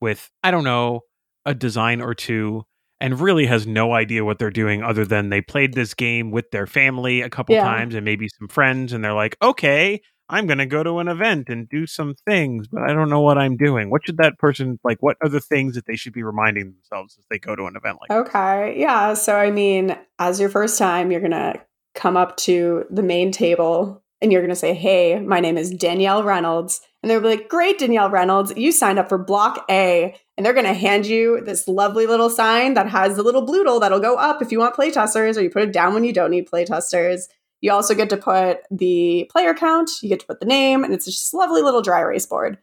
with, 0.00 0.30
I 0.42 0.50
don't 0.50 0.64
know, 0.64 1.00
a 1.44 1.54
design 1.54 2.00
or 2.00 2.14
two 2.14 2.64
and 3.00 3.20
really 3.20 3.46
has 3.46 3.66
no 3.66 3.92
idea 3.92 4.24
what 4.24 4.38
they're 4.38 4.50
doing 4.50 4.82
other 4.82 5.04
than 5.04 5.28
they 5.30 5.40
played 5.40 5.74
this 5.74 5.94
game 5.94 6.30
with 6.30 6.50
their 6.50 6.66
family 6.66 7.20
a 7.22 7.28
couple 7.30 7.54
Yeah. 7.54 7.64
times 7.64 7.94
and 7.94 8.04
maybe 8.04 8.28
some 8.28 8.48
friends 8.48 8.92
and 8.92 9.04
they're 9.04 9.12
like, 9.12 9.36
"Okay, 9.42 10.00
I'm 10.28 10.46
going 10.46 10.58
to 10.58 10.66
go 10.66 10.82
to 10.82 10.98
an 10.98 11.06
event 11.08 11.48
and 11.48 11.68
do 11.68 11.86
some 11.86 12.14
things, 12.26 12.66
but 12.68 12.82
I 12.82 12.92
don't 12.92 13.08
know 13.10 13.20
what 13.20 13.38
I'm 13.38 13.56
doing." 13.56 13.90
What 13.90 14.04
should 14.06 14.16
that 14.18 14.38
person 14.38 14.78
like 14.82 14.98
what 15.00 15.16
are 15.22 15.28
the 15.28 15.40
things 15.40 15.74
that 15.74 15.86
they 15.86 15.96
should 15.96 16.12
be 16.14 16.22
reminding 16.22 16.72
themselves 16.72 17.16
as 17.18 17.24
they 17.30 17.38
go 17.38 17.54
to 17.54 17.64
an 17.66 17.76
event 17.76 17.98
like 18.00 18.08
that? 18.08 18.26
Okay. 18.28 18.80
Yeah. 18.80 19.14
So, 19.14 19.36
I 19.36 19.50
mean, 19.50 19.96
as 20.18 20.40
your 20.40 20.48
first 20.48 20.78
time, 20.78 21.10
you're 21.10 21.20
going 21.20 21.30
to 21.32 21.60
come 21.94 22.16
up 22.16 22.36
to 22.38 22.84
the 22.90 23.02
main 23.02 23.30
table 23.32 24.02
and 24.20 24.32
you're 24.32 24.40
going 24.42 24.50
to 24.50 24.56
say, 24.56 24.74
Hey, 24.74 25.18
my 25.20 25.40
name 25.40 25.56
is 25.58 25.70
Danielle 25.70 26.22
Reynolds. 26.24 26.80
And 27.06 27.10
they'll 27.12 27.20
be 27.20 27.28
like, 27.28 27.48
Great, 27.48 27.78
Danielle 27.78 28.10
Reynolds. 28.10 28.52
You 28.56 28.72
signed 28.72 28.98
up 28.98 29.08
for 29.08 29.16
Block 29.16 29.64
A. 29.70 30.16
And 30.36 30.44
they're 30.44 30.52
going 30.52 30.66
to 30.66 30.74
hand 30.74 31.06
you 31.06 31.40
this 31.40 31.68
lovely 31.68 32.04
little 32.04 32.28
sign 32.28 32.74
that 32.74 32.88
has 32.88 33.14
the 33.14 33.22
little 33.22 33.46
bloodle 33.46 33.78
that'll 33.78 34.00
go 34.00 34.16
up 34.16 34.42
if 34.42 34.50
you 34.50 34.58
want 34.58 34.74
playtesters, 34.74 35.36
or 35.36 35.42
you 35.42 35.48
put 35.48 35.62
it 35.62 35.72
down 35.72 35.94
when 35.94 36.02
you 36.02 36.12
don't 36.12 36.32
need 36.32 36.50
playtesters. 36.50 37.28
You 37.60 37.70
also 37.70 37.94
get 37.94 38.10
to 38.10 38.16
put 38.16 38.62
the 38.72 39.30
player 39.30 39.54
count, 39.54 39.88
you 40.02 40.08
get 40.08 40.18
to 40.18 40.26
put 40.26 40.40
the 40.40 40.46
name, 40.46 40.82
and 40.82 40.92
it's 40.92 41.04
just 41.04 41.32
lovely 41.32 41.62
little 41.62 41.80
dry 41.80 42.00
erase 42.00 42.26
board. 42.26 42.58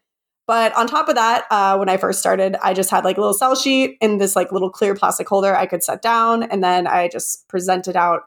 But 0.46 0.76
on 0.76 0.88
top 0.88 1.08
of 1.08 1.16
that, 1.16 1.46
uh, 1.50 1.78
when 1.78 1.88
I 1.88 1.96
first 1.96 2.20
started, 2.20 2.58
I 2.62 2.74
just 2.74 2.90
had 2.90 3.06
like 3.06 3.16
a 3.16 3.22
little 3.22 3.34
sell 3.34 3.56
sheet 3.56 3.98
in 4.02 4.18
this 4.18 4.36
like 4.36 4.52
little 4.52 4.70
clear 4.70 4.94
plastic 4.94 5.30
holder 5.30 5.56
I 5.56 5.68
could 5.68 5.86
set 5.86 6.02
down, 6.02 6.44
and 6.44 6.62
then 6.62 6.86
I 6.86 7.08
just 7.08 7.48
presented 7.48 7.96
out 7.96 8.24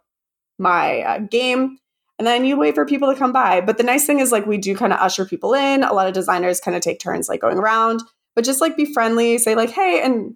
my 0.58 1.02
uh, 1.02 1.18
game, 1.18 1.76
and 2.18 2.26
then 2.26 2.44
you 2.44 2.56
wait 2.56 2.74
for 2.74 2.86
people 2.86 3.12
to 3.12 3.18
come 3.18 3.32
by. 3.32 3.60
But 3.60 3.78
the 3.78 3.84
nice 3.84 4.06
thing 4.06 4.20
is 4.20 4.32
like 4.32 4.46
we 4.46 4.58
do 4.58 4.74
kind 4.74 4.92
of 4.92 5.00
usher 5.00 5.24
people 5.24 5.54
in. 5.54 5.82
A 5.82 5.92
lot 5.92 6.06
of 6.06 6.14
designers 6.14 6.60
kind 6.60 6.76
of 6.76 6.82
take 6.82 6.98
turns 6.98 7.28
like 7.28 7.40
going 7.40 7.58
around, 7.58 8.02
but 8.34 8.44
just 8.44 8.60
like 8.60 8.76
be 8.76 8.92
friendly, 8.92 9.38
say 9.38 9.54
like 9.54 9.70
hey, 9.70 10.00
and 10.02 10.34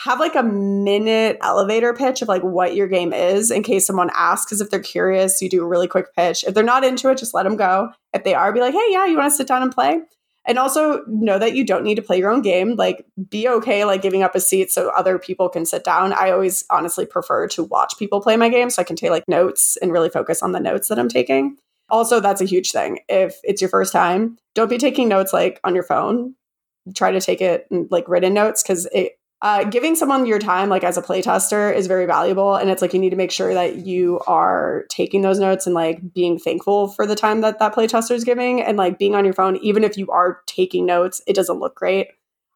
have 0.00 0.18
like 0.18 0.34
a 0.34 0.42
minute 0.42 1.38
elevator 1.42 1.94
pitch 1.94 2.22
of 2.22 2.28
like 2.28 2.42
what 2.42 2.74
your 2.74 2.88
game 2.88 3.12
is 3.12 3.50
in 3.50 3.62
case 3.62 3.86
someone 3.86 4.10
asks. 4.14 4.46
Because 4.46 4.60
if 4.60 4.70
they're 4.70 4.80
curious, 4.80 5.40
you 5.40 5.48
do 5.48 5.62
a 5.62 5.66
really 5.66 5.86
quick 5.88 6.14
pitch. 6.14 6.44
If 6.44 6.54
they're 6.54 6.64
not 6.64 6.84
into 6.84 7.08
it, 7.10 7.18
just 7.18 7.34
let 7.34 7.44
them 7.44 7.56
go. 7.56 7.90
If 8.12 8.24
they 8.24 8.34
are, 8.34 8.52
be 8.52 8.60
like, 8.60 8.74
hey, 8.74 8.86
yeah, 8.88 9.06
you 9.06 9.16
want 9.16 9.30
to 9.30 9.36
sit 9.36 9.46
down 9.46 9.62
and 9.62 9.72
play? 9.72 10.00
And 10.44 10.58
also 10.58 11.04
know 11.06 11.38
that 11.38 11.54
you 11.54 11.64
don't 11.64 11.84
need 11.84 11.94
to 11.94 12.02
play 12.02 12.18
your 12.18 12.30
own 12.30 12.42
game. 12.42 12.74
Like, 12.74 13.06
be 13.30 13.48
okay, 13.48 13.84
like 13.84 14.02
giving 14.02 14.24
up 14.24 14.34
a 14.34 14.40
seat 14.40 14.72
so 14.72 14.90
other 14.90 15.18
people 15.18 15.48
can 15.48 15.64
sit 15.64 15.84
down. 15.84 16.12
I 16.12 16.30
always 16.30 16.64
honestly 16.68 17.06
prefer 17.06 17.46
to 17.48 17.62
watch 17.62 17.94
people 17.98 18.20
play 18.20 18.36
my 18.36 18.48
game 18.48 18.68
so 18.68 18.82
I 18.82 18.84
can 18.84 18.96
take 18.96 19.10
like 19.10 19.28
notes 19.28 19.76
and 19.80 19.92
really 19.92 20.08
focus 20.08 20.42
on 20.42 20.52
the 20.52 20.58
notes 20.60 20.88
that 20.88 20.98
I'm 20.98 21.08
taking. 21.08 21.58
Also, 21.88 22.18
that's 22.18 22.40
a 22.40 22.46
huge 22.46 22.72
thing. 22.72 23.00
If 23.08 23.38
it's 23.44 23.60
your 23.60 23.70
first 23.70 23.92
time, 23.92 24.36
don't 24.54 24.70
be 24.70 24.78
taking 24.78 25.08
notes 25.08 25.32
like 25.32 25.60
on 25.62 25.74
your 25.74 25.84
phone. 25.84 26.34
Try 26.94 27.12
to 27.12 27.20
take 27.20 27.40
it 27.40 27.66
like 27.90 28.08
written 28.08 28.34
notes 28.34 28.62
because 28.62 28.86
it 28.92 29.12
uh, 29.42 29.64
giving 29.64 29.96
someone 29.96 30.24
your 30.24 30.38
time 30.38 30.68
like 30.68 30.84
as 30.84 30.96
a 30.96 31.02
playtester 31.02 31.74
is 31.74 31.88
very 31.88 32.06
valuable 32.06 32.54
and 32.54 32.70
it's 32.70 32.80
like 32.80 32.94
you 32.94 33.00
need 33.00 33.10
to 33.10 33.16
make 33.16 33.32
sure 33.32 33.52
that 33.52 33.78
you 33.78 34.20
are 34.28 34.84
taking 34.88 35.22
those 35.22 35.40
notes 35.40 35.66
and 35.66 35.74
like 35.74 36.14
being 36.14 36.38
thankful 36.38 36.86
for 36.86 37.06
the 37.06 37.16
time 37.16 37.40
that 37.40 37.58
that 37.58 37.74
playtester 37.74 38.12
is 38.12 38.22
giving 38.22 38.62
and 38.62 38.78
like 38.78 38.98
being 38.98 39.16
on 39.16 39.24
your 39.24 39.34
phone 39.34 39.56
even 39.56 39.82
if 39.82 39.96
you 39.96 40.08
are 40.10 40.40
taking 40.46 40.86
notes 40.86 41.20
it 41.26 41.34
doesn't 41.34 41.58
look 41.58 41.74
great. 41.74 42.08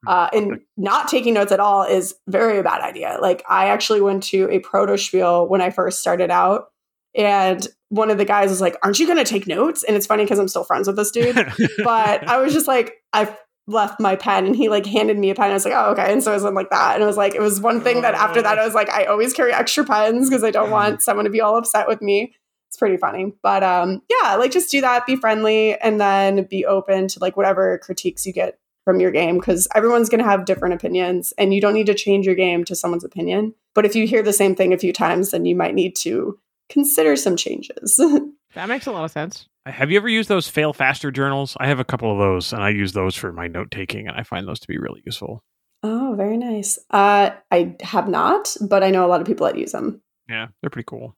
Uh, 0.07 0.29
and 0.33 0.61
not 0.77 1.09
taking 1.09 1.35
notes 1.35 1.51
at 1.51 1.59
all 1.59 1.83
is 1.83 2.15
very 2.29 2.59
a 2.59 2.63
bad 2.63 2.81
idea. 2.81 3.19
Like 3.21 3.43
i 3.49 3.67
actually 3.67 4.01
went 4.01 4.23
to 4.25 4.49
a 4.53 4.61
Protospiel 4.61 5.49
when 5.49 5.61
i 5.61 5.71
first 5.71 5.99
started 5.99 6.31
out 6.31 6.69
and 7.17 7.67
one 7.89 8.11
of 8.11 8.19
the 8.19 8.25
guys 8.25 8.51
was 8.51 8.61
like 8.61 8.77
aren't 8.85 9.01
you 9.01 9.07
going 9.07 9.19
to 9.19 9.25
take 9.25 9.49
notes? 9.49 9.83
And 9.83 9.97
it's 9.97 10.07
funny 10.07 10.23
because 10.23 10.39
i'm 10.39 10.47
still 10.47 10.63
friends 10.63 10.87
with 10.87 10.95
this 10.95 11.11
dude 11.11 11.35
but 11.79 12.29
I 12.29 12.39
was 12.41 12.53
just 12.53 12.69
like, 12.69 12.95
I 13.13 13.37
left 13.69 13.99
my 13.99 14.15
pen 14.15 14.47
and 14.47 14.55
he 14.55 14.69
like 14.69 14.87
handed 14.87 15.19
me 15.19 15.31
a 15.31 15.35
pen. 15.35 15.51
I 15.51 15.55
was 15.55 15.65
like, 15.65 15.75
oh, 15.75 15.91
okay. 15.91 16.13
And 16.13 16.23
so 16.23 16.31
it 16.31 16.35
was 16.35 16.45
like 16.45 16.71
that. 16.71 16.95
And 16.95 17.03
it 17.03 17.07
was 17.07 17.17
like, 17.17 17.35
it 17.35 17.41
was 17.41 17.61
one 17.61 17.81
thing 17.81 18.03
that 18.03 18.15
after 18.15 18.41
that, 18.41 18.59
I 18.59 18.65
was 18.65 18.75
like, 18.75 18.89
I 18.91 19.05
always 19.07 19.33
carry 19.33 19.53
extra 19.53 19.85
pens 19.85 20.29
because 20.29 20.45
I 20.45 20.51
don't 20.51 20.71
want 20.71 21.03
someone 21.03 21.25
to 21.25 21.31
be 21.31 21.41
all 21.41 21.57
upset 21.57 21.89
with 21.89 22.01
me. 22.01 22.35
It's 22.69 22.77
pretty 22.77 22.97
funny. 22.97 23.33
But 23.43 23.63
um, 23.63 24.03
yeah, 24.09 24.37
like 24.37 24.53
just 24.53 24.71
do 24.71 24.81
that, 24.83 25.07
be 25.07 25.17
friendly, 25.17 25.77
and 25.79 26.01
then 26.01 26.45
be 26.45 26.65
open 26.65 27.09
to 27.09 27.19
like 27.21 27.37
whatever 27.37 27.79
critiques 27.79 28.25
you 28.25 28.33
get 28.33 28.59
from 28.85 29.01
your 29.01 29.11
game 29.11 29.39
because 29.39 29.67
everyone's 29.75 30.09
going 30.09 30.23
to 30.23 30.31
have 30.31 30.45
different 30.45 30.75
opinions 30.75 31.33
and 31.37 31.53
you 31.53 31.61
don't 31.61 31.75
need 31.75 31.87
to 31.87 31.95
change 31.95 32.25
your 32.25 32.37
game 32.37 32.65
to 32.65 32.77
someone's 32.77 33.03
opinion. 33.03 33.53
But 33.75 33.85
if 33.85 33.97
you 33.97 34.07
hear 34.07 34.23
the 34.23 34.33
same 34.33 34.55
thing 34.55 34.73
a 34.73 34.79
few 34.79 34.93
times, 34.93 35.33
then 35.33 35.45
you 35.45 35.57
might 35.57 35.75
need 35.75 35.97
to 35.97 36.39
consider 36.69 37.17
some 37.17 37.37
changes. 37.37 38.01
That 38.57 38.71
makes 38.71 38.87
a 38.87 38.91
lot 38.91 39.05
of 39.05 39.11
sense. 39.11 39.47
Have 39.67 39.91
you 39.91 39.99
ever 39.99 40.09
used 40.09 40.31
those 40.31 40.49
fail 40.49 40.73
faster 40.73 41.11
journals? 41.11 41.59
I 41.61 41.67
have 41.67 41.79
a 41.79 41.85
couple 41.85 42.11
of 42.11 42.19
those 42.19 42.55
and 42.55 42.63
I 42.63 42.71
use 42.71 42.93
those 42.93 43.15
for 43.15 43.31
my 43.31 43.49
note 43.49 43.71
taking 43.71 44.09
and 44.09 44.17
I 44.17 44.23
find 44.23 44.49
those 44.49 44.61
to 44.61 44.69
be 44.69 44.79
really 44.79 45.03
useful. 45.05 45.45
Oh, 45.83 46.15
very 46.17 46.39
nice. 46.39 46.79
Uh, 46.91 47.31
I 47.51 47.77
have 47.83 48.09
not, 48.09 48.57
but 48.63 48.83
I 48.83 48.91
know 48.91 49.05
a 49.05 49.09
lot 49.09 49.21
of 49.21 49.27
people 49.27 49.47
that 49.47 49.59
use 49.59 49.73
them. 49.73 50.01
Yeah, 50.27 50.49
they're 50.61 50.71
pretty 50.71 50.87
cool. 50.87 51.15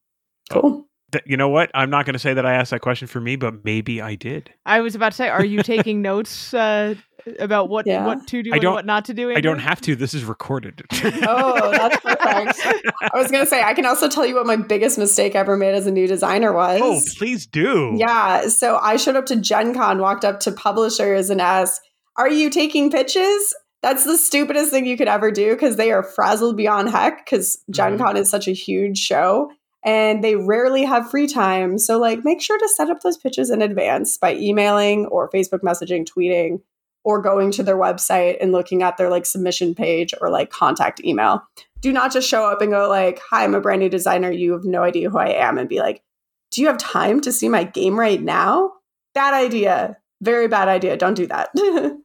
Cool. 0.51 0.88
Th- 1.13 1.25
You 1.27 1.37
know 1.37 1.49
what? 1.49 1.71
I'm 1.75 1.91
not 1.91 2.05
going 2.07 2.13
to 2.15 2.19
say 2.19 2.35
that 2.35 2.45
I 2.45 2.55
asked 2.55 2.71
that 2.71 2.81
question 2.81 3.09
for 3.09 3.21
me, 3.21 3.37
but 3.37 3.65
maybe 3.65 4.01
I 4.03 4.15
did. 4.15 4.51
I 4.67 4.81
was 4.81 4.95
about 4.95 5.13
to 5.13 5.17
say, 5.17 5.29
are 5.29 5.45
you 5.45 5.63
taking 5.63 6.03
notes 6.03 6.53
uh, 6.55 6.95
about 7.39 7.69
what 7.69 7.87
Yeah. 7.87 8.07
what 8.07 8.27
to 8.29 8.43
do 8.43 8.51
I 8.53 8.57
and 8.57 8.63
don't- 8.63 8.75
what 8.75 8.87
not 8.87 9.05
to 9.07 9.15
do? 9.15 9.31
I 9.35 9.41
don't 9.41 9.59
have 9.59 9.81
to. 9.83 9.97
This 9.97 10.15
is 10.15 10.25
recorded. 10.25 10.83
Oh, 11.31 11.71
that's 11.71 11.97
perfect. 12.01 12.87
I 13.03 13.11
was 13.19 13.31
gonna 13.31 13.47
say 13.47 13.63
I 13.63 13.75
can 13.75 13.85
also 13.87 14.09
tell 14.09 14.25
you 14.27 14.35
what 14.37 14.47
my 14.47 14.57
biggest 14.57 14.99
mistake 14.99 15.35
ever 15.35 15.57
made 15.57 15.75
as 15.75 15.87
a 15.87 15.91
new 15.91 16.07
designer 16.07 16.53
was. 16.53 16.81
oh, 16.83 17.01
please 17.19 17.47
do. 17.47 17.95
Yeah, 17.97 18.49
so 18.49 18.77
I 18.79 18.97
showed 18.97 19.17
up 19.17 19.27
to 19.27 19.37
Gen 19.37 19.75
Con, 19.75 19.99
walked 20.01 20.25
up 20.25 20.41
to 20.41 20.53
publishers 20.53 21.29
and 21.31 21.41
asked, 21.41 21.81
Are 22.17 22.31
you 22.31 22.51
taking 22.51 22.91
pitches? 22.91 23.55
That's 23.83 24.05
the 24.05 24.17
stupidest 24.19 24.71
thing 24.71 24.87
you 24.87 24.97
could 24.97 25.07
ever 25.09 25.31
do 25.31 25.53
because 25.55 25.77
they 25.77 25.93
are 25.93 26.03
frazzled 26.03 26.57
beyond 26.57 26.89
heck 26.91 27.25
because 27.25 27.63
Gen 27.71 27.97
Mhm. 27.97 27.99
Con 27.99 28.17
is 28.17 28.29
such 28.31 28.49
a 28.49 28.53
huge 28.53 28.99
show 28.99 29.51
and 29.85 30.23
they 30.25 30.37
rarely 30.37 30.85
have 30.85 31.11
free 31.11 31.27
time. 31.27 31.79
So, 31.79 31.99
like, 31.99 32.25
make 32.25 32.41
sure 32.41 32.59
to 32.59 32.69
set 32.69 32.91
up 32.91 33.01
those 33.01 33.17
pitches 33.17 33.51
in 33.51 33.63
advance 33.63 34.19
by 34.19 34.35
emailing 34.35 35.07
or 35.07 35.31
Facebook 35.31 35.61
messaging, 35.61 36.07
tweeting, 36.07 36.61
or 37.05 37.23
going 37.23 37.51
to 37.53 37.63
their 37.63 37.77
website 37.77 38.37
and 38.41 38.53
looking 38.53 38.83
at 38.83 38.97
their 38.97 39.09
like 39.09 39.25
submission 39.25 39.75
page 39.75 40.13
or 40.21 40.31
like 40.31 40.51
contact 40.51 41.03
email. 41.05 41.43
Do 41.81 41.93
not 41.93 42.13
just 42.13 42.29
show 42.29 42.45
up 42.45 42.61
and 42.61 42.73
go 42.73 42.89
like, 42.89 43.21
"Hi, 43.31 43.45
I'm 43.45 43.55
a 43.55 43.61
brand 43.61 43.81
new 43.81 43.89
designer. 43.89 44.31
You 44.31 44.53
have 44.53 44.65
no 44.65 44.83
idea 44.83 45.11
who 45.11 45.19
I 45.19 45.29
am," 45.29 45.59
and 45.59 45.69
be 45.69 45.79
like, 45.79 46.03
"Do 46.51 46.61
you 46.61 46.67
have 46.67 46.79
time 46.79 47.21
to 47.23 47.33
see 47.33 47.49
my 47.49 47.65
game 47.65 47.99
right 47.99 48.21
now?" 48.21 48.73
Bad 49.15 49.33
idea. 49.33 49.97
Very 50.21 50.49
bad 50.49 50.69
idea. 50.69 50.97
Don't 50.97 51.15
do 51.15 51.27
that. 51.27 51.51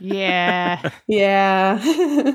Yeah. 0.00 0.90
yeah. 1.06 1.78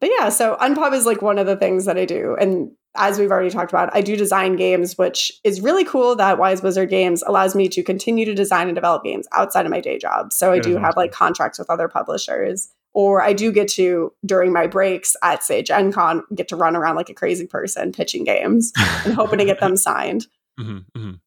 but 0.00 0.10
yeah, 0.18 0.28
so 0.28 0.56
Unpub 0.60 0.92
is 0.92 1.06
like 1.06 1.22
one 1.22 1.38
of 1.38 1.46
the 1.46 1.56
things 1.56 1.84
that 1.86 1.98
I 1.98 2.04
do. 2.04 2.36
And 2.38 2.70
as 2.96 3.18
we've 3.18 3.30
already 3.30 3.50
talked 3.50 3.70
about, 3.72 3.94
I 3.94 4.00
do 4.00 4.16
design 4.16 4.56
games, 4.56 4.96
which 4.98 5.32
is 5.44 5.60
really 5.60 5.84
cool 5.84 6.16
that 6.16 6.38
Wise 6.38 6.62
Wizard 6.62 6.90
Games 6.90 7.22
allows 7.26 7.54
me 7.54 7.68
to 7.70 7.82
continue 7.82 8.24
to 8.24 8.34
design 8.34 8.68
and 8.68 8.74
develop 8.74 9.04
games 9.04 9.26
outside 9.32 9.64
of 9.66 9.70
my 9.70 9.80
day 9.80 9.98
job. 9.98 10.32
So 10.32 10.52
I 10.52 10.56
That 10.56 10.64
do 10.64 10.76
is 10.76 10.82
have 10.82 10.96
like 10.96 11.12
contracts 11.12 11.58
with 11.58 11.70
other 11.70 11.88
publishers. 11.88 12.68
Or 12.94 13.20
I 13.22 13.34
do 13.34 13.52
get 13.52 13.68
to, 13.72 14.10
during 14.24 14.54
my 14.54 14.66
breaks 14.66 15.16
at, 15.22 15.42
say, 15.42 15.62
Gen 15.62 15.92
Con, 15.92 16.22
get 16.34 16.48
to 16.48 16.56
run 16.56 16.74
around 16.74 16.96
like 16.96 17.10
a 17.10 17.14
crazy 17.14 17.46
person 17.46 17.92
pitching 17.92 18.24
games 18.24 18.72
and 19.04 19.12
hoping 19.12 19.38
to 19.38 19.44
get 19.44 19.60
them 19.60 19.76
signed. 19.76 20.26
Mhm, 20.58 20.86
mhm. 20.96 21.20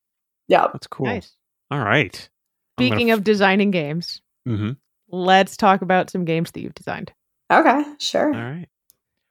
Yeah. 0.47 0.65
That's 0.73 0.87
cool. 0.87 1.05
Nice. 1.05 1.31
All 1.69 1.77
right. 1.77 2.27
I'm 2.79 2.85
gonna 2.85 2.95
Speaking 2.95 3.11
of 3.11 3.23
designing 3.23 3.69
games, 3.69 4.19
f- 4.47 4.53
mhm. 4.53 4.77
let's 5.09 5.57
talk 5.57 5.83
about 5.83 6.09
some 6.09 6.25
games 6.25 6.49
that 6.51 6.61
you've 6.61 6.73
designed. 6.73 7.13
Okay. 7.53 7.83
Sure. 7.99 8.33
All 8.33 8.41
right. 8.41 8.67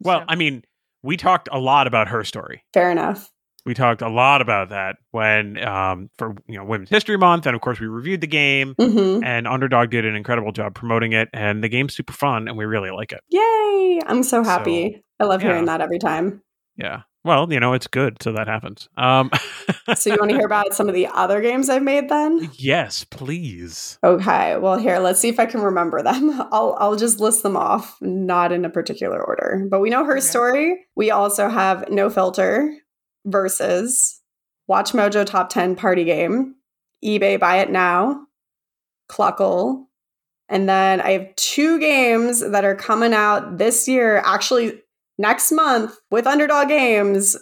Well, 0.00 0.20
So- 0.20 0.24
I 0.28 0.36
mean, 0.36 0.62
we 1.02 1.16
talked 1.16 1.48
a 1.52 1.58
lot 1.58 1.86
about 1.86 2.08
her 2.08 2.24
story. 2.24 2.64
Fair 2.72 2.90
enough. 2.90 3.30
We 3.64 3.74
talked 3.74 4.00
a 4.00 4.08
lot 4.08 4.40
about 4.40 4.70
that 4.70 4.96
when 5.10 5.62
um 5.62 6.10
for 6.16 6.34
you 6.46 6.56
know 6.56 6.64
Women's 6.64 6.90
History 6.90 7.18
Month, 7.18 7.46
and 7.46 7.54
of 7.54 7.60
course 7.60 7.80
we 7.80 7.86
reviewed 7.86 8.20
the 8.20 8.26
game. 8.26 8.74
hmm 8.78 9.22
And 9.22 9.46
Underdog 9.46 9.90
did 9.90 10.04
an 10.04 10.14
incredible 10.14 10.52
job 10.52 10.74
promoting 10.74 11.12
it, 11.12 11.28
and 11.34 11.62
the 11.62 11.68
game's 11.68 11.94
super 11.94 12.12
fun, 12.12 12.48
and 12.48 12.56
we 12.56 12.64
really 12.64 12.90
like 12.90 13.12
it. 13.12 13.20
Yay. 13.28 14.00
I'm 14.06 14.22
so 14.22 14.42
happy. 14.42 15.02
I 15.20 15.24
love 15.24 15.42
yeah. 15.42 15.48
hearing 15.48 15.66
that 15.66 15.80
every 15.80 15.98
time. 15.98 16.42
Yeah. 16.76 17.02
Well, 17.28 17.52
you 17.52 17.60
know, 17.60 17.74
it's 17.74 17.86
good, 17.86 18.22
so 18.22 18.32
that 18.32 18.48
happens. 18.48 18.88
Um, 18.96 19.30
So 19.96 20.10
you 20.10 20.16
want 20.18 20.30
to 20.30 20.36
hear 20.36 20.46
about 20.46 20.74
some 20.74 20.88
of 20.88 20.94
the 20.94 21.06
other 21.08 21.40
games 21.40 21.68
I've 21.68 21.82
made 21.82 22.08
then? 22.08 22.50
yes, 22.54 23.04
please. 23.04 23.98
Okay. 24.04 24.56
Well, 24.56 24.78
here, 24.78 24.98
let's 24.98 25.18
see 25.20 25.28
if 25.28 25.38
I 25.40 25.46
can 25.46 25.60
remember 25.60 26.02
them. 26.02 26.30
I'll 26.52 26.76
I'll 26.78 26.96
just 26.96 27.20
list 27.20 27.42
them 27.42 27.56
off, 27.56 27.96
not 28.00 28.50
in 28.52 28.64
a 28.64 28.70
particular 28.70 29.22
order. 29.22 29.66
But 29.70 29.80
we 29.80 29.90
know 29.90 30.04
her 30.04 30.12
Okay. 30.18 30.20
story. 30.20 30.86
We 30.96 31.10
also 31.10 31.48
have 31.48 31.90
No 31.90 32.08
Filter 32.10 32.74
versus 33.26 34.20
WatchMojo 34.70 35.26
Top 35.26 35.48
10 35.50 35.74
Party 35.76 36.04
Game, 36.04 36.54
eBay 37.04 37.38
Buy 37.40 37.58
It 37.58 37.70
Now, 37.70 38.26
Cluckle, 39.10 39.84
and 40.48 40.68
then 40.68 41.00
I 41.00 41.10
have 41.12 41.34
two 41.36 41.78
games 41.80 42.40
that 42.40 42.64
are 42.64 42.74
coming 42.76 43.12
out 43.14 43.58
this 43.58 43.88
year, 43.88 44.22
actually 44.24 44.80
next 45.18 45.52
month 45.52 45.98
with 46.10 46.26
Underdog 46.26 46.68
Games 46.68 47.36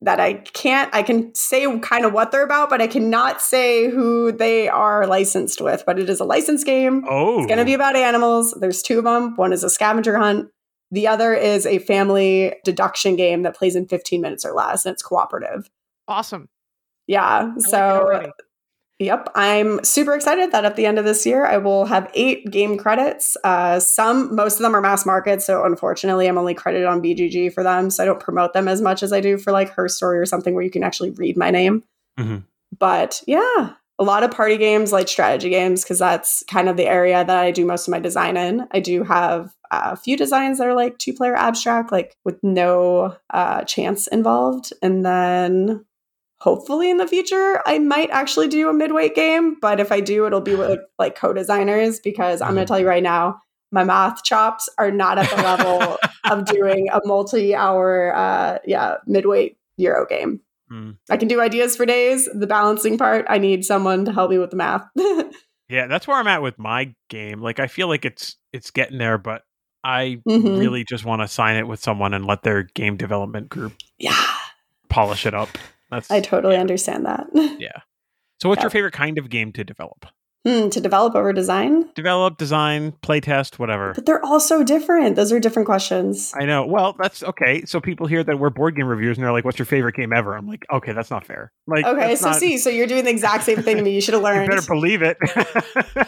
that 0.00 0.20
I 0.20 0.34
can't 0.34 0.94
I 0.94 1.02
can 1.02 1.34
say 1.34 1.78
kind 1.80 2.04
of 2.04 2.12
what 2.12 2.30
they're 2.30 2.44
about, 2.44 2.70
but 2.70 2.80
I 2.80 2.86
cannot 2.86 3.42
say 3.42 3.90
who 3.90 4.32
they 4.32 4.68
are 4.68 5.06
licensed 5.06 5.60
with. 5.60 5.84
But 5.86 5.98
it 5.98 6.08
is 6.08 6.20
a 6.20 6.24
licensed 6.24 6.66
game. 6.66 7.04
Oh, 7.08 7.38
It's 7.38 7.46
going 7.46 7.58
to 7.58 7.64
be 7.64 7.74
about 7.74 7.96
animals. 7.96 8.54
There's 8.58 8.82
two 8.82 8.98
of 8.98 9.04
them. 9.04 9.36
One 9.36 9.52
is 9.52 9.64
a 9.64 9.70
scavenger 9.70 10.16
hunt, 10.16 10.50
The 10.90 11.08
other 11.08 11.34
is 11.34 11.66
a 11.66 11.78
family 11.80 12.54
deduction 12.64 13.16
game 13.16 13.42
that 13.42 13.56
plays 13.56 13.74
in 13.74 13.86
15 13.86 14.20
minutes 14.20 14.44
or 14.44 14.52
less, 14.52 14.86
and 14.86 14.92
it's 14.92 15.02
cooperative. 15.02 15.68
Awesome. 16.06 16.48
Yeah. 17.06 17.52
I 17.56 17.58
so, 17.58 17.78
already. 17.78 18.30
Yep, 18.98 19.28
I'm 19.34 19.82
super 19.84 20.14
excited 20.14 20.52
that 20.52 20.64
at 20.64 20.76
the 20.76 20.86
end 20.86 20.98
of 20.98 21.04
this 21.04 21.24
year, 21.24 21.46
I 21.46 21.58
will 21.58 21.86
have 21.86 22.10
eight 22.14 22.50
game 22.50 22.76
credits. 22.76 23.36
Uh, 23.44 23.80
some, 23.80 24.34
most 24.34 24.54
of 24.54 24.60
them 24.60 24.74
are 24.74 24.80
mass 24.80 25.06
market. 25.06 25.42
So, 25.42 25.64
unfortunately, 25.64 26.26
I'm 26.26 26.38
only 26.38 26.54
credited 26.54 26.86
on 26.86 27.02
BGG 27.02 27.52
for 27.52 27.62
them. 27.62 27.90
So, 27.90 28.02
I 28.02 28.06
don't 28.06 28.20
promote 28.20 28.52
them 28.52 28.68
as 28.68 28.80
much 28.80 29.02
as 29.02 29.12
I 29.12 29.20
do 29.20 29.38
for 29.38 29.52
like 29.52 29.70
Her 29.70 29.88
Story 29.88 30.18
or 30.18 30.26
something 30.26 30.54
where 30.54 30.64
you 30.64 30.70
can 30.70 30.82
actually 30.82 31.10
read 31.10 31.36
my 31.36 31.50
name. 31.50 31.84
Mhm. 32.18 32.44
But 32.78 33.22
yeah, 33.26 33.74
a 33.98 34.04
lot 34.04 34.22
of 34.22 34.30
party 34.30 34.56
games, 34.56 34.92
like 34.92 35.08
strategy 35.08 35.50
games, 35.50 35.82
because 35.82 35.98
that's 35.98 36.44
kind 36.48 36.68
of 36.68 36.76
the 36.76 36.86
area 36.86 37.24
that 37.24 37.36
I 37.36 37.50
do 37.50 37.66
most 37.66 37.88
of 37.88 37.92
my 37.92 37.98
design 37.98 38.36
in. 38.36 38.66
I 38.70 38.80
do 38.80 39.02
have 39.02 39.54
a 39.70 39.96
few 39.96 40.16
designs 40.16 40.58
that 40.58 40.68
are 40.68 40.74
like 40.74 40.98
two 40.98 41.12
player 41.12 41.34
abstract, 41.34 41.90
like 41.90 42.16
with 42.24 42.42
no 42.42 43.16
uh, 43.30 43.64
chance 43.64 44.06
involved. 44.06 44.72
And 44.82 45.04
then 45.04 45.84
hopefully 46.40 46.90
in 46.90 46.96
the 46.98 47.06
future, 47.06 47.60
I 47.66 47.78
might 47.78 48.10
actually 48.10 48.48
do 48.48 48.68
a 48.68 48.72
midweight 48.72 49.14
game. 49.14 49.56
But 49.60 49.80
if 49.80 49.90
I 49.92 50.00
do, 50.00 50.26
it'll 50.26 50.40
be 50.40 50.54
with 50.54 50.80
like 50.98 51.16
co 51.16 51.32
designers 51.32 52.00
because 52.00 52.40
I'm 52.40 52.54
going 52.54 52.66
to 52.66 52.70
tell 52.70 52.80
you 52.80 52.88
right 52.88 53.02
now, 53.02 53.40
my 53.70 53.84
math 53.84 54.24
chops 54.24 54.68
are 54.78 54.90
not 54.90 55.18
at 55.18 55.28
the 55.30 55.36
level 55.42 55.98
of 56.30 56.44
doing 56.46 56.88
a 56.90 57.00
multi 57.04 57.54
hour, 57.54 58.14
uh, 58.14 58.58
yeah, 58.64 58.96
midweight 59.06 59.56
Euro 59.76 60.06
game. 60.06 60.40
Mm. 60.72 60.96
I 61.08 61.16
can 61.16 61.28
do 61.28 61.40
ideas 61.40 61.76
for 61.76 61.86
days. 61.86 62.28
The 62.34 62.46
balancing 62.46 62.98
part, 62.98 63.26
I 63.28 63.38
need 63.38 63.64
someone 63.64 64.04
to 64.04 64.12
help 64.12 64.30
me 64.30 64.38
with 64.38 64.50
the 64.50 64.56
math. 64.56 64.86
Yeah, 65.70 65.86
that's 65.86 66.08
where 66.08 66.16
I'm 66.16 66.26
at 66.26 66.40
with 66.40 66.58
my 66.58 66.94
game. 67.10 67.42
Like 67.42 67.60
I 67.60 67.66
feel 67.66 67.88
like 67.88 68.06
it's 68.06 68.36
it's 68.54 68.70
getting 68.70 68.96
there, 68.96 69.18
but 69.18 69.42
I 69.84 70.22
Mhm. 70.26 70.58
really 70.58 70.82
just 70.82 71.04
want 71.04 71.20
to 71.20 71.28
sign 71.28 71.56
it 71.56 71.68
with 71.68 71.78
someone 71.78 72.14
and 72.14 72.24
let 72.24 72.42
their 72.42 72.62
game 72.62 72.96
development 72.96 73.50
group 73.50 73.74
yeah, 73.98 74.16
polish 74.88 75.26
it 75.26 75.34
up. 75.34 75.50
That's 75.90 76.10
I 76.10 76.20
totally 76.20 76.54
yeah. 76.54 76.60
understand 76.60 77.06
that. 77.06 77.26
Yeah. 77.58 77.72
So 78.40 78.48
what's 78.48 78.60
Yeah. 78.60 78.64
your 78.64 78.70
favorite 78.70 78.94
kind 78.94 79.18
of 79.18 79.28
game 79.30 79.52
to 79.52 79.64
develop? 79.64 80.06
Hmm, 80.46 80.68
to 80.68 80.80
develop 80.80 81.16
over 81.16 81.32
design, 81.32 81.90
Develop, 81.96 82.38
design, 82.38 82.92
playtest, 83.02 83.58
whatever. 83.58 83.92
but 83.92 84.06
they're 84.06 84.24
all 84.24 84.38
so 84.38 84.62
different. 84.62 85.16
Those 85.16 85.32
are 85.32 85.40
different 85.40 85.66
questions. 85.66 86.32
I 86.40 86.44
know. 86.44 86.64
Well, 86.64 86.94
that's 86.96 87.24
okay. 87.24 87.64
So 87.64 87.80
people 87.80 88.06
hear 88.06 88.22
that 88.22 88.38
we're 88.38 88.50
board 88.50 88.76
game 88.76 88.86
reviewers 88.86 89.18
and 89.18 89.24
they're 89.24 89.32
like, 89.32 89.44
"What's 89.44 89.58
your 89.58 89.66
favorite 89.66 89.96
game 89.96 90.12
ever?" 90.12 90.36
I'm 90.36 90.46
like, 90.46 90.64
"Okay, 90.72 90.92
that's 90.92 91.10
not 91.10 91.26
fair." 91.26 91.50
Like, 91.66 91.84
Okay, 91.84 92.14
so 92.14 92.28
not- 92.30 92.36
see, 92.38 92.56
so 92.56 92.70
you're 92.70 92.86
doing 92.86 93.02
the 93.02 93.10
exact 93.10 93.42
same 93.44 93.62
thing 93.62 93.76
to 93.78 93.82
me. 93.82 93.92
You 93.92 94.00
should 94.00 94.14
have 94.14 94.22
learned. 94.28 94.44
you 94.44 94.48
better 94.56 94.66
believe 94.66 95.02
it. 95.02 95.18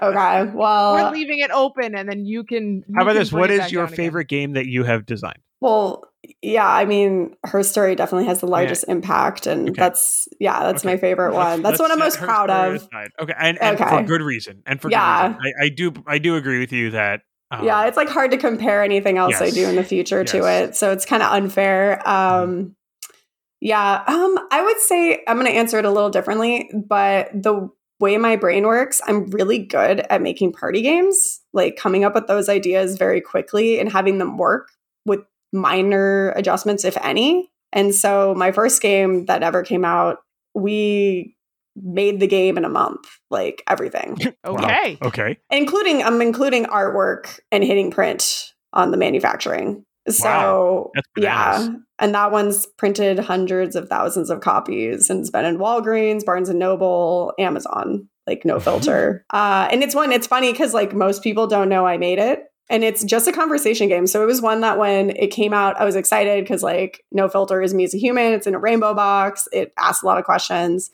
Okay, 0.00 0.44
well, 0.54 0.94
We're 0.94 1.10
leaving 1.10 1.40
it 1.40 1.50
open, 1.50 1.94
and 1.96 2.08
then 2.08 2.24
you 2.24 2.44
can. 2.44 2.84
you 2.88 2.94
How 2.96 3.02
about 3.02 3.12
can 3.12 3.18
this? 3.20 3.30
bring 3.30 3.40
What 3.40 3.50
it 3.50 3.54
is 3.54 3.60
back 3.60 3.72
your 3.72 3.82
down 3.84 3.92
again. 3.92 3.96
favorite 3.96 4.28
game 4.28 4.52
that 4.52 4.66
you 4.66 4.84
have 4.84 5.04
designed? 5.06 5.42
Well, 5.62 6.04
yeah. 6.42 6.68
I 6.68 6.84
mean, 6.84 7.36
her 7.44 7.62
story 7.62 7.94
definitely 7.94 8.26
has 8.26 8.40
the 8.40 8.46
largest 8.46 8.84
impact, 8.88 9.46
and 9.46 9.70
Okay. 9.70 9.80
that's 9.80 10.28
yeah, 10.40 10.60
that's 10.60 10.84
Okay. 10.84 10.94
my 10.94 11.00
favorite 11.00 11.34
one. 11.34 11.62
That's 11.62 11.78
what 11.78 11.90
I'm 11.90 11.98
most 11.98 12.18
proud 12.18 12.50
of. 12.50 12.88
Okay, 13.20 13.34
and, 13.38 13.60
and 13.60 13.78
for 13.78 14.02
good 14.02 14.22
reason. 14.22 14.62
And 14.66 14.80
for 14.80 14.90
Yeah. 14.90 15.28
good 15.28 15.36
reason. 15.36 15.54
I, 15.60 15.64
I 15.64 15.68
do. 15.68 15.92
I 16.06 16.18
do 16.18 16.36
agree 16.36 16.58
with 16.60 16.72
you 16.72 16.90
that. 16.90 17.22
Um, 17.50 17.64
yeah, 17.64 17.86
it's 17.86 17.96
like 17.96 18.08
hard 18.08 18.30
to 18.30 18.38
compare 18.38 18.82
anything 18.82 19.18
else 19.18 19.40
I 19.40 19.50
do 19.50 19.66
in 19.68 19.76
the 19.76 19.84
future 19.84 20.24
to 20.24 20.46
it. 20.46 20.74
So 20.76 20.90
it's 20.92 21.04
kind 21.04 21.22
of 21.22 21.32
unfair. 21.32 22.06
Um 22.08 22.76
yeah, 23.60 24.02
um 24.06 24.38
I 24.50 24.62
would 24.62 24.78
say 24.80 25.22
I'm 25.28 25.36
going 25.36 25.46
to 25.46 25.56
answer 25.56 25.78
it 25.78 25.84
a 25.84 25.90
little 25.90 26.10
differently, 26.10 26.70
but 26.88 27.30
the 27.32 27.68
way 28.00 28.16
my 28.16 28.34
brain 28.36 28.66
works, 28.66 29.00
I'm 29.06 29.26
really 29.26 29.58
good 29.58 30.00
at 30.00 30.20
making 30.20 30.52
party 30.52 30.82
games, 30.82 31.40
like 31.52 31.76
coming 31.76 32.04
up 32.04 32.14
with 32.14 32.26
those 32.26 32.48
ideas 32.48 32.96
very 32.96 33.20
quickly 33.20 33.78
and 33.78 33.92
having 33.92 34.18
them 34.18 34.36
work 34.38 34.70
with 35.06 35.20
minor 35.52 36.30
adjustments 36.30 36.84
if 36.84 36.96
any. 37.02 37.50
And 37.72 37.94
so 37.94 38.34
my 38.34 38.52
first 38.52 38.82
game 38.82 39.26
that 39.26 39.42
ever 39.42 39.62
came 39.62 39.84
out, 39.84 40.18
we 40.54 41.36
made 41.74 42.20
the 42.20 42.26
game 42.26 42.58
in 42.58 42.64
a 42.66 42.68
month, 42.68 43.06
like 43.30 43.62
everything 43.66 44.18
Okay. 44.46 44.98
okay. 45.02 45.38
including 45.50 46.02
I'm 46.02 46.20
including 46.20 46.66
artwork 46.66 47.40
and 47.50 47.64
hitting 47.64 47.90
print 47.90 48.52
on 48.74 48.90
the 48.90 48.98
manufacturing. 48.98 49.84
So 50.08 50.28
Wow. 50.28 50.90
Yeah, 51.16 51.68
and 51.98 52.14
that 52.14 52.32
one's 52.32 52.66
printed 52.76 53.18
hundreds 53.20 53.76
of 53.76 53.88
thousands 53.88 54.28
of 54.30 54.40
copies 54.40 55.08
and 55.08 55.20
it's 55.20 55.30
been 55.30 55.44
in 55.46 55.58
Walgreens, 55.58 56.24
Barnes 56.24 56.48
and 56.50 56.58
Noble, 56.58 57.32
Amazon, 57.38 58.08
like 58.26 58.44
no 58.44 58.58
filter. 58.66 59.24
uh, 59.32 59.68
and 59.70 59.82
it's 59.82 59.94
one. 59.94 60.12
It's 60.12 60.26
funny 60.26 60.52
because 60.52 60.74
like 60.74 60.92
most 60.92 61.22
people 61.22 61.46
don't 61.46 61.68
know 61.70 61.86
I 61.86 61.96
made 61.96 62.18
it. 62.18 62.44
And 62.70 62.84
it's 62.84 63.04
just 63.04 63.28
a 63.28 63.32
conversation 63.32 63.88
game. 63.88 64.06
So 64.06 64.22
it 64.22 64.26
was 64.26 64.40
one 64.40 64.60
that 64.60 64.78
when 64.78 65.10
it 65.10 65.28
came 65.28 65.52
out, 65.52 65.78
I 65.80 65.84
was 65.84 65.96
excited 65.96 66.44
because 66.44 66.62
like 66.62 67.04
no 67.12 67.28
filter 67.28 67.60
is 67.60 67.74
me 67.74 67.84
as 67.84 67.94
a 67.94 67.98
human. 67.98 68.32
It's 68.32 68.46
in 68.46 68.54
a 68.54 68.58
rainbow 68.58 68.94
box. 68.94 69.48
It 69.52 69.72
asks 69.76 70.02
a 70.02 70.06
lot 70.06 70.18
of 70.18 70.24
questions. 70.24 70.90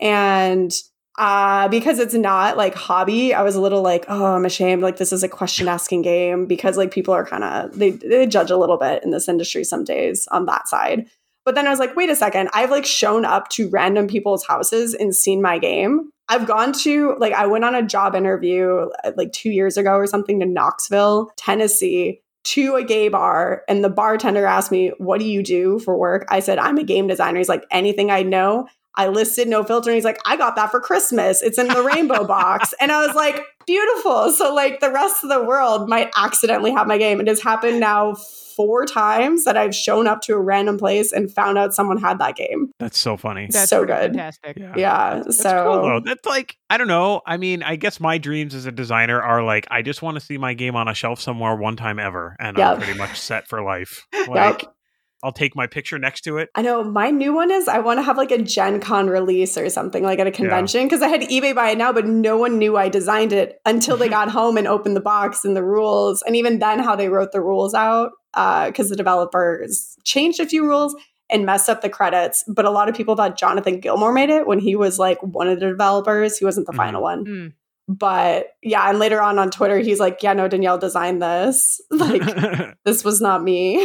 And 0.00 0.72
uh, 1.18 1.68
because 1.68 1.98
it's 1.98 2.14
not 2.14 2.56
like 2.56 2.74
hobby, 2.74 3.34
I 3.34 3.42
was 3.42 3.54
a 3.54 3.60
little 3.60 3.82
like, 3.82 4.04
oh, 4.08 4.34
I'm 4.34 4.44
ashamed. 4.44 4.82
Like 4.82 4.96
this 4.96 5.12
is 5.12 5.22
a 5.22 5.28
question 5.28 5.68
asking 5.68 6.02
game 6.02 6.46
because 6.46 6.76
like 6.76 6.90
people 6.90 7.14
are 7.14 7.26
kind 7.26 7.44
of 7.44 7.78
they 7.78 7.90
they 7.90 8.26
judge 8.26 8.50
a 8.50 8.56
little 8.56 8.78
bit 8.78 9.04
in 9.04 9.10
this 9.10 9.28
industry 9.28 9.64
some 9.64 9.84
days 9.84 10.26
on 10.30 10.46
that 10.46 10.68
side. 10.68 11.06
But 11.44 11.54
then 11.54 11.66
I 11.66 11.70
was 11.70 11.78
like, 11.78 11.96
wait 11.96 12.08
a 12.08 12.16
second, 12.16 12.50
I've 12.54 12.70
like 12.70 12.86
shown 12.86 13.24
up 13.24 13.48
to 13.50 13.68
random 13.68 14.06
people's 14.06 14.46
houses 14.46 14.94
and 14.94 15.14
seen 15.14 15.42
my 15.42 15.58
game. 15.58 16.10
I've 16.32 16.46
gone 16.46 16.72
to 16.84 17.14
like 17.18 17.34
I 17.34 17.46
went 17.46 17.64
on 17.64 17.74
a 17.74 17.82
job 17.82 18.14
interview 18.14 18.88
uh, 19.04 19.12
like 19.16 19.32
2 19.32 19.50
years 19.50 19.76
ago 19.76 19.96
or 19.96 20.06
something 20.06 20.40
to 20.40 20.46
Knoxville, 20.46 21.30
Tennessee. 21.36 22.20
To 22.44 22.74
a 22.74 22.82
gay 22.82 23.08
bar, 23.08 23.62
and 23.68 23.84
the 23.84 23.88
bartender 23.88 24.46
asked 24.46 24.72
me, 24.72 24.88
What 24.98 25.20
do 25.20 25.26
you 25.26 25.44
do 25.44 25.78
for 25.78 25.96
work? 25.96 26.26
I 26.28 26.40
said, 26.40 26.58
I'm 26.58 26.76
a 26.76 26.82
game 26.82 27.06
designer. 27.06 27.38
He's 27.38 27.48
like, 27.48 27.64
Anything 27.70 28.10
I 28.10 28.24
know. 28.24 28.66
I 28.94 29.08
listed 29.08 29.48
no 29.48 29.62
filter. 29.62 29.90
And 29.90 29.94
he's 29.94 30.04
like, 30.04 30.18
I 30.26 30.36
got 30.36 30.56
that 30.56 30.70
for 30.70 30.80
Christmas. 30.80 31.40
It's 31.40 31.56
in 31.56 31.68
the 31.68 31.82
rainbow 31.82 32.26
box. 32.26 32.74
And 32.80 32.92
I 32.92 33.06
was 33.06 33.14
like, 33.14 33.40
beautiful. 33.66 34.32
So, 34.32 34.54
like, 34.54 34.80
the 34.80 34.90
rest 34.90 35.22
of 35.24 35.30
the 35.30 35.42
world 35.42 35.88
might 35.88 36.10
accidentally 36.16 36.72
have 36.72 36.86
my 36.86 36.98
game. 36.98 37.20
It 37.20 37.28
has 37.28 37.42
happened 37.42 37.80
now 37.80 38.14
four 38.56 38.84
times 38.84 39.44
that 39.44 39.56
I've 39.56 39.74
shown 39.74 40.06
up 40.06 40.20
to 40.22 40.34
a 40.34 40.40
random 40.40 40.78
place 40.78 41.12
and 41.12 41.32
found 41.32 41.58
out 41.58 41.74
someone 41.74 41.96
had 41.98 42.18
that 42.18 42.36
game. 42.36 42.70
That's 42.78 42.98
so 42.98 43.16
funny. 43.16 43.48
That's 43.50 43.70
so 43.70 43.84
good. 43.84 44.12
Fantastic. 44.12 44.58
Yeah. 44.58 44.74
Yeah. 44.76 45.22
That's 45.24 45.38
so, 45.38 45.64
cool 45.64 45.82
though. 45.82 46.00
That's 46.00 46.26
like 46.26 46.56
I 46.68 46.76
don't 46.76 46.88
know. 46.88 47.22
I 47.26 47.36
mean, 47.36 47.62
I 47.62 47.76
guess 47.76 48.00
my 48.00 48.18
dreams 48.18 48.54
as 48.54 48.66
a 48.66 48.72
designer 48.72 49.20
are 49.20 49.42
like 49.42 49.66
I 49.70 49.82
just 49.82 50.02
want 50.02 50.16
to 50.16 50.20
see 50.20 50.38
my 50.38 50.54
game 50.54 50.76
on 50.76 50.88
a 50.88 50.94
shelf 50.94 51.20
somewhere 51.20 51.56
one 51.56 51.76
time 51.76 51.98
ever, 51.98 52.36
and 52.38 52.58
I'm 52.58 52.78
pretty 52.78 52.98
much 52.98 53.18
set 53.18 53.48
for 53.48 53.62
life. 53.62 54.06
Like 54.28 54.62
Yep. 54.62 54.74
I'll 55.22 55.32
take 55.32 55.54
my 55.54 55.66
picture 55.66 55.98
next 55.98 56.22
to 56.22 56.38
it. 56.38 56.50
I 56.54 56.62
know 56.62 56.82
my 56.82 57.10
new 57.10 57.32
one 57.32 57.50
is 57.50 57.68
I 57.68 57.78
want 57.78 57.98
to 57.98 58.02
have 58.02 58.16
like 58.16 58.30
a 58.32 58.42
Gen 58.42 58.80
Con 58.80 59.08
release 59.08 59.56
or 59.56 59.68
something 59.70 60.02
like 60.02 60.18
at 60.18 60.26
a 60.26 60.32
convention 60.32 60.84
because 60.84 61.00
I 61.02 61.08
had 61.08 61.20
eBay 61.22 61.54
buy 61.54 61.70
it 61.70 61.78
now, 61.78 61.92
but 61.92 62.06
no 62.06 62.36
one 62.36 62.58
knew 62.58 62.76
I 62.76 62.88
designed 62.88 63.32
it 63.32 63.60
until 63.64 63.96
they 63.96 64.08
got 64.18 64.30
home 64.30 64.56
and 64.56 64.66
opened 64.66 64.96
the 64.96 65.00
box 65.00 65.44
and 65.44 65.56
the 65.56 65.62
rules. 65.64 66.22
And 66.22 66.34
even 66.34 66.58
then, 66.58 66.80
how 66.80 66.96
they 66.96 67.08
wrote 67.08 67.32
the 67.32 67.40
rules 67.40 67.72
out 67.74 68.12
because 68.32 68.88
the 68.88 68.96
developers 68.96 69.96
changed 70.04 70.40
a 70.40 70.46
few 70.46 70.64
rules 70.66 70.96
and 71.30 71.46
messed 71.46 71.68
up 71.68 71.82
the 71.82 71.88
credits. 71.88 72.44
But 72.48 72.64
a 72.64 72.70
lot 72.70 72.88
of 72.88 72.94
people 72.94 73.14
thought 73.16 73.38
Jonathan 73.38 73.80
Gilmour 73.80 74.12
made 74.12 74.28
it 74.30 74.46
when 74.46 74.58
he 74.58 74.74
was 74.76 74.98
like 74.98 75.18
one 75.22 75.48
of 75.48 75.60
the 75.60 75.68
developers. 75.68 76.36
He 76.38 76.44
wasn't 76.44 76.66
the 76.66 76.72
Mhm. 76.72 76.76
final 76.76 77.02
one. 77.02 77.24
Mm. 77.24 77.52
But 77.88 78.48
yeah, 78.62 78.88
and 78.88 78.98
later 78.98 79.20
on 79.20 79.38
on 79.38 79.50
Twitter, 79.50 79.78
he's 79.78 79.98
like, 80.00 80.22
yeah, 80.22 80.32
no, 80.32 80.48
Danielle 80.48 80.78
designed 80.78 81.22
this. 81.22 81.80
Like, 81.90 82.22
this 82.84 83.04
was 83.04 83.20
not 83.20 83.42
me. 83.42 83.76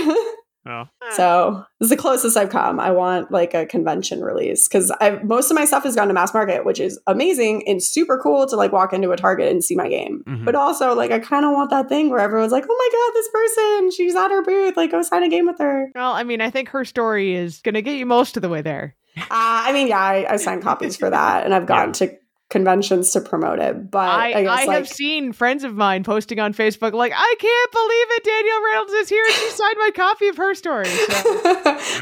Well, 0.68 0.90
So 1.12 1.64
this 1.80 1.86
is 1.86 1.90
the 1.90 1.98
closest 1.98 2.36
I've 2.38 2.50
come. 2.50 2.80
I 2.80 2.92
want 2.92 3.32
like 3.32 3.54
a 3.54 3.66
convention 3.66 4.22
release 4.22 4.68
because 4.68 4.92
I 5.00 5.20
most 5.24 5.50
of 5.50 5.56
my 5.56 5.66
stuff 5.66 5.84
has 5.84 5.96
gone 5.96 6.08
to 6.10 6.14
mass 6.14 6.34
market, 6.34 6.66
which 6.66 6.80
is 6.80 7.00
amazing 7.08 7.68
and 7.68 7.82
super 7.82 8.20
cool 8.22 8.46
to 8.48 8.56
like 8.56 8.72
walk 8.72 8.94
into 8.94 9.12
a 9.12 9.18
Target 9.18 9.50
and 9.52 9.64
see 9.64 9.76
my 9.76 9.88
game. 9.90 10.24
Mhm. 10.28 10.46
But 10.46 10.56
also 10.56 10.94
like 10.94 11.12
I 11.12 11.20
kind 11.20 11.46
of 11.46 11.52
want 11.52 11.70
that 11.72 11.90
thing 11.90 12.10
where 12.10 12.20
everyone's 12.20 12.52
like, 12.52 12.66
"Oh 12.70 12.76
my 12.78 12.90
god, 12.92 13.14
this 13.16 13.30
person, 13.34 13.92
she's 13.92 14.16
at 14.16 14.30
her 14.32 14.44
booth. 14.44 14.78
Like, 14.78 14.92
go 14.92 15.02
sign 15.02 15.24
a 15.24 15.30
game 15.30 15.46
with 15.48 15.60
her." 15.60 15.90
Well, 15.96 16.12
I 16.12 16.24
mean, 16.24 16.42
I 16.42 16.50
think 16.50 16.70
her 16.70 16.84
story 16.86 17.34
is 17.36 17.62
going 17.62 17.76
to 17.76 17.82
get 17.82 17.96
you 17.98 18.06
most 18.06 18.36
of 18.36 18.42
the 18.42 18.50
way 18.50 18.62
there. 18.62 18.96
Uh, 19.18 19.24
I 19.32 19.74
mean, 19.74 19.88
yeah, 19.88 20.00
I, 20.00 20.34
I 20.34 20.36
signed 20.38 20.62
copies 20.62 20.96
for 20.96 21.10
that, 21.10 21.44
and 21.46 21.54
I've 21.54 21.66
gone 21.66 21.92
to 21.94 22.12
conventions 22.50 23.12
to 23.12 23.22
promote 23.22 23.60
it. 23.60 23.92
But 23.92 24.08
I, 24.08 24.32
I, 24.32 24.40
I, 24.40 24.66
like 24.66 24.70
have 24.70 24.88
seen 24.88 25.34
friends 25.34 25.64
of 25.64 25.76
mine 25.76 26.04
posting 26.04 26.40
on 26.40 26.54
Facebook, 26.54 26.94
like, 26.94 27.12
I 27.16 27.36
can't 27.40 27.72
believe 27.72 28.08
it. 28.12 28.24
Danielle 28.24 28.64
Reynolds 28.66 28.94
is 28.94 29.10
here 29.10 29.24
and 29.26 29.34
she 29.34 29.50
signed 29.52 29.76
my 29.80 29.92
copy 29.94 30.28
of 30.28 30.38
her 30.38 30.56
story. 30.56 30.86
So. 30.86 31.42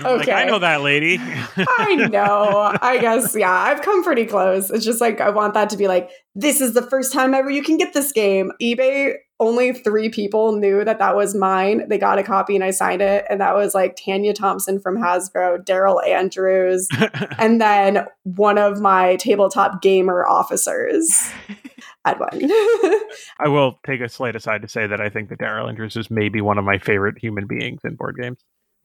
okay, 0.06 0.18
like 0.18 0.30
I 0.30 0.46
know 0.46 0.60
that 0.60 0.82
lady. 0.82 1.18
I 1.20 1.96
know. 2.12 2.78
I 2.82 3.00
guess, 3.00 3.36
yeah, 3.36 3.52
I've 3.52 3.82
come 3.82 4.04
pretty 4.04 4.26
close. 4.26 4.70
It's 4.70 4.86
just 4.86 5.02
like, 5.02 5.20
I 5.20 5.32
want 5.32 5.56
that 5.56 5.70
to 5.72 5.78
be 5.78 5.88
like, 5.88 6.10
this 6.36 6.62
is 6.62 6.74
the 6.74 6.84
first 6.84 7.12
time 7.12 7.34
ever 7.34 7.50
you 7.50 7.64
can 7.64 7.78
get 7.78 7.94
this 7.94 8.12
game. 8.12 8.52
eBay, 8.62 9.16
only 9.40 9.74
three 9.74 10.10
people 10.10 10.54
knew 10.54 10.84
that 10.86 11.00
that 11.00 11.16
was 11.16 11.36
mine. 11.36 11.88
They 11.90 11.98
got 11.98 12.20
a 12.20 12.24
copy 12.24 12.56
and 12.56 12.64
I 12.64 12.72
signed 12.72 13.02
it. 13.02 13.26
And 13.30 13.42
that 13.42 13.56
was 13.56 13.74
like 13.74 13.98
Tanya 13.98 14.34
Thompson 14.34 14.80
from 14.80 14.98
Hasbro, 14.98 15.66
Daryl 15.66 16.06
Andrews, 16.08 16.88
and 17.38 17.60
then 17.60 18.06
one 18.24 18.58
of 18.58 18.80
my 18.80 19.18
Tabletop 19.18 19.82
Gaymer 19.82 20.26
officers. 20.28 21.32
I'd. 22.06 22.18
I 23.40 23.48
will 23.48 23.80
take 23.86 24.00
a 24.00 24.08
slight 24.08 24.36
aside 24.36 24.62
to 24.62 24.68
say 24.68 24.88
that 24.88 25.02
I 25.02 25.10
think 25.10 25.30
that 25.30 25.40
Daryl 25.40 25.68
Andrews 25.68 25.98
is 25.98 26.12
maybe 26.12 26.40
one 26.40 26.58
of 26.58 26.64
my 26.64 26.78
favorite 26.78 27.18
human 27.18 27.48
beings 27.48 27.82
in 27.84 27.96
board 27.96 28.18
games. 28.22 28.38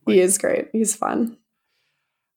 he 0.07 0.19
is 0.19 0.37
great. 0.37 0.69
He's 0.71 0.95
fun. 0.95 1.37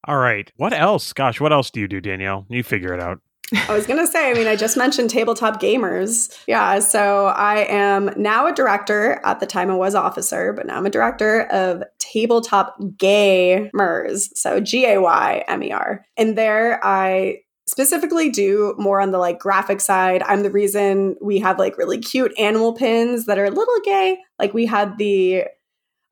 All 0.07 0.17
right. 0.17 0.51
What 0.57 0.73
else? 0.73 1.11
Gosh, 1.11 1.41
what 1.41 1.51
else 1.51 1.71
do 1.71 1.79
you 1.79 1.87
do, 1.87 1.99
Danielle? 1.99 2.45
You 2.49 2.61
figure 2.61 2.93
it 2.93 3.01
out. 3.01 3.19
I 3.53 3.73
was 3.73 3.85
going 3.85 3.99
to 3.99 4.07
say, 4.07 4.31
I 4.31 4.33
mean, 4.33 4.47
I 4.47 4.55
just 4.55 4.75
mentioned 4.75 5.09
Tabletop 5.11 5.59
Gaymers. 5.59 6.29
Yeah. 6.47 6.79
So 6.79 7.27
I 7.27 7.65
am 7.69 8.11
now 8.17 8.47
a 8.47 8.53
director. 8.53 9.21
At 9.23 9.39
the 9.39 9.45
time, 9.45 9.69
I 9.69 9.75
was 9.75 9.93
officer, 9.93 10.51
but 10.53 10.65
now 10.65 10.77
I'm 10.77 10.85
a 10.85 10.89
director 10.89 11.41
of 11.51 11.83
Tabletop 11.99 12.75
Gaymers. 12.97 14.37
So 14.39 14.59
G 14.59 14.85
A 14.85 14.99
Y 14.99 15.43
M 15.47 15.63
E 15.63 15.71
R. 15.71 16.05
And 16.17 16.37
there 16.37 16.83
I 16.83 17.41
specifically 17.67 18.29
do 18.29 18.75
more 18.77 19.01
on 19.01 19.11
the 19.11 19.17
like 19.17 19.39
graphic 19.39 19.81
side. 19.81 20.21
I'm 20.23 20.43
the 20.43 20.51
reason 20.51 21.15
we 21.21 21.39
have 21.39 21.57
like 21.57 21.77
really 21.77 21.97
cute 21.97 22.33
animal 22.39 22.73
pins 22.73 23.25
that 23.25 23.39
are 23.39 23.45
a 23.45 23.51
little 23.51 23.79
gay. 23.83 24.19
Like 24.39 24.53
we 24.53 24.65
had 24.65 24.97
the 24.97 25.45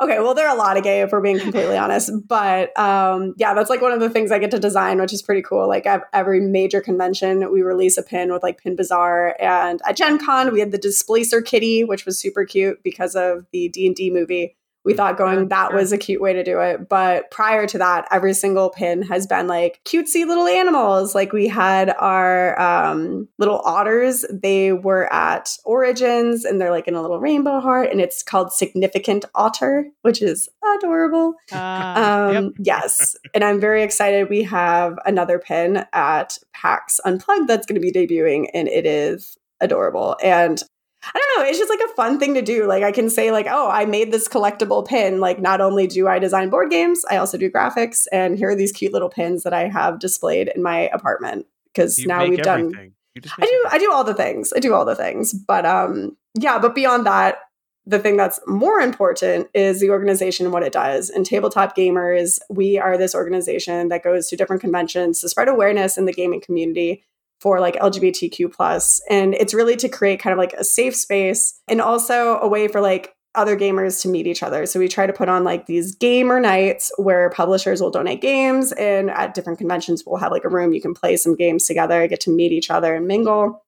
Okay, 0.04 0.20
well, 0.20 0.34
there 0.34 0.50
are 0.50 0.54
a 0.54 0.58
lot 0.58 0.76
of 0.76 0.84
gay 0.84 1.02
if 1.02 1.14
we're 1.14 1.22
being 1.22 1.40
completely 1.40 1.78
honest, 1.78 2.12
but 2.28 2.78
um, 2.78 3.34
yeah, 3.38 3.54
that's 3.54 3.70
like 3.70 3.82
one 3.82 3.94
of 3.94 4.02
the 4.02 4.10
things 4.10 4.34
I 4.34 4.40
get 4.40 4.52
to 4.52 4.60
design, 4.60 5.00
which 5.00 5.14
is 5.14 5.22
pretty 5.22 5.42
cool. 5.42 5.66
Like 5.66 5.86
at 5.86 6.02
every 6.12 6.42
major 6.42 6.82
convention, 6.82 7.50
we 7.54 7.62
release 7.62 7.98
a 7.98 8.04
pin 8.04 8.34
with 8.34 8.44
like 8.44 8.62
Pin 8.62 8.76
Bazaar, 8.76 9.38
and 9.40 9.82
at 9.88 9.96
Gen 9.96 10.20
Con, 10.20 10.52
we 10.52 10.60
had 10.60 10.72
the 10.72 10.78
Displacer 10.78 11.42
Kitty, 11.42 11.86
which 11.86 12.06
was 12.06 12.20
super 12.20 12.44
cute 12.44 12.84
because 12.84 13.16
of 13.16 13.46
the 13.54 13.70
D 13.70 13.88
and 13.88 13.96
D 13.96 14.12
movie 14.12 14.58
we 14.84 14.94
thought 14.94 15.18
going 15.18 15.50
that 15.50 15.74
was 15.74 15.92
a 15.92 15.98
cute 15.98 16.22
way 16.22 16.34
to 16.34 16.44
do 16.44 16.60
it. 16.60 16.90
But 16.90 17.32
prior 17.32 17.66
to 17.68 17.78
that, 17.78 18.08
every 18.12 18.34
single 18.34 18.70
pin 18.70 19.02
has 19.04 19.28
been 19.28 19.48
like 19.48 19.80
cutesy 19.86 20.26
little 20.26 20.48
animals. 20.48 21.16
Like 21.16 21.34
we 21.34 21.48
had 21.48 21.90
our 22.00 22.60
um, 22.60 23.28
little 23.38 23.62
otters. 23.64 24.26
They 24.32 24.74
were 24.74 25.12
at 25.14 25.58
Origins 25.66 26.46
and 26.46 26.60
they're 26.60 26.72
like 26.72 26.88
in 26.88 26.96
a 26.96 27.02
little 27.02 27.20
rainbow 27.20 27.60
heart, 27.60 27.90
and 27.92 28.02
it's 28.02 28.24
called 28.24 28.52
Significant 28.54 29.26
Otter, 29.36 29.88
which 30.02 30.22
is 30.22 30.50
adorable. 30.78 31.36
Uh, 31.52 31.92
Um, 31.94 32.34
yep. 32.34 32.54
Yes. 32.60 33.16
And 33.34 33.44
I'm 33.44 33.60
very 33.60 33.84
excited. 33.84 34.30
We 34.30 34.44
have 34.44 34.98
another 35.06 35.40
pin 35.40 35.86
at 35.94 36.38
PAX 36.54 37.00
Unplugged 37.06 37.48
that's 37.48 37.66
going 37.66 37.80
to 37.80 37.82
be 37.82 37.92
debuting, 37.92 38.50
and 38.54 38.68
it 38.68 38.86
is 38.86 39.38
adorable. 39.62 40.18
And 40.24 40.62
I 41.06 41.20
don't 41.20 41.44
know, 41.44 41.50
it's 41.50 41.58
just 41.58 41.70
like 41.70 41.82
a 41.90 41.94
fun 41.96 42.20
thing 42.20 42.34
to 42.36 42.42
do. 42.42 42.66
Like 42.66 42.84
I 42.84 42.92
can 42.92 43.10
say, 43.10 43.32
like, 43.32 43.48
oh, 43.50 43.70
I 43.70 43.86
made 43.86 44.12
this 44.12 44.28
collectible 44.28 44.88
pin. 44.88 45.20
Like, 45.20 45.40
not 45.40 45.62
only 45.62 45.88
do 45.88 46.08
I 46.08 46.20
design 46.20 46.50
board 46.50 46.70
games, 46.70 47.04
I 47.10 47.18
also 47.18 47.38
do 47.38 47.52
graphics. 47.52 48.06
And 48.12 48.38
here 48.38 48.50
are 48.50 48.56
these 48.56 48.72
cute 48.72 48.94
little 48.94 49.10
pins 49.10 49.44
that 49.44 49.54
I 49.54 49.68
have 49.68 50.00
displayed 50.00 50.52
in 50.56 50.62
my 50.62 50.90
apartment. 50.94 51.46
Because 51.74 52.00
now 52.06 52.26
we've 52.26 52.42
done 52.42 52.68
everything. 52.68 52.94
Just 53.20 53.36
I 53.38 53.46
do 53.46 53.52
everything. 53.66 53.72
I 53.72 53.78
do 53.80 53.92
all 53.92 54.04
the 54.04 54.14
things. 54.14 54.54
I 54.56 54.60
do 54.60 54.74
all 54.74 54.86
the 54.86 54.96
things. 54.96 55.34
But 55.34 55.66
um 55.66 56.16
yeah, 56.36 56.60
but 56.60 56.76
beyond 56.76 57.06
that, 57.06 57.38
the 57.86 58.00
thing 58.00 58.16
that's 58.16 58.40
more 58.48 58.80
important 58.80 59.50
is 59.54 59.82
the 59.82 59.90
organization 59.90 60.46
and 60.46 60.54
what 60.54 60.64
it 60.64 60.72
does. 60.72 61.10
And 61.10 61.26
Tabletop 61.26 61.76
Gaymers, 61.76 62.40
we 62.50 62.78
are 62.78 62.98
this 62.98 63.14
organization 63.14 63.90
that 63.90 64.04
goes 64.04 64.30
to 64.30 64.36
different 64.36 64.62
conventions 64.62 65.20
to 65.22 65.30
spread 65.30 65.48
awareness 65.48 65.98
in 65.98 66.06
the 66.06 66.14
gaming 66.14 66.42
community 66.42 67.04
for 67.44 67.60
like 67.60 67.76
LGBTQ 67.76 68.54
plus. 68.54 69.02
And 69.10 69.34
it's 69.36 69.54
really 69.54 69.76
to 69.76 69.90
create 69.90 70.22
kind 70.22 70.32
of 70.32 70.40
like 70.40 70.54
a 70.54 70.64
safe 70.64 70.96
space 70.96 71.60
and 71.68 71.82
also 71.82 72.40
a 72.40 72.48
way 72.48 72.70
for 72.70 72.80
like 72.80 73.14
other 73.36 73.58
gamers 73.58 74.02
to 74.02 74.08
meet 74.08 74.28
each 74.28 74.42
other. 74.42 74.66
So 74.66 74.80
we 74.80 74.88
try 74.88 75.06
to 75.06 75.12
put 75.12 75.28
on 75.28 75.44
like 75.44 75.66
these 75.66 75.94
gamer 75.94 76.40
nights 76.40 76.90
where 76.96 77.30
publishers 77.32 77.82
will 77.82 77.92
donate 77.92 78.22
games 78.22 78.72
and 78.72 79.10
at 79.10 79.34
different 79.34 79.60
conventions 79.60 80.04
we'll 80.06 80.20
have 80.20 80.32
like 80.32 80.46
a 80.46 80.50
room 80.50 80.72
you 80.72 80.82
can 80.82 80.94
play 80.94 81.18
some 81.18 81.36
games 81.36 81.66
together, 81.66 82.08
get 82.08 82.22
to 82.22 82.32
meet 82.32 82.54
each 82.54 82.70
other 82.72 82.96
and 82.96 83.08
mingle. 83.08 83.66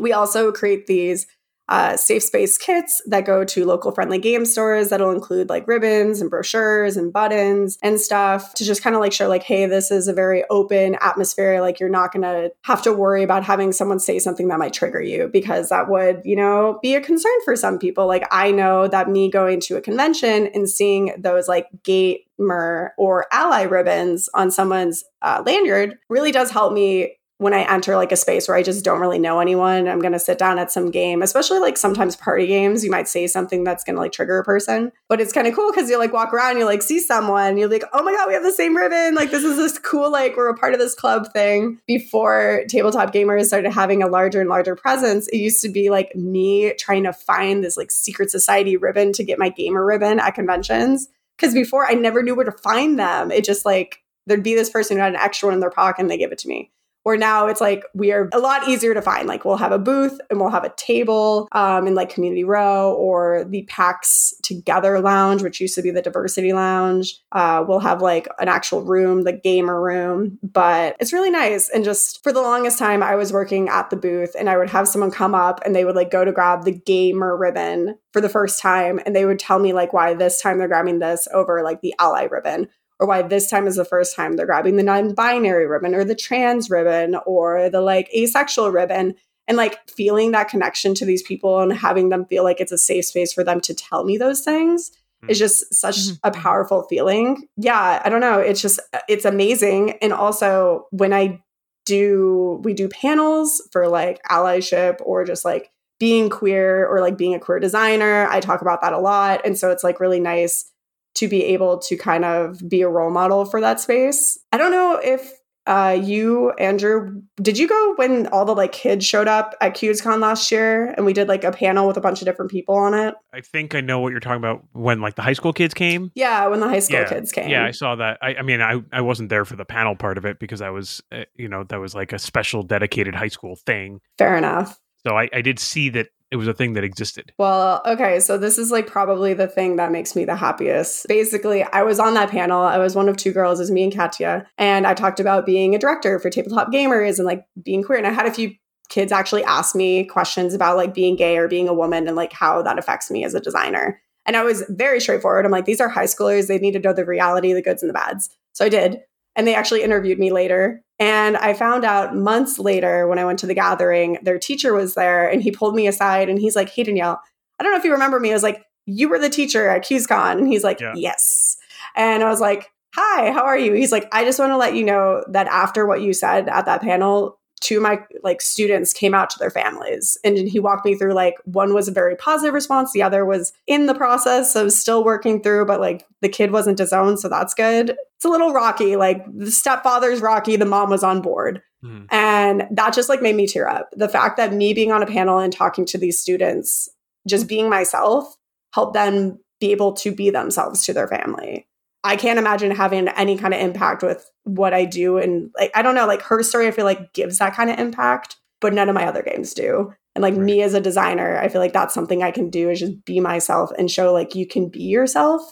We 0.00 0.12
also 0.12 0.50
create 0.50 0.88
these 0.88 1.28
uh, 1.68 1.96
safe 1.96 2.22
space 2.22 2.56
kits 2.58 3.02
that 3.06 3.24
go 3.24 3.44
to 3.44 3.64
local 3.64 3.92
friendly 3.92 4.18
game 4.18 4.44
stores 4.44 4.90
that'll 4.90 5.10
include 5.10 5.48
like 5.48 5.66
ribbons 5.66 6.20
and 6.20 6.30
brochures 6.30 6.96
and 6.96 7.12
buttons 7.12 7.76
and 7.82 7.98
stuff 8.00 8.54
to 8.54 8.64
just 8.64 8.82
kind 8.82 8.94
of 8.94 9.00
like 9.00 9.12
show 9.12 9.28
like 9.28 9.42
hey 9.42 9.66
this 9.66 9.90
is 9.90 10.06
a 10.06 10.12
very 10.12 10.44
open 10.50 10.96
atmosphere. 11.00 11.60
Like 11.60 11.80
you're 11.80 11.88
not 11.88 12.12
gonna 12.12 12.50
have 12.62 12.82
to 12.82 12.92
worry 12.92 13.22
about 13.22 13.44
having 13.44 13.72
someone 13.72 13.98
say 13.98 14.18
something 14.18 14.48
that 14.48 14.58
might 14.58 14.72
trigger 14.72 15.00
you 15.00 15.28
because 15.32 15.68
that 15.70 15.88
would 15.88 16.22
you 16.24 16.36
know 16.36 16.78
be 16.82 16.94
a 16.94 17.00
concern 17.00 17.32
for 17.44 17.56
some 17.56 17.78
people. 17.78 18.06
Like 18.06 18.26
i 18.30 18.50
know 18.50 18.86
that 18.88 19.08
me 19.08 19.30
going 19.30 19.60
to 19.60 19.76
a 19.76 19.80
convention 19.80 20.48
and 20.54 20.68
seeing 20.68 21.14
those 21.18 21.48
like 21.48 21.66
gaymer 21.82 22.90
or 22.96 23.26
ally 23.32 23.62
ribbons 23.62 24.28
on 24.34 24.50
someone's 24.50 25.04
uh, 25.22 25.42
lanyard 25.44 25.98
really 26.08 26.30
does 26.30 26.50
help 26.50 26.72
me 26.72 27.16
when 27.38 27.52
I 27.52 27.70
enter 27.70 27.96
like 27.96 28.12
a 28.12 28.16
space 28.16 28.48
where 28.48 28.56
I 28.56 28.62
just 28.62 28.82
don't 28.82 29.00
really 29.00 29.18
know 29.18 29.40
anyone, 29.40 29.88
I'm 29.88 30.00
going 30.00 30.14
to 30.14 30.18
sit 30.18 30.38
down 30.38 30.58
at 30.58 30.72
some 30.72 30.90
game, 30.90 31.20
especially 31.20 31.58
like 31.58 31.76
sometimes 31.76 32.16
party 32.16 32.46
games, 32.46 32.82
you 32.82 32.90
might 32.90 33.08
say 33.08 33.26
something 33.26 33.62
that's 33.62 33.84
going 33.84 33.96
to 33.96 34.00
like 34.00 34.12
trigger 34.12 34.38
a 34.38 34.44
person. 34.44 34.90
But 35.08 35.20
it's 35.20 35.34
kind 35.34 35.46
of 35.46 35.54
cool 35.54 35.70
because 35.70 35.90
you 35.90 35.98
like 35.98 36.14
walk 36.14 36.32
around, 36.32 36.56
you 36.56 36.64
like 36.64 36.82
see 36.82 36.98
someone, 36.98 37.58
you're 37.58 37.68
like, 37.68 37.84
oh 37.92 38.02
my 38.02 38.12
God, 38.12 38.28
we 38.28 38.34
have 38.34 38.42
the 38.42 38.52
same 38.52 38.74
ribbon. 38.74 39.14
Like 39.14 39.30
this 39.30 39.44
is 39.44 39.56
this 39.56 39.78
cool, 39.78 40.10
like 40.10 40.34
we're 40.34 40.48
a 40.48 40.56
part 40.56 40.72
of 40.72 40.80
this 40.80 40.94
club 40.94 41.30
thing. 41.34 41.78
Before 41.86 42.62
Tabletop 42.68 43.12
Gaymers 43.12 43.48
started 43.48 43.70
having 43.70 44.02
a 44.02 44.08
larger 44.08 44.40
and 44.40 44.48
larger 44.48 44.74
presence, 44.74 45.28
it 45.28 45.36
used 45.36 45.60
to 45.60 45.68
be 45.68 45.90
like 45.90 46.16
me 46.16 46.72
trying 46.78 47.04
to 47.04 47.12
find 47.12 47.62
this 47.62 47.76
like 47.76 47.90
secret 47.90 48.30
society 48.30 48.78
ribbon 48.78 49.12
to 49.12 49.24
get 49.24 49.38
my 49.38 49.50
gaymer 49.50 49.86
ribbon 49.86 50.20
at 50.20 50.34
conventions. 50.34 51.08
Because 51.36 51.52
before 51.52 51.84
I 51.84 51.92
never 51.92 52.22
knew 52.22 52.34
where 52.34 52.46
to 52.46 52.52
find 52.52 52.98
them. 52.98 53.30
It 53.30 53.44
just 53.44 53.66
like, 53.66 54.02
there'd 54.26 54.42
be 54.42 54.54
this 54.54 54.70
person 54.70 54.96
who 54.96 55.02
had 55.02 55.12
an 55.12 55.20
extra 55.20 55.48
one 55.48 55.54
in 55.54 55.60
their 55.60 55.70
pocket 55.70 56.00
and 56.00 56.10
they 56.10 56.16
give 56.16 56.32
it 56.32 56.38
to 56.38 56.48
me 56.48 56.70
where 57.06 57.16
now 57.16 57.46
it's 57.46 57.60
like 57.60 57.84
we 57.94 58.10
are 58.10 58.28
a 58.32 58.40
lot 58.40 58.66
easier 58.66 58.92
to 58.92 59.00
find. 59.00 59.28
Like 59.28 59.44
we'll 59.44 59.58
have 59.58 59.70
a 59.70 59.78
booth 59.78 60.18
and 60.28 60.40
we'll 60.40 60.50
have 60.50 60.64
a 60.64 60.74
table 60.76 61.46
um, 61.52 61.86
in 61.86 61.94
like 61.94 62.12
Community 62.12 62.42
Row 62.42 62.94
or 62.94 63.44
the 63.44 63.62
PAX 63.68 64.34
Together 64.42 64.98
Lounge, 64.98 65.40
which 65.40 65.60
used 65.60 65.76
to 65.76 65.82
be 65.82 65.92
the 65.92 66.02
Diversity 66.02 66.52
Lounge. 66.52 67.20
Uh, 67.30 67.64
we'll 67.64 67.78
have 67.78 68.02
like 68.02 68.26
an 68.40 68.48
actual 68.48 68.82
room, 68.82 69.22
the 69.22 69.32
gaymer 69.32 69.80
room, 69.80 70.40
but 70.42 70.96
it's 70.98 71.12
really 71.12 71.30
nice. 71.30 71.68
And 71.68 71.84
just 71.84 72.24
for 72.24 72.32
the 72.32 72.42
longest 72.42 72.76
time, 72.76 73.04
I 73.04 73.14
was 73.14 73.32
working 73.32 73.68
at 73.68 73.88
the 73.90 73.96
booth 73.96 74.34
and 74.36 74.50
I 74.50 74.56
would 74.56 74.70
have 74.70 74.88
someone 74.88 75.12
come 75.12 75.32
up 75.32 75.60
and 75.64 75.76
they 75.76 75.84
would 75.84 75.94
like 75.94 76.10
go 76.10 76.24
to 76.24 76.32
grab 76.32 76.64
the 76.64 76.76
gaymer 76.76 77.38
ribbon 77.38 77.98
for 78.12 78.20
the 78.20 78.28
first 78.28 78.60
time 78.60 78.98
and 79.06 79.14
they 79.14 79.26
would 79.26 79.38
tell 79.38 79.60
me 79.60 79.72
like 79.72 79.92
why 79.92 80.12
this 80.14 80.42
time 80.42 80.58
they're 80.58 80.66
grabbing 80.66 80.98
this 80.98 81.28
over 81.32 81.62
like 81.62 81.82
the 81.82 81.94
ally 82.00 82.24
ribbon 82.24 82.66
or 82.98 83.06
why 83.06 83.22
this 83.22 83.50
time 83.50 83.66
is 83.66 83.76
the 83.76 83.84
first 83.84 84.16
time 84.16 84.34
they're 84.36 84.46
grabbing 84.46 84.76
the 84.76 84.82
non-binary 84.82 85.66
ribbon 85.66 85.94
or 85.94 86.04
the 86.04 86.14
trans 86.14 86.70
ribbon 86.70 87.16
or 87.26 87.68
the 87.70 87.80
like 87.80 88.08
asexual 88.14 88.70
ribbon 88.70 89.14
and 89.48 89.56
like 89.56 89.78
feeling 89.88 90.32
that 90.32 90.48
connection 90.48 90.94
to 90.94 91.04
these 91.04 91.22
people 91.22 91.60
and 91.60 91.72
having 91.72 92.08
them 92.08 92.24
feel 92.24 92.42
like 92.42 92.60
it's 92.60 92.72
a 92.72 92.78
safe 92.78 93.04
space 93.04 93.32
for 93.32 93.44
them 93.44 93.60
to 93.60 93.74
tell 93.74 94.04
me 94.04 94.16
those 94.16 94.40
things 94.40 94.90
is 95.28 95.38
just 95.38 95.74
such 95.74 95.96
Mhm. 95.96 96.18
a 96.24 96.30
powerful 96.30 96.82
feeling. 96.84 97.48
Yeah, 97.56 98.00
I 98.04 98.08
don't 98.08 98.20
know, 98.20 98.38
it's 98.38 98.60
just 98.60 98.80
it's 99.08 99.24
amazing 99.24 99.92
and 100.02 100.12
also 100.12 100.86
when 100.90 101.12
I 101.12 101.42
do 101.84 102.60
we 102.64 102.74
do 102.74 102.88
panels 102.88 103.62
for 103.72 103.88
like 103.88 104.20
allyship 104.24 104.96
or 105.04 105.24
just 105.24 105.44
like 105.44 105.70
being 105.98 106.28
queer 106.28 106.86
or 106.86 107.00
like 107.00 107.16
being 107.16 107.34
a 107.34 107.38
queer 107.40 107.58
designer, 107.60 108.26
I 108.28 108.40
talk 108.40 108.60
about 108.60 108.82
that 108.82 108.92
a 108.92 108.98
lot 108.98 109.40
and 109.44 109.56
so 109.56 109.70
it's 109.70 109.84
like 109.84 110.00
really 110.00 110.20
nice 110.20 110.70
to 111.16 111.28
be 111.28 111.44
able 111.44 111.78
to 111.78 111.96
kind 111.96 112.24
of 112.24 112.60
be 112.68 112.82
a 112.82 112.88
role 112.88 113.10
model 113.10 113.44
for 113.44 113.60
that 113.60 113.80
space. 113.80 114.38
I 114.52 114.58
don't 114.58 114.70
know 114.70 115.00
if 115.02 115.32
uh, 115.66 115.98
you, 116.00 116.52
Andrew, 116.52 117.22
did 117.42 117.58
you 117.58 117.66
go 117.66 117.94
when 117.96 118.28
all 118.28 118.44
the 118.44 118.54
like 118.54 118.70
kids 118.70 119.04
showed 119.04 119.26
up 119.26 119.54
at 119.60 119.74
QsCon 119.74 120.20
last 120.20 120.52
year 120.52 120.94
and 120.96 121.04
we 121.04 121.12
did 121.12 121.26
like 121.26 121.42
a 121.42 121.50
panel 121.50 121.88
with 121.88 121.96
a 121.96 122.00
bunch 122.00 122.20
of 122.22 122.26
different 122.26 122.52
people 122.52 122.76
on 122.76 122.94
it? 122.94 123.14
I 123.32 123.40
think 123.40 123.74
I 123.74 123.80
know 123.80 123.98
what 123.98 124.10
you're 124.10 124.20
talking 124.20 124.38
about 124.38 124.64
when 124.72 125.00
like 125.00 125.16
the 125.16 125.22
high 125.22 125.32
school 125.32 125.52
kids 125.52 125.74
came. 125.74 126.12
Yeah, 126.14 126.46
when 126.46 126.60
the 126.60 126.68
high 126.68 126.78
school 126.78 127.00
Yeah, 127.00 127.08
kids 127.08 127.32
came. 127.32 127.48
Yeah, 127.48 127.64
I 127.64 127.72
saw 127.72 127.96
that. 127.96 128.18
I, 128.22 128.36
I 128.36 128.42
mean, 128.42 128.60
I, 128.60 128.80
I 128.92 129.00
wasn't 129.00 129.28
there 129.28 129.44
for 129.44 129.56
the 129.56 129.64
panel 129.64 129.96
part 129.96 130.18
of 130.18 130.24
it 130.24 130.38
because 130.38 130.60
I 130.60 130.70
was, 130.70 131.02
uh, 131.10 131.24
you 131.34 131.48
know, 131.48 131.64
that 131.64 131.80
was 131.80 131.94
like 131.94 132.12
a 132.12 132.18
special 132.18 132.62
dedicated 132.62 133.16
high 133.16 133.28
school 133.28 133.56
thing. 133.56 134.00
Fair 134.18 134.36
enough. 134.36 134.78
So 135.04 135.16
I, 135.16 135.28
I 135.32 135.40
did 135.40 135.58
see 135.58 135.88
that 135.90 136.08
it 136.30 136.36
was 136.36 136.48
a 136.48 136.54
thing 136.54 136.72
that 136.72 136.84
existed. 136.84 137.32
Well, 137.38 137.82
okay, 137.86 138.18
so 138.20 138.36
this 138.36 138.58
is 138.58 138.70
like 138.70 138.86
probably 138.86 139.32
the 139.32 139.46
thing 139.46 139.76
that 139.76 139.92
makes 139.92 140.16
me 140.16 140.24
the 140.24 140.36
happiest. 140.36 141.06
Basically, 141.08 141.62
I 141.62 141.82
was 141.82 142.00
on 142.00 142.14
that 142.14 142.30
panel. 142.30 142.62
I 142.62 142.78
was 142.78 142.96
one 142.96 143.08
of 143.08 143.16
two 143.16 143.32
girls, 143.32 143.58
was 143.58 143.70
me 143.70 143.84
and 143.84 143.94
Katya, 143.94 144.46
and 144.58 144.86
I 144.86 144.94
talked 144.94 145.20
about 145.20 145.46
being 145.46 145.74
a 145.74 145.78
director 145.78 146.18
for 146.18 146.30
Tabletop 146.30 146.72
Gaymers 146.72 147.18
and 147.18 147.26
like 147.26 147.46
being 147.62 147.82
queer. 147.82 147.98
And 147.98 148.06
I 148.06 148.12
had 148.12 148.26
a 148.26 148.34
few 148.34 148.54
kids 148.88 149.12
actually 149.12 149.44
ask 149.44 149.74
me 149.74 150.04
questions 150.04 150.54
about 150.54 150.76
like 150.76 150.94
being 150.94 151.16
gay 151.16 151.36
or 151.36 151.48
being 151.48 151.68
a 151.68 151.74
woman 151.74 152.06
and 152.06 152.16
like 152.16 152.32
how 152.32 152.62
that 152.62 152.78
affects 152.78 153.10
me 153.10 153.24
as 153.24 153.34
a 153.34 153.40
designer. 153.40 154.00
And 154.26 154.36
I 154.36 154.42
was 154.42 154.64
very 154.68 155.00
straightforward. 155.00 155.44
I'm 155.44 155.52
like, 155.52 155.64
these 155.64 155.80
are 155.80 155.88
high 155.88 156.04
schoolers. 156.04 156.48
They 156.48 156.58
need 156.58 156.72
to 156.72 156.80
know 156.80 156.92
the 156.92 157.04
reality, 157.04 157.52
the 157.52 157.62
goods 157.62 157.82
and 157.82 157.88
the 157.88 157.94
bads. 157.94 158.28
So 158.52 158.64
I 158.64 158.68
did. 158.68 159.00
And 159.36 159.46
they 159.46 159.54
actually 159.54 159.82
interviewed 159.82 160.18
me 160.18 160.32
later. 160.32 160.82
And 160.98 161.36
I 161.36 161.52
found 161.52 161.84
out 161.84 162.16
months 162.16 162.58
later 162.58 163.06
when 163.06 163.18
I 163.18 163.24
went 163.24 163.38
to 163.40 163.46
the 163.46 163.54
gathering, 163.54 164.18
their 164.22 164.38
teacher 164.38 164.72
was 164.72 164.94
there 164.94 165.28
and 165.28 165.42
he 165.42 165.50
pulled 165.50 165.74
me 165.74 165.86
aside 165.86 166.28
and 166.28 166.38
he's 166.38 166.56
like, 166.56 166.70
Hey, 166.70 166.84
Danielle, 166.84 167.20
I 167.58 167.62
don't 167.62 167.72
know 167.72 167.78
if 167.78 167.84
you 167.84 167.92
remember 167.92 168.18
me. 168.18 168.30
I 168.30 168.34
was 168.34 168.42
like, 168.42 168.64
You 168.86 169.08
were 169.08 169.18
the 169.18 169.28
teacher 169.28 169.68
at 169.68 169.84
QsCon. 169.84 170.38
And 170.38 170.48
he's 170.48 170.64
like, 170.64 170.80
Yeah. 170.80 170.94
Yes. 170.96 171.56
And 171.94 172.22
I 172.22 172.28
was 172.28 172.40
like, 172.40 172.70
Hi, 172.94 173.30
how 173.30 173.44
are 173.44 173.58
you? 173.58 173.74
He's 173.74 173.92
like, 173.92 174.08
I 174.10 174.24
just 174.24 174.38
want 174.38 174.52
to 174.52 174.56
let 174.56 174.74
you 174.74 174.84
know 174.84 175.22
that 175.32 175.46
after 175.48 175.86
what 175.86 176.00
you 176.00 176.14
said 176.14 176.48
at 176.48 176.64
that 176.64 176.80
panel, 176.80 177.35
two 177.60 177.76
of 177.78 177.82
my 177.82 177.98
like 178.22 178.42
students 178.42 178.92
came 178.92 179.14
out 179.14 179.30
to 179.30 179.38
their 179.38 179.50
families 179.50 180.18
and 180.22 180.36
he 180.36 180.60
walked 180.60 180.84
me 180.84 180.94
through 180.94 181.14
like 181.14 181.34
one 181.44 181.72
was 181.72 181.88
a 181.88 181.92
very 181.92 182.14
positive 182.16 182.52
response 182.52 182.92
the 182.92 183.02
other 183.02 183.24
was 183.24 183.52
in 183.66 183.86
the 183.86 183.94
process 183.94 184.54
of 184.54 184.70
still 184.70 185.02
working 185.02 185.42
through 185.42 185.64
but 185.64 185.80
like 185.80 186.06
the 186.20 186.28
kid 186.28 186.52
wasn't 186.52 186.76
disowned 186.76 187.18
so 187.18 187.28
that's 187.28 187.54
good. 187.54 187.96
It's 188.16 188.24
a 188.24 188.28
little 188.28 188.52
rocky 188.52 188.96
like 188.96 189.24
the 189.34 189.50
stepfather's 189.50 190.20
rocky 190.20 190.56
the 190.56 190.64
mom 190.64 190.90
was 190.90 191.02
on 191.02 191.22
board. 191.22 191.62
Mhm. 191.84 192.06
and 192.10 192.66
that 192.70 192.94
just 192.94 193.08
like 193.10 193.20
made 193.20 193.36
me 193.36 193.46
tear 193.46 193.68
up. 193.68 193.90
The 193.92 194.08
fact 194.08 194.38
that 194.38 194.52
me 194.52 194.72
being 194.72 194.92
on 194.92 195.02
a 195.02 195.06
panel 195.06 195.38
and 195.38 195.52
talking 195.52 195.84
to 195.86 195.98
these 195.98 196.18
students 196.18 196.88
just 197.28 197.46
being 197.46 197.68
myself 197.68 198.34
helped 198.72 198.94
them 198.94 199.38
be 199.60 199.72
able 199.72 199.92
to 199.92 200.10
be 200.10 200.30
themselves 200.30 200.84
to 200.84 200.92
their 200.92 201.06
family. 201.08 201.66
I 202.02 202.16
can't 202.16 202.38
imagine 202.38 202.70
having 202.70 203.08
any 203.08 203.36
kind 203.36 203.52
of 203.52 203.60
impact 203.60 204.02
with 204.02 204.30
what 204.46 204.72
I 204.72 204.84
do. 204.84 205.18
And 205.18 205.50
like, 205.58 205.72
I 205.74 205.82
don't 205.82 205.94
know, 205.94 206.06
like 206.06 206.22
her 206.22 206.42
story, 206.42 206.68
I 206.68 206.70
feel 206.70 206.84
like 206.84 207.12
gives 207.12 207.38
that 207.38 207.54
kind 207.54 207.68
of 207.68 207.78
impact, 207.78 208.36
but 208.60 208.72
none 208.72 208.88
of 208.88 208.94
my 208.94 209.06
other 209.06 209.22
games 209.22 209.52
do. 209.52 209.92
And 210.14 210.22
like 210.22 210.34
me 210.34 210.62
as 210.62 210.72
a 210.72 210.80
designer, 210.80 211.36
I 211.38 211.48
feel 211.48 211.60
like 211.60 211.72
that's 211.72 211.92
something 211.92 212.22
I 212.22 212.30
can 212.30 212.48
do 212.48 212.70
is 212.70 212.80
just 212.80 213.04
be 213.04 213.20
myself 213.20 213.70
and 213.76 213.90
show 213.90 214.12
like 214.12 214.34
you 214.34 214.46
can 214.46 214.68
be 214.68 214.84
yourself. 214.84 215.42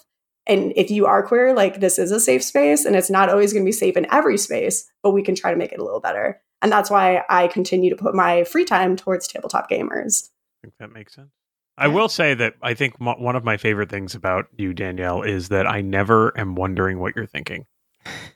And 0.46 0.72
if 0.76 0.90
you 0.90 1.06
are 1.06 1.26
queer, 1.26 1.54
like 1.54 1.80
this 1.80 1.98
is 1.98 2.12
a 2.12 2.20
safe 2.20 2.42
space 2.42 2.84
and 2.84 2.94
it's 2.94 3.10
not 3.10 3.28
always 3.28 3.52
going 3.52 3.64
to 3.64 3.68
be 3.68 3.72
safe 3.72 3.96
in 3.96 4.06
every 4.12 4.38
space, 4.38 4.90
but 5.02 5.10
we 5.10 5.22
can 5.22 5.34
try 5.34 5.50
to 5.50 5.56
make 5.56 5.72
it 5.72 5.80
a 5.80 5.84
little 5.84 6.00
better. 6.00 6.40
And 6.62 6.70
that's 6.70 6.88
why 6.88 7.24
I 7.28 7.48
continue 7.48 7.90
to 7.90 7.96
put 7.96 8.14
my 8.14 8.44
free 8.44 8.64
time 8.64 8.96
towards 8.96 9.26
Tabletop 9.26 9.68
Gaymers. 9.68 10.30
I 10.62 10.66
think 10.66 10.74
that 10.78 10.92
makes 10.92 11.14
sense. 11.14 11.30
I 11.76 11.88
will 11.88 12.08
say 12.08 12.34
that 12.34 12.54
I 12.62 12.74
think 12.74 13.00
mo- 13.00 13.16
one 13.18 13.34
of 13.34 13.44
my 13.44 13.56
favorite 13.56 13.90
things 13.90 14.14
about 14.14 14.46
you, 14.56 14.72
Danielle, 14.72 15.22
is 15.22 15.48
that 15.48 15.66
I 15.66 15.80
never 15.80 16.38
am 16.38 16.54
wondering 16.54 17.00
what 17.00 17.16
you're 17.16 17.26
thinking. 17.26 17.66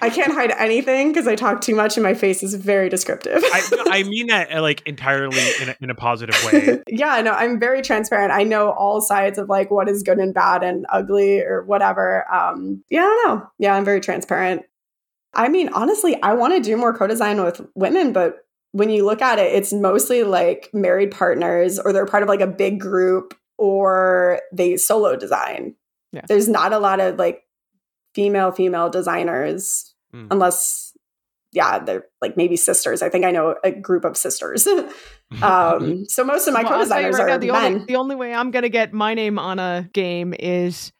I 0.00 0.10
can't 0.10 0.32
hide 0.32 0.50
anything 0.50 1.12
because 1.12 1.26
I 1.26 1.34
talk 1.34 1.60
too 1.60 1.74
much 1.74 1.96
and 1.96 2.04
my 2.04 2.14
face 2.14 2.42
is 2.42 2.54
very 2.54 2.88
descriptive. 2.88 3.42
I, 3.44 3.84
I 3.86 4.02
mean 4.02 4.26
that 4.26 4.52
uh, 4.52 4.60
like 4.60 4.82
entirely 4.86 5.40
in 5.60 5.70
a, 5.70 5.76
in 5.80 5.90
a 5.90 5.94
positive 5.94 6.36
way. 6.44 6.82
yeah, 6.88 7.20
no, 7.22 7.32
I'm 7.32 7.58
very 7.58 7.80
transparent. 7.80 8.32
I 8.32 8.42
know 8.42 8.70
all 8.70 9.00
sides 9.00 9.38
of 9.38 9.48
like 9.48 9.70
what 9.70 9.88
is 9.88 10.02
good 10.02 10.18
and 10.18 10.34
bad 10.34 10.62
and 10.62 10.86
ugly 10.90 11.40
or 11.40 11.64
whatever. 11.64 12.30
Um, 12.32 12.84
yeah, 12.90 13.00
I 13.00 13.04
don't 13.04 13.28
know. 13.28 13.46
Yeah, 13.58 13.74
I'm 13.74 13.84
very 13.84 14.00
transparent. 14.00 14.62
I 15.32 15.48
mean, 15.48 15.68
honestly, 15.70 16.20
I 16.22 16.34
want 16.34 16.54
to 16.54 16.60
do 16.60 16.76
more 16.76 16.96
co-design 16.96 17.42
with 17.42 17.60
women, 17.74 18.12
but 18.12 18.44
when 18.72 18.90
you 18.90 19.04
look 19.04 19.22
at 19.22 19.38
it, 19.38 19.54
it's 19.54 19.72
mostly 19.72 20.24
like 20.24 20.70
married 20.72 21.10
partners 21.10 21.78
or 21.78 21.92
they're 21.92 22.06
part 22.06 22.22
of 22.22 22.28
like 22.28 22.40
a 22.40 22.46
big 22.46 22.80
group 22.80 23.34
or 23.56 24.40
they 24.52 24.76
solo 24.76 25.16
design. 25.16 25.74
Yeah. 26.12 26.22
There's 26.28 26.48
not 26.48 26.72
a 26.72 26.78
lot 26.78 27.00
of 27.00 27.16
like 27.16 27.42
female 28.14 28.52
female 28.52 28.88
designers 28.90 29.90
Hmm. 30.12 30.26
unless 30.30 30.92
yeah, 31.52 31.78
they're 31.78 32.04
like 32.20 32.36
maybe 32.36 32.56
sisters. 32.56 33.02
I 33.02 33.08
think 33.08 33.24
I 33.24 33.30
know 33.30 33.54
a 33.64 33.70
group 33.70 34.04
of 34.04 34.16
sisters. 34.16 34.66
um, 35.42 36.04
so 36.08 36.24
most 36.24 36.46
of 36.48 36.54
my 36.54 36.62
Well, 36.62 36.72
I'll 36.80 36.86
tell 36.86 37.00
you 37.00 37.10
co-designers 37.10 37.18
right 37.18 37.26
now, 37.26 37.34
are 37.34 37.38
the 37.38 37.50
men. 37.52 37.64
only, 37.74 37.84
the 37.86 37.96
only 37.96 38.16
way 38.16 38.34
I'm 38.34 38.50
going 38.50 38.62
to 38.64 38.68
get 38.68 38.92
my 38.92 39.14
name 39.14 39.38
on 39.38 39.58
a 39.58 39.88
game 39.92 40.34
is 40.38 40.92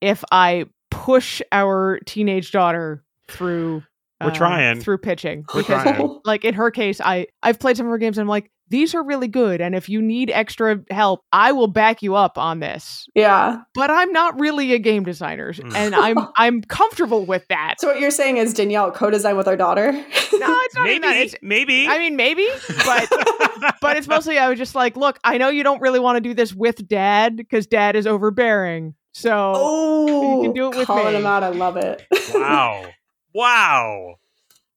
if 0.00 0.22
I 0.30 0.66
push 0.90 1.40
our 1.50 1.98
teenage 2.06 2.52
daughter 2.52 3.04
through. 3.28 3.82
We're 4.22 4.28
uh, 4.28 4.34
trying. 4.34 4.80
through 4.80 4.98
pitching 4.98 5.44
We're 5.52 5.62
because, 5.62 5.82
trying. 5.82 6.20
like 6.24 6.44
in 6.44 6.54
her 6.54 6.70
case, 6.70 7.00
I 7.00 7.26
I've 7.42 7.58
played 7.58 7.76
some 7.76 7.86
of 7.86 7.90
her 7.90 7.98
games. 7.98 8.18
and 8.18 8.22
I'm 8.24 8.28
like, 8.28 8.50
these 8.72 8.94
are 8.94 9.02
really 9.04 9.28
good, 9.28 9.60
and 9.60 9.74
if 9.76 9.88
you 9.88 10.02
need 10.02 10.30
extra 10.30 10.80
help, 10.90 11.22
I 11.32 11.52
will 11.52 11.68
back 11.68 12.02
you 12.02 12.16
up 12.16 12.36
on 12.38 12.58
this. 12.60 13.06
yeah. 13.14 13.58
But 13.74 13.90
I'm 13.90 14.10
not 14.12 14.40
really 14.40 14.72
a 14.72 14.78
game 14.80 15.04
designer, 15.04 15.52
Mm. 15.52 15.74
and 15.76 15.94
I'm 15.94 16.16
I'm 16.36 16.62
comfortable 16.62 17.24
with 17.24 17.46
that. 17.48 17.74
So 17.78 17.88
what 17.88 18.00
you're 18.00 18.10
saying 18.10 18.38
is 18.38 18.52
Danielle 18.54 18.90
co-design 18.90 19.36
with 19.36 19.46
our 19.46 19.56
daughter? 19.56 19.92
no, 19.92 20.02
it's 20.10 20.74
not 20.74 20.88
even 20.88 21.00
maybe, 21.02 21.06
that. 21.06 21.16
It's, 21.16 21.34
maybe. 21.42 21.86
I 21.86 21.98
mean, 21.98 22.16
maybe, 22.16 22.48
but 22.84 23.08
but 23.80 23.96
it's 23.96 24.08
mostly 24.08 24.38
I 24.38 24.48
was 24.48 24.58
just 24.58 24.74
like, 24.74 24.96
look, 24.96 25.18
I 25.22 25.38
know 25.38 25.48
you 25.50 25.62
don't 25.62 25.80
really 25.80 26.00
want 26.00 26.16
to 26.16 26.20
do 26.20 26.34
this 26.34 26.52
with 26.54 26.88
dad 26.88 27.36
because 27.36 27.66
dad 27.66 27.94
is 27.94 28.06
overbearing. 28.06 28.94
So 29.14 29.52
oh, 29.54 30.36
You 30.42 30.48
can 30.48 30.52
do 30.54 30.68
it 30.72 30.76
with 30.76 30.86
calling 30.86 31.12
me. 31.12 31.20
him 31.20 31.26
out. 31.26 31.42
I 31.44 31.50
love 31.50 31.76
it. 31.76 32.02
wow, 32.34 32.86
wow. 33.34 34.14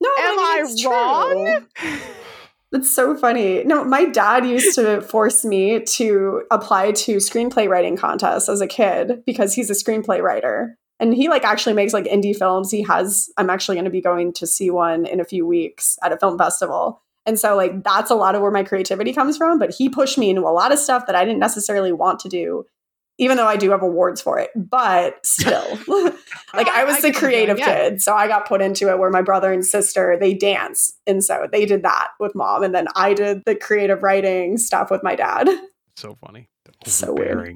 No, 0.02 0.10
Am 0.20 0.40
I 0.40 0.62
mean, 0.62 0.66
it's 0.74 0.86
wrong? 0.86 1.66
That's 2.76 2.94
so 2.94 3.16
funny. 3.16 3.64
No, 3.64 3.86
my 3.86 4.04
dad 4.04 4.46
used 4.46 4.76
to 4.76 5.00
force 5.00 5.46
me 5.46 5.80
to 5.94 6.44
apply 6.52 6.92
to 6.92 7.16
screenplay 7.18 7.70
writing 7.70 7.96
contests 7.96 8.50
as 8.50 8.60
a 8.60 8.68
kid 8.68 9.24
because 9.26 9.54
he's 9.54 9.70
a 9.70 9.74
screenplay 9.74 10.22
writer. 10.22 10.78
And 11.00 11.14
he 11.14 11.30
like 11.30 11.46
actually 11.46 11.72
makes 11.72 11.94
like 11.94 12.04
indie 12.04 12.36
films. 12.36 12.72
He 12.72 12.82
has 12.82 13.30
I'm 13.38 13.50
actually 13.50 13.76
going 13.76 13.86
to 13.86 13.92
be 13.92 14.02
going 14.02 14.34
to 14.34 14.46
see 14.46 14.72
one 14.72 15.06
in 15.06 15.22
a 15.22 15.24
few 15.24 15.48
weeks 15.48 15.98
at 16.04 16.12
a 16.12 16.18
film 16.18 16.38
festival. 16.38 17.02
And 17.26 17.40
so 17.40 17.56
like 17.56 17.82
that's 17.82 18.12
a 18.12 18.16
lot 18.16 18.36
of 18.36 18.42
where 18.42 18.52
my 18.52 18.64
creativity 18.64 19.14
comes 19.14 19.38
from, 19.38 19.58
but 19.58 19.74
he 19.74 19.88
pushed 19.88 20.18
me 20.18 20.30
into 20.30 20.42
a 20.42 20.52
lot 20.52 20.74
of 20.74 20.78
stuff 20.78 21.06
that 21.06 21.16
I 21.16 21.24
didn't 21.24 21.40
necessarily 21.40 21.94
want 21.94 22.20
to 22.20 22.30
do. 22.30 22.66
Even 23.18 23.38
though 23.38 23.48
I 23.48 23.56
do 23.56 23.72
have 23.72 23.82
awards 23.82 24.22
for 24.22 24.40
it, 24.40 24.50
but 24.56 25.26
still, 25.26 25.66
oh, 25.88 26.18
like 26.54 26.68
I 26.68 26.84
was 26.84 26.96
I 26.96 27.02
the 27.02 27.08
get 27.08 27.16
what 27.16 27.22
you're 27.22 27.30
creative 27.30 27.60
yeah. 27.60 27.66
kid, 27.90 28.02
so 28.02 28.14
I 28.14 28.28
got 28.28 28.48
put 28.48 28.62
into 28.62 28.90
it 28.90 29.00
where 29.00 29.10
my 29.10 29.22
brother 29.22 29.54
and 29.54 29.66
sister 29.66 30.18
they 30.20 30.34
dance, 30.34 30.94
and 31.08 31.24
so 31.24 31.48
they 31.52 31.66
did 31.66 31.84
that 31.84 32.10
with 32.20 32.36
mom, 32.36 32.64
and 32.64 32.76
then 32.76 32.88
I 32.96 33.14
did 33.14 33.44
the 33.46 33.56
creative 33.56 34.04
writing 34.04 34.58
stuff 34.58 34.92
with 34.92 35.02
my 35.04 35.16
dad. 35.16 35.48
So 35.98 36.16
funny. 36.16 36.50
So 36.86 37.14
weird. 37.14 37.48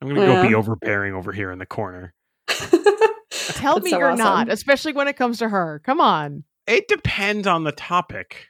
I'm 0.00 0.08
gonna 0.08 0.14
go 0.26 0.42
be 0.42 0.48
Yeah. 0.48 0.56
overbearing 0.56 1.14
over 1.14 1.32
here 1.32 1.50
in 1.52 1.58
the 1.58 1.66
corner. 1.66 2.14
Tell 2.48 3.74
That's 3.74 3.84
me 3.84 3.90
so 3.90 3.98
you're 3.98 4.10
awesome. 4.10 4.24
not, 4.24 4.48
especially 4.48 4.92
when 4.92 5.06
it 5.08 5.16
comes 5.16 5.38
to 5.38 5.48
her. 5.48 5.80
Come 5.84 6.00
on. 6.00 6.44
It 6.66 6.88
depends 6.88 7.46
on 7.46 7.64
the 7.64 7.72
topic. 7.72 8.48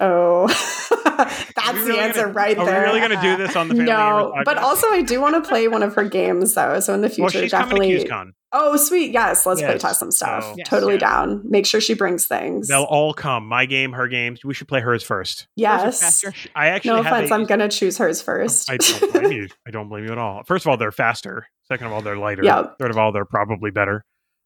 Oh, 0.00 0.46
that's 1.56 1.72
we 1.78 1.84
the 1.92 1.98
answer 2.00 2.22
gonna- 2.22 2.32
right 2.32 2.58
Are 2.58 2.64
there. 2.66 2.80
we 2.80 2.86
really 2.86 3.00
going 3.00 3.10
to 3.12 3.20
do 3.22 3.36
this 3.36 3.56
on 3.56 3.68
the 3.68 3.74
Family 3.74 3.90
no, 3.92 4.34
but 4.44 4.58
also 4.58 4.88
I 4.88 5.02
do 5.02 5.20
want 5.20 5.42
to 5.42 5.48
play 5.48 5.68
one 5.68 5.82
of 5.82 5.94
her 5.94 6.04
games 6.04 6.54
though. 6.54 6.80
So 6.80 6.94
in 6.94 7.00
the 7.00 7.08
well, 7.08 7.28
future, 7.30 7.42
she's 7.42 7.50
definitely. 7.50 8.04
to 8.04 8.32
Oh, 8.56 8.76
sweet! 8.76 9.10
Yes, 9.10 9.46
let's 9.46 9.60
play 9.60 9.76
test 9.78 9.98
some 9.98 10.12
stuff. 10.12 10.44
so- 10.44 10.54
Yes. 10.56 10.68
totally 10.68 10.94
Yeah. 10.94 10.98
down. 11.00 11.42
Make 11.44 11.66
sure 11.66 11.80
she 11.80 11.94
brings 11.94 12.26
things. 12.26 12.68
They'll 12.68 12.84
all 12.84 13.12
come. 13.12 13.46
My 13.48 13.66
game, 13.66 13.92
her 13.92 14.06
games. 14.06 14.44
We 14.44 14.54
should 14.54 14.68
play 14.68 14.80
hers 14.80 15.02
first. 15.02 15.48
Yes. 15.56 16.00
faster. 16.00 16.32
I 16.54 16.68
actually 16.68 16.90
No 16.98 17.02
have 17.02 17.12
offense, 17.14 17.30
a- 17.30 17.34
I'm 17.34 17.44
gonna 17.46 17.68
choose 17.68 17.98
hers 17.98 18.22
first. 18.22 18.70
I 18.70 18.76
don't 18.76 19.12
blame 19.12 19.32
you. 19.32 19.48
I 19.66 19.70
don't 19.72 19.88
blame 19.88 20.04
you 20.04 20.12
at 20.12 20.18
all. 20.18 20.42
First 20.44 20.64
of 20.66 20.70
all, 20.70 20.76
they're 20.76 20.92
faster. 20.92 21.46
Second 21.66 21.88
of 21.88 21.92
all, 21.94 22.00
they're 22.02 22.16
lighter. 22.16 22.44
Yep. 22.44 22.76
Third 22.78 22.90
of 22.92 22.96
all, 22.98 23.10
they're 23.10 23.24
probably 23.24 23.70
better. 23.72 24.04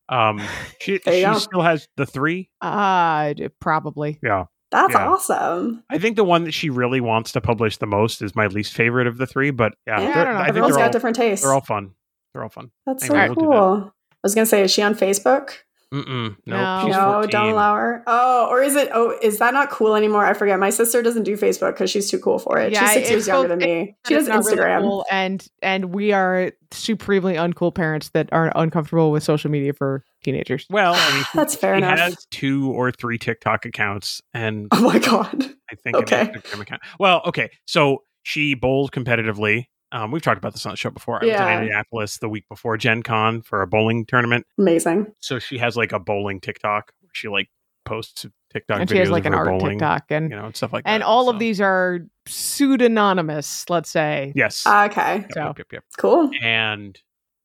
Um, 0.09 0.41
she 0.81 0.99
she 1.05 1.35
still 1.35 1.61
has 1.61 1.87
the 1.99 2.07
three. 2.07 2.49
Uh, 2.63 3.35
probably. 3.61 4.19
Yeah, 4.23 4.45
That's 4.71 4.93
Yeah. 4.95 5.09
awesome. 5.09 5.83
I 5.91 5.99
think 5.99 6.17
the 6.17 6.25
one 6.25 6.45
that 6.45 6.53
she 6.53 6.69
really 6.71 7.01
wants 7.01 7.33
to 7.33 7.41
publish 7.41 7.79
the 7.79 7.87
most 7.87 8.21
is 8.23 8.37
my 8.37 8.47
least 8.49 8.75
favorite 8.75 9.07
of 9.07 9.17
the 9.19 9.27
three. 9.27 9.51
But 9.51 9.75
yeah, 9.87 10.01
Yeah, 10.01 10.09
I 10.11 10.25
don't 10.25 10.35
know. 10.35 10.41
I 10.41 10.45
think 10.45 10.49
Everyone's 10.49 10.77
got 10.77 10.83
all, 10.85 10.91
different 10.91 11.17
tastes. 11.17 11.45
they're 11.45 11.55
all 11.55 11.61
fun. 11.63 11.93
They're 12.35 12.43
all 12.43 12.49
fun. 12.51 12.71
That's 12.87 13.07
so 13.07 13.15
Anyway, 13.15 13.35
we'll 13.37 13.51
cool. 13.51 13.77
that. 13.81 13.87
I 13.87 13.91
was 14.23 14.35
gonna 14.35 14.47
say, 14.47 14.63
is 14.63 14.71
she 14.71 14.83
on 14.83 14.95
Facebook? 14.95 15.53
Mm-mm. 15.93 16.29
Nope. 16.29 16.37
No. 16.47 16.87
No, 16.89 17.13
14. 17.15 17.31
don't 17.31 17.49
allow 17.51 17.75
her. 17.75 18.03
Oh, 18.07 18.47
or 18.51 18.63
is 18.63 18.77
it? 18.77 18.91
Oh, 18.93 19.17
is 19.23 19.39
that 19.39 19.55
not 19.55 19.71
cool 19.71 19.95
anymore? 19.95 20.27
I 20.27 20.35
forget. 20.35 20.59
My 20.59 20.69
sister 20.71 21.01
doesn't 21.03 21.23
do 21.23 21.37
Facebook 21.37 21.73
because 21.73 21.91
she's 21.91 22.11
too 22.11 22.19
cool 22.19 22.39
for 22.39 22.59
it. 22.59 22.73
Yeah, 22.73 22.81
she's 22.85 22.93
six 22.93 23.11
years 23.11 23.27
younger 23.27 23.49
than 23.49 23.59
me. 23.59 23.97
She 24.07 24.15
it's 24.15 24.27
does 24.27 24.29
not 24.29 24.45
really 24.45 24.59
Instagram. 24.59 24.81
cool, 24.83 25.07
and 25.11 25.47
and 25.63 25.87
we 25.95 26.13
are 26.13 26.53
supremely 26.73 27.35
uncool 27.35 27.75
parents 27.75 28.11
that 28.11 28.29
are 28.33 28.53
uncomfortable 28.55 29.11
with 29.11 29.23
social 29.23 29.51
media 29.51 29.73
for 29.73 30.05
teenagers. 30.23 30.67
Well, 30.69 30.93
I 30.95 31.15
mean, 31.15 31.25
That's 31.35 31.55
fair 31.55 31.75
enough. 31.75 31.97
she 31.97 32.03
enough. 32.03 32.15
has 32.15 32.27
two 32.31 32.71
or 32.73 32.93
three 32.93 33.17
TikTok 33.17 33.65
accounts, 33.65 34.21
and 34.35 34.69
Oh 34.73 34.83
my 34.83 34.99
god. 34.99 35.43
I 35.71 35.75
think 35.77 35.97
Okay. 35.97 36.21
an 36.21 36.29
Instagram 36.29 36.61
account. 36.61 36.83
Well, 36.99 37.23
okay, 37.27 37.51
so 37.67 38.03
she 38.25 38.55
bowled 38.55 38.93
competitively. 38.93 39.69
Um, 39.93 40.11
we've 40.11 40.23
talked 40.23 40.39
about 40.39 40.53
this 40.53 40.67
on 40.67 40.73
the 40.73 40.77
show 40.77 40.91
before. 40.91 41.17
I 41.23 41.27
was 41.27 41.29
Yeah. 41.33 41.49
in 41.51 41.63
Indianapolis 41.63 42.19
the 42.19 42.29
week 42.29 42.45
before 42.49 42.77
Gen 42.77 43.03
Con 43.03 43.41
for 43.43 43.63
a 43.63 43.67
bowling 43.67 44.05
tournament. 44.07 44.47
Amazing. 44.59 45.13
So 45.19 45.39
she 45.39 45.59
has 45.59 45.77
like 45.77 45.93
a 45.93 45.99
bowling 45.99 46.41
TikTok 46.41 46.93
where 47.01 47.11
she 47.15 47.29
like 47.29 47.49
posts 47.85 48.27
TikTok 48.53 48.81
and 48.81 48.89
videos 48.89 48.93
she 48.93 48.99
has 48.99 49.11
like 49.11 49.23
of 49.23 49.27
an 49.27 49.33
her 49.33 49.39
art 49.39 49.49
bowling, 49.61 49.79
TikTok, 49.79 50.05
and 50.11 50.31
you 50.31 50.37
know, 50.37 50.45
and 50.47 50.57
stuff 50.57 50.73
like 50.73 50.85
that. 50.85 50.91
and 50.91 51.03
all 51.03 51.29
of 51.31 51.39
these 51.39 51.61
are 51.61 52.01
pseudonymous. 52.27 53.69
Let's 53.71 53.91
say. 53.91 54.33
yes, 54.35 54.67
Okay. 54.67 55.17
Yep, 55.21 55.33
so- 55.33 55.41
yep, 55.45 55.59
yep, 55.59 55.67
yep. 55.73 55.85
Cool. 55.99 56.31
and 56.43 56.99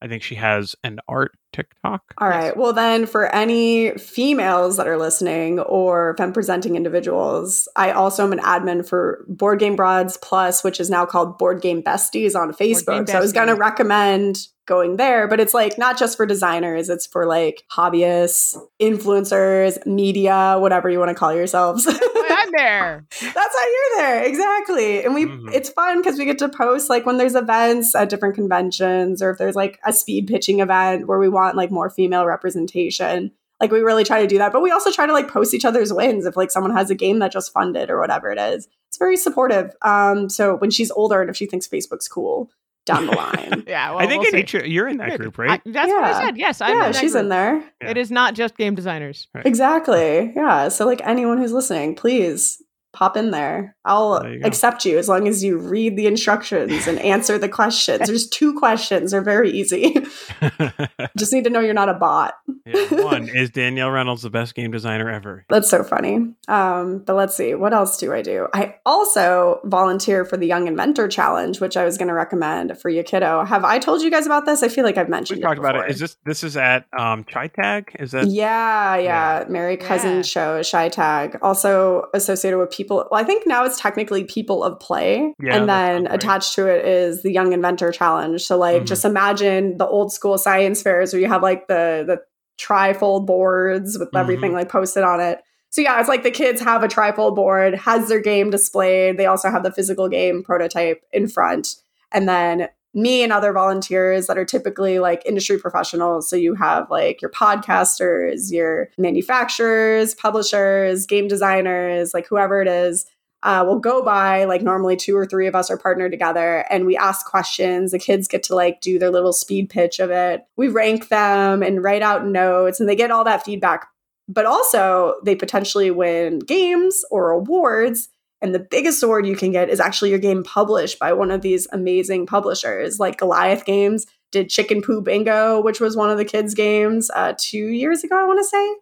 I 0.03 0.09
think 0.09 0.21
she 0.21 0.35
has 0.35 0.75
an 0.83 0.99
art 1.07 1.31
TikTok. 1.53 2.01
All 2.17 2.27
right. 2.27 2.57
Well, 2.57 2.73
then, 2.73 3.05
for 3.05 3.33
any 3.33 3.91
females 3.91 4.75
that 4.75 4.85
are 4.85 4.97
listening 4.97 5.59
or 5.61 6.13
femme 6.17 6.33
presenting 6.33 6.75
individuals, 6.75 7.69
I 7.77 7.91
also 7.91 8.25
am 8.25 8.33
an 8.33 8.39
admin 8.39 8.85
for 8.85 9.23
Board 9.29 9.59
Game 9.59 9.77
Broads 9.77 10.17
Plus, 10.17 10.61
which 10.61 10.81
is 10.81 10.89
now 10.89 11.05
called 11.05 11.37
Board 11.37 11.61
Game 11.61 11.81
Besties 11.81 12.35
on 12.35 12.51
Facebook. 12.51 13.07
So 13.09 13.17
I 13.17 13.21
was 13.21 13.31
going 13.31 13.47
to 13.47 13.55
recommend 13.55 14.39
going 14.65 14.97
there, 14.97 15.27
but 15.27 15.39
it's 15.39 15.53
like 15.53 15.77
not 15.77 15.97
just 15.97 16.17
for 16.17 16.25
designers, 16.25 16.89
it's 16.89 17.07
for 17.07 17.25
like 17.25 17.63
hobbyists, 17.71 18.57
influencers, 18.81 19.85
media, 19.85 20.57
whatever 20.59 20.89
you 20.89 20.99
want 20.99 21.09
to 21.09 21.15
call 21.15 21.33
yourselves. 21.33 21.85
I'm 22.57 22.65
there. 22.65 23.05
That's 23.21 23.35
how 23.35 23.65
you're 23.67 23.97
there. 23.97 24.23
Exactly. 24.23 25.03
And 25.03 25.13
we 25.13 25.25
Mhm. 25.25 25.53
it's 25.53 25.69
fun 25.69 26.01
because 26.01 26.17
we 26.17 26.25
get 26.25 26.37
to 26.39 26.49
post 26.49 26.89
like 26.89 27.05
when 27.05 27.17
there's 27.17 27.35
events 27.35 27.95
at 27.95 28.09
different 28.09 28.35
conventions 28.35 29.21
or 29.21 29.31
if 29.31 29.37
there's 29.37 29.55
like 29.55 29.79
a 29.85 29.93
speed 29.93 30.27
pitching 30.27 30.59
event 30.59 31.07
where 31.07 31.19
we 31.19 31.29
want 31.29 31.57
like 31.57 31.71
more 31.71 31.89
female 31.89 32.25
representation. 32.25 33.31
Like 33.61 33.71
we 33.71 33.79
really 33.79 34.03
try 34.03 34.21
to 34.21 34.27
do 34.27 34.37
that, 34.39 34.51
but 34.51 34.61
we 34.61 34.71
also 34.71 34.91
try 34.91 35.05
to 35.05 35.13
like 35.13 35.29
post 35.29 35.53
each 35.53 35.63
other's 35.65 35.93
wins 35.93 36.25
if 36.25 36.35
like 36.35 36.51
someone 36.51 36.75
has 36.75 36.89
a 36.89 36.95
game 36.95 37.19
that 37.19 37.31
just 37.31 37.53
funded 37.53 37.89
or 37.89 37.99
whatever 37.99 38.29
it 38.31 38.37
is. 38.37 38.67
It's 38.89 38.97
very 38.97 39.15
supportive. 39.15 39.71
Um, 39.83 40.27
so 40.29 40.55
when 40.57 40.69
she's 40.69 40.91
older 40.91 41.21
and 41.21 41.29
if 41.29 41.37
she 41.37 41.45
thinks 41.45 41.67
Facebook's 41.67 42.07
cool 42.07 42.49
down 42.85 43.05
the 43.05 43.13
line, 43.13 43.63
Yeah, 43.67 43.91
well, 43.91 43.99
I 43.99 44.07
think 44.07 44.23
we'll 44.23 44.33
any 44.35 44.41
see. 44.45 44.59
tr- 44.59 44.65
you're 44.65 44.87
in 44.87 44.97
that 44.97 45.07
Maybe. 45.09 45.23
group, 45.23 45.37
right? 45.37 45.61
I- 45.65 45.69
that's 45.69 45.89
what 45.89 46.03
I 46.03 46.25
said. 46.25 46.37
Yes, 46.37 46.59
I'm 46.61 46.69
yeah, 46.69 46.85
in 46.87 46.91
that 46.91 46.99
she's 46.99 47.13
group. 47.13 47.23
in 47.23 47.29
there. 47.29 47.63
Yeah. 47.81 47.89
It 47.91 47.97
is 47.97 48.11
not 48.11 48.33
just 48.35 48.57
game 48.57 48.75
designers. 48.75 49.27
Exactly. 49.45 50.33
Yeah. 50.35 50.67
So 50.67 50.85
like 50.85 51.01
anyone 51.05 51.37
who's 51.37 51.53
listening, 51.53 51.95
please 51.95 52.61
pop 52.91 53.15
in 53.17 53.31
there. 53.31 53.72
I'll 53.85 54.25
you 54.27 54.41
accept 54.43 54.85
you 54.85 54.97
as 54.97 55.09
long 55.09 55.27
as 55.27 55.43
you 55.43 55.57
read 55.57 55.97
the 55.97 56.07
instructions 56.07 56.87
and 56.87 56.99
answer 56.99 57.37
the 57.37 57.49
questions. 57.49 58.07
There's 58.07 58.27
two 58.27 58.57
questions. 58.57 59.11
They're 59.11 59.21
very 59.21 59.51
easy. 59.51 59.95
Just 61.17 61.33
need 61.33 61.43
to 61.43 61.49
know 61.49 61.59
you're 61.59 61.73
not 61.73 61.89
a 61.89 61.93
bot. 61.93 62.35
yeah, 62.65 63.03
one 63.03 63.27
is 63.29 63.49
Danielle 63.49 63.91
Reynolds 63.91 64.21
the 64.21 64.29
best 64.29 64.55
game 64.55 64.71
designer 64.71 65.09
ever. 65.09 65.45
That's 65.49 65.69
so 65.69 65.83
funny. 65.83 66.33
Um, 66.47 66.99
but 66.99 67.15
let's 67.15 67.35
see, 67.35 67.55
what 67.55 67.73
else 67.73 67.97
do 67.97 68.13
I 68.13 68.21
do? 68.21 68.47
I 68.53 68.75
also 68.85 69.59
volunteer 69.65 70.25
for 70.25 70.37
the 70.37 70.47
Young 70.47 70.67
Inventor 70.67 71.07
Challenge, 71.07 71.59
which 71.59 71.75
I 71.77 71.83
was 71.85 71.97
going 71.97 72.07
to 72.07 72.13
recommend 72.13 72.77
for 72.79 72.89
you, 72.89 73.03
kiddo. 73.03 73.43
Have 73.45 73.63
I 73.65 73.79
told 73.79 74.01
you 74.01 74.09
guys 74.11 74.25
about 74.25 74.45
this? 74.45 74.63
I 74.63 74.67
feel 74.69 74.83
like 74.83 74.97
I've 74.97 75.09
mentioned. 75.09 75.39
We 75.39 75.43
mentioned 75.43 75.63
talked 75.63 75.71
about 75.71 75.75
it. 75.75 75.87
before. 75.87 75.91
Is 75.91 75.99
this 75.99 76.17
this 76.25 76.43
is 76.43 76.57
at 76.57 76.85
um 76.97 77.23
ChiTAG? 77.25 78.01
Is 78.01 78.11
that 78.11 78.27
yeah, 78.27 78.95
yeah, 78.97 79.45
Mary 79.49 79.77
Couzin 79.77 80.17
Yeah. 80.17 80.21
show, 80.21 80.59
ChiTAG, 80.61 81.39
also 81.41 82.07
associated 82.13 82.57
with 82.57 82.71
people. 82.71 83.07
Well, 83.11 83.19
I 83.21 83.23
think 83.23 83.45
now 83.47 83.63
it's 83.65 83.72
technically 83.77 84.23
People 84.23 84.63
of 84.63 84.79
Play, 84.79 85.33
Yeah, 85.39 85.55
and 85.57 85.69
then 85.69 86.07
attached 86.07 86.55
to 86.55 86.67
it 86.67 86.85
is 86.85 87.23
the 87.23 87.31
Young 87.31 87.53
Inventor 87.53 87.91
Challenge. 87.91 88.41
So, 88.41 88.57
like, 88.57 88.83
Mhm. 88.83 88.85
just 88.87 89.05
imagine 89.05 89.77
the 89.77 89.87
old 89.87 90.11
school 90.13 90.37
science 90.37 90.81
fairs 90.81 91.13
where 91.13 91.21
you 91.21 91.27
have 91.27 91.43
like 91.43 91.67
the 91.67 92.03
the 92.05 92.21
trifold 92.59 93.25
boards 93.25 93.97
with 93.97 94.15
everything 94.15 94.49
Mm-hmm. 94.51 94.57
like 94.57 94.69
posted 94.69 95.03
on 95.03 95.19
it. 95.19 95.39
So 95.69 95.81
yeah, 95.81 95.99
it's 95.99 96.07
like 96.07 96.21
the 96.21 96.29
kids 96.31 96.61
have 96.61 96.83
a 96.83 96.87
trifold 96.87 97.35
board, 97.35 97.73
has 97.73 98.07
their 98.07 98.21
game 98.21 98.51
displayed. 98.51 99.17
They 99.17 99.25
also 99.25 99.49
have 99.49 99.63
the 99.63 99.71
physical 99.71 100.07
game 100.07 100.43
prototype 100.43 101.03
in 101.11 101.27
front, 101.27 101.75
and 102.11 102.29
then 102.29 102.69
me 102.95 103.23
and 103.23 103.33
other 103.33 103.51
volunteers 103.51 104.27
that 104.27 104.37
are 104.37 104.45
typically 104.45 104.99
like 104.99 105.25
industry 105.25 105.57
professionals. 105.57 106.29
So 106.29 106.35
you 106.35 106.53
have 106.53 106.91
like 106.91 107.23
your 107.23 107.31
podcasters, 107.31 108.51
your 108.51 108.89
manufacturers, 108.99 110.13
publishers, 110.13 111.07
game 111.07 111.27
designers, 111.27 112.13
like 112.13 112.27
whoever 112.27 112.61
it 112.61 112.67
is. 112.67 113.05
Uh, 113.43 113.61
will 113.67 113.77
go 113.77 114.01
by 114.01 114.45
like 114.45 114.61
normally 114.61 114.95
two 114.95 115.17
or 115.17 115.25
three 115.25 115.47
of 115.47 115.55
us 115.55 115.69
are 115.69 115.77
partnered 115.77 116.11
together 116.11 116.65
and 116.69 116.85
we 116.85 116.95
ask 116.95 117.25
questions. 117.25 117.91
The 117.91 117.99
kids 117.99 118.29
get 118.29 118.41
to 118.43 118.55
like 118.55 118.79
do 118.79 118.97
their 118.97 119.11
little 119.11 119.33
speed 119.33 119.69
pitch 119.69 119.99
of 119.99 120.09
it. 120.09 120.45
We 120.55 120.69
rank 120.69 121.09
them 121.09 121.61
and 121.61 121.83
write 121.83 122.01
out 122.01 122.25
notes 122.25 122.79
and 122.79 122.87
they 122.87 122.95
get 122.95 123.11
all 123.11 123.25
that 123.25 123.43
feedback. 123.43 123.87
But 124.29 124.45
also 124.45 125.15
they 125.25 125.35
potentially 125.35 125.91
win 125.91 126.39
games 126.39 127.03
or 127.11 127.31
awards. 127.31 128.07
And 128.41 128.55
the 128.55 128.59
biggest 128.59 129.03
award 129.03 129.27
you 129.27 129.35
can 129.35 129.51
get 129.51 129.69
is 129.69 129.81
actually 129.81 130.11
your 130.11 130.19
game 130.19 130.45
published 130.45 130.97
by 130.97 131.11
one 131.11 131.29
of 131.29 131.41
these 131.41 131.67
amazing 131.73 132.25
publishers. 132.25 132.97
Like 132.97 133.17
goliath 133.17 133.65
games 133.65 134.05
did 134.33 134.49
chicken 134.49 134.81
poo 134.81 134.99
bingo 134.99 135.61
which 135.61 135.79
was 135.79 135.95
one 135.95 136.09
of 136.09 136.17
the 136.17 136.25
kids 136.25 136.53
games 136.53 137.09
uh, 137.15 137.33
two 137.37 137.67
years 137.67 138.03
ago 138.03 138.19
i 138.19 138.25
want 138.25 138.39
to 138.39 138.43
say 138.43 138.75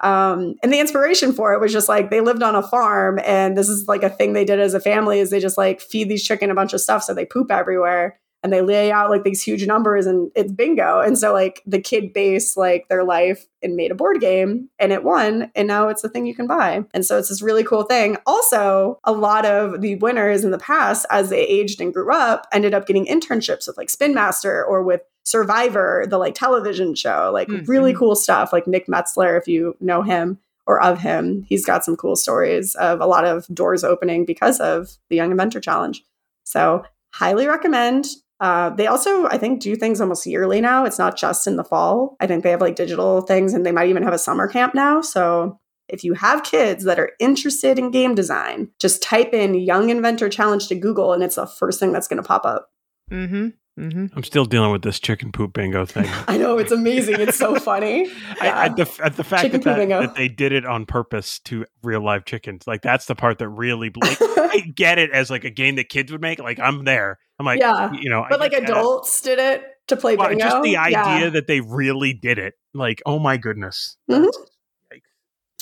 um, 0.00 0.54
and 0.62 0.72
the 0.72 0.80
inspiration 0.80 1.32
for 1.32 1.52
it 1.52 1.60
was 1.60 1.72
just 1.72 1.88
like 1.88 2.10
they 2.10 2.20
lived 2.20 2.42
on 2.42 2.54
a 2.54 2.62
farm 2.62 3.20
and 3.24 3.56
this 3.56 3.68
is 3.68 3.86
like 3.88 4.02
a 4.02 4.10
thing 4.10 4.32
they 4.32 4.44
did 4.44 4.60
as 4.60 4.74
a 4.74 4.80
family 4.80 5.18
is 5.18 5.30
they 5.30 5.40
just 5.40 5.58
like 5.58 5.80
feed 5.80 6.08
these 6.08 6.24
chicken 6.24 6.50
a 6.50 6.54
bunch 6.54 6.72
of 6.72 6.80
stuff 6.80 7.02
so 7.02 7.14
they 7.14 7.26
poop 7.26 7.50
everywhere 7.50 8.18
and 8.46 8.52
they 8.52 8.62
lay 8.62 8.92
out 8.92 9.10
like 9.10 9.24
these 9.24 9.42
huge 9.42 9.66
numbers 9.66 10.06
and 10.06 10.30
it's 10.36 10.52
bingo. 10.52 11.00
And 11.00 11.18
so 11.18 11.32
like 11.32 11.62
the 11.66 11.80
kid 11.80 12.12
based 12.12 12.56
like 12.56 12.86
their 12.88 13.02
life 13.02 13.44
and 13.60 13.74
made 13.74 13.90
a 13.90 13.96
board 13.96 14.20
game 14.20 14.68
and 14.78 14.92
it 14.92 15.02
won 15.02 15.50
and 15.56 15.66
now 15.66 15.88
it's 15.88 16.04
a 16.04 16.08
thing 16.08 16.26
you 16.26 16.34
can 16.34 16.46
buy. 16.46 16.84
And 16.94 17.04
so 17.04 17.18
it's 17.18 17.28
this 17.28 17.42
really 17.42 17.64
cool 17.64 17.82
thing. 17.82 18.16
Also 18.24 19.00
a 19.02 19.10
lot 19.10 19.46
of 19.46 19.80
the 19.80 19.96
winners 19.96 20.44
in 20.44 20.52
the 20.52 20.58
past 20.58 21.06
as 21.10 21.28
they 21.28 21.44
aged 21.44 21.80
and 21.80 21.92
grew 21.92 22.14
up 22.14 22.46
ended 22.52 22.72
up 22.72 22.86
getting 22.86 23.06
internships 23.06 23.66
with 23.66 23.76
like 23.76 23.90
spin 23.90 24.14
master 24.14 24.64
or 24.64 24.82
with 24.82 25.00
survivor 25.26 26.04
the 26.08 26.18
like 26.18 26.34
television 26.34 26.94
show 26.94 27.30
like 27.32 27.48
Mhm. 27.48 27.66
really 27.68 27.92
cool 27.92 28.14
stuff 28.14 28.52
like 28.52 28.66
nick 28.66 28.86
metzler 28.86 29.36
if 29.36 29.46
you 29.48 29.76
know 29.80 30.00
him 30.02 30.38
or 30.68 30.80
of 30.80 31.00
him 31.00 31.44
he's 31.48 31.64
got 31.66 31.84
some 31.84 31.96
cool 31.96 32.16
stories 32.16 32.74
of 32.76 33.00
a 33.00 33.06
lot 33.06 33.24
of 33.24 33.46
doors 33.52 33.82
opening 33.84 34.24
because 34.24 34.60
of 34.60 34.90
the 35.10 35.16
young 35.16 35.30
inventor 35.32 35.60
challenge. 35.60 36.04
So 36.44 36.84
highly 37.12 37.46
recommend. 37.46 38.06
Uh, 38.40 38.70
they 38.70 38.86
also 38.86 39.26
i 39.28 39.38
think 39.38 39.60
do 39.60 39.74
things 39.76 40.00
almost 40.00 40.26
yearly 40.26 40.60
now. 40.60 40.84
It's 40.84 40.98
not 40.98 41.16
just 41.16 41.46
in 41.46 41.56
the 41.56 41.64
fall. 41.64 42.16
I 42.20 42.26
think 42.26 42.42
they 42.42 42.50
have 42.50 42.60
like 42.60 42.76
digital 42.76 43.20
things 43.22 43.52
and 43.54 43.64
they 43.64 43.72
might 43.72 43.88
even 43.90 44.02
have 44.02 44.12
a 44.14 44.18
summer 44.18 44.46
camp 44.48 44.74
now. 44.74 45.00
So 45.00 45.58
if 45.88 46.02
you 46.04 46.14
have 46.14 46.42
kids 46.42 46.82
that 46.84 46.98
are 46.98 47.12
interested 47.20 47.78
in 47.78 47.90
game 47.92 48.14
design 48.14 48.70
just 48.80 49.02
type 49.02 49.32
in 49.32 49.54
young 49.54 49.88
inventor 49.90 50.28
challenge 50.28 50.66
to 50.68 50.74
google 50.74 51.12
and 51.12 51.22
it's 51.22 51.36
the 51.36 51.46
first 51.46 51.78
thing 51.80 51.92
that's 51.92 52.08
going 52.08 52.22
to 52.22 52.26
pop 52.28 52.44
up. 52.44 52.70
Mm-hmm. 53.10 53.48
Mm-hmm. 53.78 54.06
I'm 54.16 54.22
still 54.22 54.46
dealing 54.46 54.72
with 54.72 54.80
this 54.82 54.98
chicken 54.98 55.32
poop 55.32 55.52
bingo 55.52 55.84
thing. 55.84 56.08
i 56.28 56.38
know 56.38 56.56
it's 56.56 56.72
amazing 56.72 57.20
it's 57.20 57.36
so 57.36 57.56
funny 57.56 58.10
I, 58.40 58.50
I, 58.50 58.68
the, 58.70 58.90
at 59.04 59.16
the 59.16 59.22
fact 59.24 59.42
Chicken 59.42 59.60
that, 59.60 59.76
that, 59.88 59.88
that 60.00 60.14
they 60.14 60.28
did 60.28 60.52
it 60.52 60.64
on 60.64 60.86
purpose 60.86 61.40
to 61.40 61.66
real 61.82 62.02
live 62.02 62.24
chickens, 62.24 62.66
like 62.66 62.80
that's 62.80 63.04
the 63.04 63.14
part 63.14 63.38
that 63.38 63.48
really, 63.50 63.90
like, 63.94 64.16
I 64.20 64.60
get 64.74 64.98
it 64.98 65.10
as 65.10 65.30
like 65.30 65.44
a 65.44 65.50
game 65.50 65.76
that 65.76 65.90
kids 65.90 66.10
would 66.10 66.22
make. 66.22 66.38
Like 66.38 66.58
I'm 66.58 66.84
there. 66.84 67.18
I'm 67.38 67.44
like, 67.44 67.60
Yeah. 67.60 67.92
you 67.92 68.08
know, 68.08 68.22
I 68.22 68.28
but 68.30 68.40
like 68.40 68.52
get 68.52 68.62
that. 68.62 68.70
adults 68.70 69.20
did 69.20 69.38
it 69.38 69.62
to 69.88 69.96
play 69.96 70.16
Well, 70.16 70.28
bingo 70.30 70.44
just 70.44 70.62
the 70.62 70.78
idea 70.78 70.98
Yeah. 71.26 71.28
that 71.30 71.46
they 71.46 71.60
really 71.60 72.14
did 72.14 72.38
it. 72.38 72.54
Like, 72.72 73.02
oh 73.04 73.18
my 73.18 73.36
goodness. 73.36 73.96
Mhm. 74.10 74.30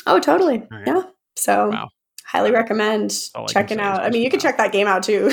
Oh 0.06 0.20
totally 0.20 0.58
All 0.60 0.68
right. 0.70 0.86
yeah 0.86 1.02
so 1.36 1.70
Wow. 1.70 1.88
highly 2.26 2.52
recommend 2.52 3.12
all 3.34 3.44
I 3.44 3.46
checking 3.46 3.80
out 3.80 4.02
i 4.02 4.10
mean 4.10 4.22
you 4.22 4.28
can 4.30 4.38
check 4.38 4.58
that 4.58 4.70
game 4.70 4.86
out 4.86 5.02
too 5.02 5.32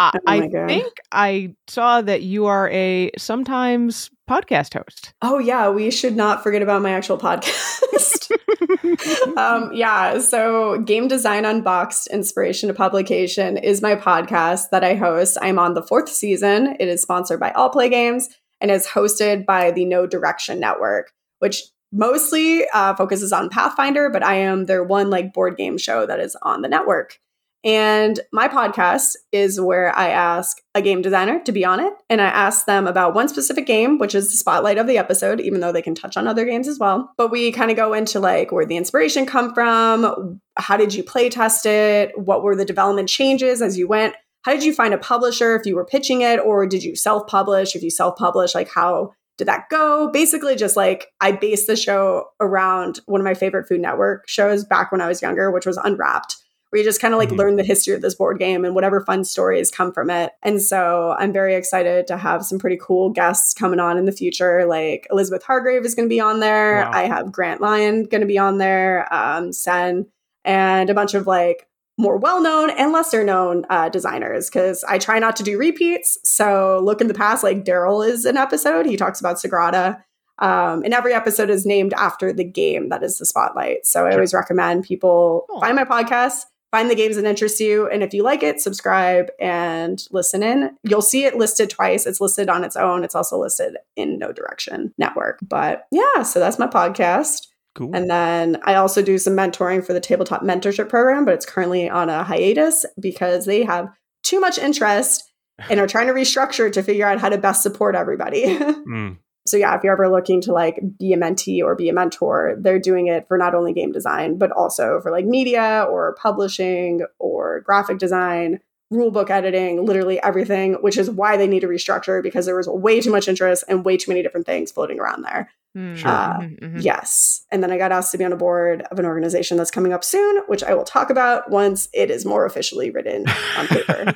I, 0.00 0.10
Oh 0.14 0.20
I 0.26 0.48
think 0.66 0.92
I 1.12 1.54
saw 1.68 2.00
that 2.00 2.22
you 2.22 2.46
are 2.46 2.70
a 2.70 3.10
sometimes 3.18 4.10
podcast 4.28 4.74
host. 4.74 5.12
Oh 5.20 5.38
yeah, 5.38 5.68
we 5.68 5.90
should 5.90 6.16
not 6.16 6.42
forget 6.42 6.62
about 6.62 6.80
my 6.80 6.92
actual 6.92 7.18
podcast. 7.18 8.30
um, 9.36 9.70
yeah, 9.74 10.18
so 10.18 10.78
Game 10.78 11.08
Design 11.08 11.44
Unboxed 11.44 12.06
Inspiration 12.08 12.68
to 12.68 12.74
Publication 12.74 13.58
is 13.58 13.82
my 13.82 13.94
podcast 13.94 14.70
that 14.70 14.84
I 14.84 14.94
host. 14.94 15.36
I'm 15.42 15.58
on 15.58 15.74
the 15.74 15.82
fourth 15.82 16.08
season. 16.08 16.76
It 16.80 16.88
is 16.88 17.02
sponsored 17.02 17.40
by 17.40 17.50
All 17.52 17.68
Play 17.68 17.90
Games 17.90 18.28
and 18.60 18.70
is 18.70 18.86
hosted 18.86 19.44
by 19.44 19.70
the 19.70 19.84
No 19.84 20.06
Direction 20.06 20.60
Network, 20.60 21.12
which 21.40 21.62
mostly 21.92 22.66
uh, 22.72 22.94
focuses 22.94 23.32
on 23.32 23.50
Pathfinder, 23.50 24.08
but 24.10 24.24
I 24.24 24.36
am 24.36 24.64
their 24.64 24.84
one 24.84 25.10
like 25.10 25.34
board 25.34 25.56
game 25.56 25.76
show 25.76 26.06
that 26.06 26.20
is 26.20 26.36
on 26.42 26.62
the 26.62 26.68
network. 26.68 27.18
And 27.62 28.18
my 28.32 28.48
podcast 28.48 29.16
is 29.32 29.60
where 29.60 29.94
I 29.96 30.08
ask 30.08 30.56
a 30.74 30.80
game 30.80 31.02
designer 31.02 31.40
to 31.44 31.52
be 31.52 31.64
on 31.64 31.78
it. 31.78 31.92
And 32.08 32.20
I 32.20 32.26
ask 32.26 32.64
them 32.64 32.86
about 32.86 33.14
one 33.14 33.28
specific 33.28 33.66
game, 33.66 33.98
which 33.98 34.14
is 34.14 34.30
the 34.30 34.38
spotlight 34.38 34.78
of 34.78 34.86
the 34.86 34.96
episode, 34.96 35.40
even 35.40 35.60
though 35.60 35.72
they 35.72 35.82
can 35.82 35.94
touch 35.94 36.16
on 36.16 36.26
other 36.26 36.46
games 36.46 36.68
as 36.68 36.78
well. 36.78 37.12
But 37.18 37.30
we 37.30 37.52
kind 37.52 37.70
of 37.70 37.76
go 37.76 37.92
into 37.92 38.18
like 38.18 38.50
where 38.50 38.64
the 38.64 38.78
inspiration 38.78 39.26
come 39.26 39.52
from, 39.52 40.40
how 40.56 40.78
did 40.78 40.94
you 40.94 41.02
play 41.02 41.28
test 41.28 41.66
it, 41.66 42.18
what 42.18 42.42
were 42.42 42.56
the 42.56 42.64
development 42.64 43.10
changes 43.10 43.60
as 43.60 43.76
you 43.76 43.86
went, 43.86 44.14
how 44.42 44.52
did 44.52 44.64
you 44.64 44.72
find 44.72 44.94
a 44.94 44.98
publisher 44.98 45.54
if 45.54 45.66
you 45.66 45.76
were 45.76 45.84
pitching 45.84 46.22
it, 46.22 46.38
or 46.38 46.66
did 46.66 46.82
you 46.82 46.96
self-publish? 46.96 47.76
If 47.76 47.82
you 47.82 47.90
self-publish, 47.90 48.54
like 48.54 48.70
how 48.70 49.12
did 49.36 49.48
that 49.48 49.68
go? 49.70 50.10
Basically, 50.10 50.56
just 50.56 50.76
like 50.76 51.08
I 51.20 51.32
based 51.32 51.66
the 51.66 51.76
show 51.76 52.24
around 52.40 53.00
one 53.04 53.20
of 53.20 53.24
my 53.24 53.34
favorite 53.34 53.68
Food 53.68 53.80
Network 53.80 54.26
shows 54.28 54.64
back 54.64 54.92
when 54.92 55.02
I 55.02 55.08
was 55.08 55.20
younger, 55.20 55.50
which 55.50 55.66
was 55.66 55.76
Unwrapped 55.76 56.36
where 56.70 56.78
you 56.78 56.84
just 56.84 57.00
kind 57.00 57.12
of 57.12 57.18
like 57.18 57.30
Mhm. 57.30 57.36
learn 57.38 57.56
the 57.56 57.62
history 57.64 57.94
of 57.94 58.00
this 58.00 58.14
board 58.14 58.38
game 58.38 58.64
and 58.64 58.74
whatever 58.74 59.00
fun 59.00 59.24
stories 59.24 59.70
come 59.70 59.92
from 59.92 60.08
it. 60.08 60.32
And 60.42 60.62
so 60.62 61.14
I'm 61.18 61.32
very 61.32 61.54
excited 61.54 62.06
to 62.06 62.16
have 62.16 62.44
some 62.44 62.58
pretty 62.58 62.78
cool 62.80 63.10
guests 63.10 63.52
coming 63.54 63.80
on 63.80 63.98
in 63.98 64.04
the 64.04 64.12
future. 64.12 64.64
Like 64.66 65.06
Elizabeth 65.10 65.42
Hargrave 65.42 65.84
is 65.84 65.94
going 65.94 66.08
to 66.08 66.12
be 66.12 66.20
on 66.20 66.40
there. 66.40 66.82
Wow. 66.84 66.90
I 66.92 67.02
have 67.04 67.32
Grant 67.32 67.60
Lyon 67.60 68.04
going 68.04 68.20
to 68.22 68.26
be 68.26 68.38
on 68.38 68.58
there, 68.58 69.12
um, 69.12 69.52
Sen, 69.52 70.06
and 70.44 70.88
a 70.90 70.94
bunch 70.94 71.14
of 71.14 71.26
like 71.26 71.66
more 71.98 72.16
well 72.16 72.40
known 72.40 72.70
and 72.70 72.92
lesser 72.92 73.22
known 73.22 73.66
uh, 73.68 73.88
designers 73.90 74.48
because 74.48 74.82
I 74.84 74.96
try 74.98 75.18
not 75.18 75.36
to 75.36 75.42
do 75.42 75.58
repeats. 75.58 76.18
So 76.24 76.80
look 76.82 77.00
in 77.02 77.08
the 77.08 77.14
past, 77.14 77.42
like 77.44 77.64
Daryl 77.64 78.06
is 78.06 78.24
an 78.24 78.38
episode. 78.38 78.86
He 78.86 78.96
talks 78.96 79.20
about 79.20 79.36
Sagrada. 79.36 80.02
Um, 80.38 80.82
and 80.84 80.94
every 80.94 81.12
episode 81.12 81.50
is 81.50 81.66
named 81.66 81.92
after 81.92 82.32
the 82.32 82.44
game 82.44 82.88
that 82.88 83.02
is 83.02 83.18
the 83.18 83.26
spotlight. 83.26 83.84
So 83.84 84.06
I 84.06 84.12
always 84.14 84.32
recommend 84.32 84.84
people 84.84 85.44
find 85.60 85.76
my 85.76 85.84
podcast, 85.84 86.44
find 86.70 86.90
the 86.90 86.94
games 86.94 87.16
that 87.16 87.24
interest 87.24 87.60
you, 87.60 87.88
and 87.88 88.02
if 88.02 88.14
you 88.14 88.22
like 88.22 88.42
it, 88.42 88.60
subscribe 88.60 89.30
and 89.40 90.02
listen 90.10 90.42
in. 90.42 90.76
You'll 90.82 91.02
see 91.02 91.24
it 91.24 91.36
listed 91.36 91.70
twice. 91.70 92.06
It's 92.06 92.20
listed 92.20 92.48
on 92.48 92.64
its 92.64 92.76
own. 92.76 93.04
It's 93.04 93.14
also 93.14 93.38
listed 93.38 93.76
in 93.96 94.18
No 94.18 94.32
Direction 94.32 94.94
Network. 94.98 95.38
But 95.42 95.86
yeah, 95.90 96.22
so 96.22 96.38
that's 96.38 96.58
my 96.58 96.66
podcast. 96.66 97.48
Cool. 97.74 97.90
And 97.94 98.10
then 98.10 98.58
I 98.64 98.74
also 98.74 99.02
do 99.02 99.18
some 99.18 99.34
mentoring 99.34 99.84
for 99.84 99.92
the 99.92 100.00
tabletop 100.00 100.42
mentorship 100.42 100.88
program, 100.88 101.24
but 101.24 101.34
it's 101.34 101.46
currently 101.46 101.88
on 101.88 102.08
a 102.08 102.24
hiatus 102.24 102.84
because 102.98 103.46
they 103.46 103.64
have 103.64 103.88
too 104.22 104.40
much 104.40 104.58
interest 104.58 105.24
and 105.68 105.78
are 105.78 105.86
trying 105.86 106.06
to 106.06 106.12
restructure 106.12 106.72
to 106.72 106.82
figure 106.82 107.06
out 107.06 107.20
how 107.20 107.28
to 107.28 107.38
best 107.38 107.62
support 107.62 107.94
everybody. 107.94 108.58
Mm. 108.90 109.18
So 109.50 109.56
yeah, 109.56 109.76
if 109.76 109.82
you're 109.82 109.92
ever 109.92 110.08
looking 110.08 110.40
to 110.42 110.52
like 110.52 110.80
be 110.98 111.12
a 111.12 111.16
mentee 111.16 111.62
or 111.62 111.74
be 111.74 111.88
a 111.88 111.92
mentor, 111.92 112.56
they're 112.58 112.78
doing 112.78 113.08
it 113.08 113.26
for 113.28 113.36
not 113.36 113.54
only 113.54 113.72
game 113.72 113.92
design, 113.92 114.38
but 114.38 114.52
also 114.52 115.00
for 115.00 115.10
like 115.10 115.24
media 115.24 115.86
or 115.90 116.14
publishing 116.20 117.00
or 117.18 117.60
graphic 117.60 117.98
design, 117.98 118.60
rule 118.90 119.10
book 119.10 119.30
editing, 119.30 119.84
literally 119.84 120.20
everything, 120.22 120.74
which 120.74 120.96
is 120.96 121.10
why 121.10 121.36
they 121.36 121.46
need 121.46 121.60
to 121.60 121.68
restructure 121.68 122.22
because 122.22 122.46
there 122.46 122.56
was 122.56 122.68
way 122.68 123.00
too 123.00 123.10
much 123.10 123.28
interest 123.28 123.64
and 123.68 123.84
way 123.84 123.96
too 123.96 124.10
many 124.10 124.22
different 124.22 124.46
things 124.46 124.70
floating 124.70 124.98
around 124.98 125.22
there. 125.22 125.50
Hmm. 125.74 125.94
Sure. 125.94 126.10
Uh, 126.10 126.38
Mhm, 126.40 126.58
mhm. 126.60 126.82
Yes. 126.82 127.44
And 127.52 127.62
then 127.62 127.70
I 127.70 127.78
got 127.78 127.92
asked 127.92 128.10
to 128.12 128.18
be 128.18 128.24
on 128.24 128.32
a 128.32 128.36
board 128.36 128.82
of 128.90 128.98
an 128.98 129.04
organization 129.04 129.56
that's 129.56 129.70
coming 129.70 129.92
up 129.92 130.02
soon, 130.02 130.42
which 130.48 130.64
I 130.64 130.74
will 130.74 130.84
talk 130.84 131.10
about 131.10 131.50
once 131.50 131.88
it 131.92 132.10
is 132.10 132.24
more 132.24 132.44
officially 132.44 132.90
written 132.90 133.26
on 133.56 133.66
paper. 133.68 134.14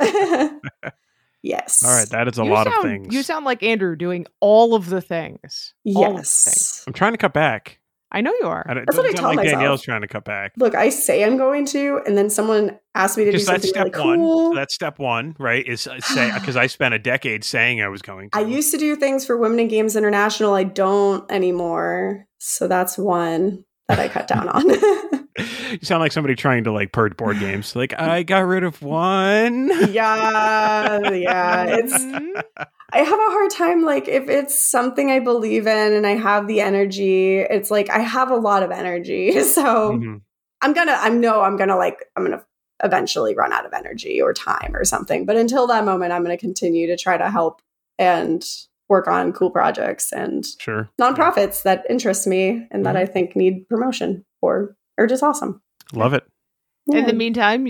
yes. 1.42 1.82
All 1.84 1.96
right, 1.96 2.08
that 2.10 2.28
is 2.28 2.38
a 2.38 2.44
You 2.44 2.50
lot 2.50 2.66
sound- 2.66 2.76
of 2.76 2.82
things. 2.90 3.14
You 3.14 3.22
sound 3.22 3.44
like 3.44 3.62
Andrew 3.62 3.96
doing 3.96 4.26
all 4.40 4.74
of 4.74 4.88
the 4.88 5.00
things. 5.00 5.74
All 5.94 6.06
of 6.06 6.12
the 6.12 6.16
things. 6.22 6.24
Yes. 6.26 6.84
I'm 6.86 6.92
trying 6.92 7.12
to 7.12 7.18
cut 7.18 7.32
back. 7.32 7.78
I 8.14 8.20
know 8.20 8.34
you 8.40 8.46
are. 8.46 8.62
I 8.68 8.74
That's 8.74 8.94
what 8.94 9.06
I 9.06 9.08
doesn't 9.12 9.16
tell 9.16 9.28
like 9.30 9.36
myself. 9.36 9.54
Danielle's 9.54 9.82
trying 9.82 10.02
to 10.02 10.06
cut 10.06 10.24
back. 10.26 10.52
Look, 10.58 10.74
I 10.74 10.90
say 10.90 11.24
I'm 11.24 11.38
going 11.38 11.64
to, 11.68 12.00
and 12.06 12.14
then 12.18 12.28
someone 12.28 12.78
asks 12.94 13.16
me 13.16 13.24
to 13.24 13.32
Just 13.32 13.46
do 13.46 13.52
that's 13.52 13.64
something 13.64 13.70
step 13.90 13.94
really 13.94 14.06
one. 14.06 14.18
cool. 14.18 14.50
So 14.52 14.56
that's 14.58 14.74
step 14.74 14.98
one, 14.98 15.34
right? 15.38 15.66
Is 15.66 15.86
uh, 15.86 15.98
say 16.00 16.30
because 16.34 16.54
I 16.54 16.66
spent 16.66 16.92
a 16.92 16.98
decade 16.98 17.42
saying 17.42 17.80
I 17.80 17.88
was 17.88 18.02
going 18.02 18.28
to. 18.28 18.36
I 18.36 18.42
used 18.42 18.70
to 18.72 18.76
do 18.76 18.96
things 18.96 19.24
for 19.24 19.38
Women 19.38 19.60
in 19.60 19.68
Games 19.68 19.96
International. 19.96 20.52
I 20.52 20.64
don't 20.64 21.24
anymore. 21.32 22.26
So 22.36 22.68
that's 22.68 22.98
one 22.98 23.64
that 23.88 23.98
I 23.98 24.08
cut 24.08 24.28
down 24.28 24.46
on. 24.50 24.62
you 25.38 25.78
sound 25.82 26.00
like 26.00 26.12
somebody 26.12 26.34
trying 26.34 26.64
to 26.64 26.72
like 26.72 26.92
purge 26.92 27.16
board 27.16 27.38
games. 27.38 27.74
Like 27.76 27.98
I 27.98 28.22
got 28.22 28.40
rid 28.40 28.64
of 28.64 28.82
one. 28.82 29.70
yeah, 29.92 31.10
yeah. 31.12 31.64
It's. 31.68 32.04
I 32.94 32.98
have 32.98 33.08
a 33.18 33.30
hard 33.30 33.50
time 33.50 33.82
like 33.84 34.06
if 34.06 34.28
it's 34.28 34.58
something 34.58 35.10
I 35.10 35.18
believe 35.20 35.66
in 35.66 35.92
and 35.94 36.06
I 36.06 36.10
have 36.16 36.46
the 36.46 36.60
energy, 36.60 37.38
it's 37.38 37.70
like 37.70 37.88
I 37.88 38.00
have 38.00 38.30
a 38.30 38.36
lot 38.36 38.62
of 38.62 38.70
energy. 38.70 39.32
So 39.42 39.92
Mhm. 39.92 40.20
I'm 40.60 40.72
gonna 40.74 40.96
I 40.98 41.08
know 41.08 41.40
I'm 41.42 41.56
gonna 41.56 41.76
like 41.76 42.04
I'm 42.16 42.24
gonna 42.24 42.44
eventually 42.84 43.34
run 43.34 43.52
out 43.52 43.64
of 43.64 43.72
energy 43.72 44.20
or 44.20 44.32
time 44.34 44.72
or 44.74 44.84
something. 44.84 45.24
But 45.24 45.36
until 45.36 45.66
that 45.68 45.84
moment, 45.84 46.12
I'm 46.12 46.22
gonna 46.22 46.36
continue 46.36 46.86
to 46.88 46.96
try 46.96 47.16
to 47.16 47.30
help 47.30 47.62
and 47.98 48.44
work 48.88 49.08
on 49.08 49.32
cool 49.32 49.50
projects 49.50 50.12
and 50.12 50.44
Sure. 50.58 50.90
nonprofits 51.00 51.62
that 51.62 51.84
interest 51.88 52.26
me 52.26 52.66
and 52.70 52.84
that 52.84 52.94
Mhm. 52.94 52.98
I 52.98 53.06
think 53.06 53.34
need 53.36 53.66
promotion 53.68 54.24
or 54.42 54.76
are 54.98 55.06
just 55.06 55.22
awesome. 55.22 55.60
Love 55.92 56.14
it. 56.14 56.24
In 56.88 57.06
the 57.06 57.12
meantime, 57.12 57.68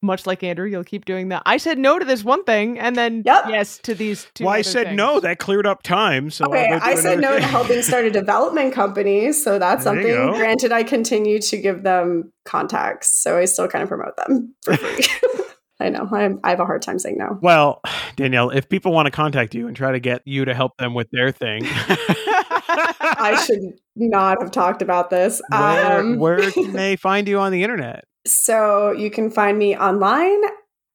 much 0.00 0.26
like 0.26 0.42
Andrew, 0.42 0.66
you'll 0.66 0.84
keep 0.84 1.04
doing 1.06 1.28
that. 1.30 1.42
I 1.46 1.56
said 1.56 1.78
no 1.78 1.98
to 1.98 2.04
this 2.04 2.22
one 2.24 2.44
thing, 2.44 2.78
and 2.78 2.94
then 2.96 3.22
Yep. 3.24 3.44
yes 3.48 3.78
to 3.78 3.94
these 3.94 4.26
two. 4.34 4.44
well, 4.44 4.54
I 4.54 4.62
said 4.62 4.86
things. 4.88 4.96
no. 4.96 5.20
That 5.20 5.38
cleared 5.38 5.66
up 5.66 5.82
time. 5.82 6.30
So 6.30 6.46
Okay, 6.46 6.64
I'll 6.66 6.78
go 6.78 6.84
do 6.84 6.90
I 6.90 6.94
said 6.94 7.18
another 7.18 7.36
no 7.36 7.40
to 7.40 7.46
helping 7.46 7.82
start 7.82 8.04
a 8.04 8.10
development 8.10 8.72
company, 8.74 9.32
so 9.32 9.58
that's 9.58 9.84
There 9.84 9.94
something. 9.94 10.38
Granted, 10.38 10.72
I 10.72 10.82
continue 10.82 11.40
to 11.40 11.56
give 11.56 11.82
them 11.82 12.32
contacts, 12.44 13.08
so 13.22 13.38
I 13.38 13.44
still 13.46 13.68
kind 13.68 13.82
of 13.82 13.88
promote 13.88 14.16
them 14.16 14.54
for 14.62 14.76
free. 14.76 15.04
I 15.84 15.88
know 15.90 16.08
I'm, 16.10 16.40
I 16.42 16.50
have 16.50 16.60
a 16.60 16.64
hard 16.64 16.82
time 16.82 16.98
saying 16.98 17.18
no. 17.18 17.38
Well, 17.42 17.80
Danielle, 18.16 18.50
if 18.50 18.68
people 18.68 18.92
want 18.92 19.06
to 19.06 19.10
contact 19.12 19.54
you 19.54 19.66
and 19.66 19.76
try 19.76 19.92
to 19.92 20.00
get 20.00 20.22
you 20.24 20.44
to 20.44 20.54
help 20.54 20.76
them 20.78 20.94
with 20.94 21.08
their 21.10 21.30
thing, 21.30 21.62
I 21.66 23.40
should 23.46 23.60
not 23.96 24.40
have 24.40 24.50
talked 24.50 24.82
about 24.82 25.10
this. 25.10 25.40
where, 25.50 26.00
Um, 26.00 26.18
where 26.18 26.50
can 26.52 26.72
they 26.72 26.96
find 26.96 27.28
you 27.28 27.38
on 27.38 27.52
the 27.52 27.62
internet? 27.62 28.04
So 28.26 28.92
you 28.92 29.10
can 29.10 29.30
find 29.30 29.58
me 29.58 29.76
online 29.76 30.40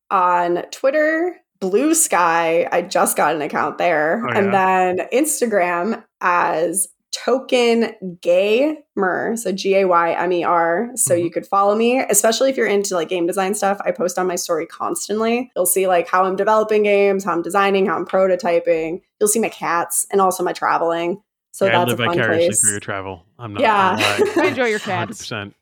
on 0.09 0.63
Twitter, 0.71 1.37
Bluesky. 1.61 2.67
I 2.71 2.81
just 2.81 3.15
got 3.15 3.35
an 3.35 3.41
account 3.41 3.77
there. 3.77 4.23
Oh, 4.25 4.31
And 4.31 4.53
then 4.53 5.07
Instagram 5.13 6.03
as 6.21 6.87
Token 7.11 7.93
Gaymer. 8.21 9.37
So 9.37 9.51
G 9.51 9.75
A 9.77 9.85
Y 9.85 10.11
M 10.13 10.31
E 10.31 10.43
R. 10.43 10.89
So 10.95 11.15
Mhm. 11.15 11.23
you 11.23 11.31
could 11.31 11.45
follow 11.47 11.75
me, 11.75 11.99
especially 11.99 12.49
if 12.49 12.57
you're 12.57 12.67
into 12.67 12.95
like 12.95 13.09
game 13.09 13.25
design 13.27 13.53
stuff. 13.55 13.79
I 13.83 13.91
post 13.91 14.19
on 14.19 14.27
my 14.27 14.35
story 14.35 14.65
constantly. 14.65 15.51
You'll 15.55 15.65
see 15.65 15.87
like 15.87 16.07
how 16.07 16.23
I'm 16.25 16.35
developing 16.35 16.83
games, 16.83 17.23
how 17.23 17.31
I'm 17.33 17.41
designing, 17.41 17.85
how 17.87 17.95
I'm 17.95 18.05
prototyping. 18.05 19.01
You'll 19.19 19.27
see 19.29 19.39
my 19.39 19.49
cats 19.49 20.05
and 20.11 20.21
also 20.21 20.43
my 20.43 20.53
traveling. 20.53 21.21
So 21.51 21.65
yeah, 21.65 21.71
I 21.81 21.85
that's 21.85 21.89
live 21.91 21.99
a 21.99 22.05
fun 22.05 22.15
vicariously 22.17 22.47
place. 22.47 22.61
through 22.61 22.71
your 22.71 22.79
travel. 22.79 23.25
I'm 23.39 23.53
not. 23.53 23.61
Yeah. 23.61 23.97
gonna 23.99 24.25
lie. 24.31 24.33
I 24.43 24.47
enjoy 24.49 24.65
your 24.67 24.79
cats. 24.79 25.25
100%. 25.29 25.53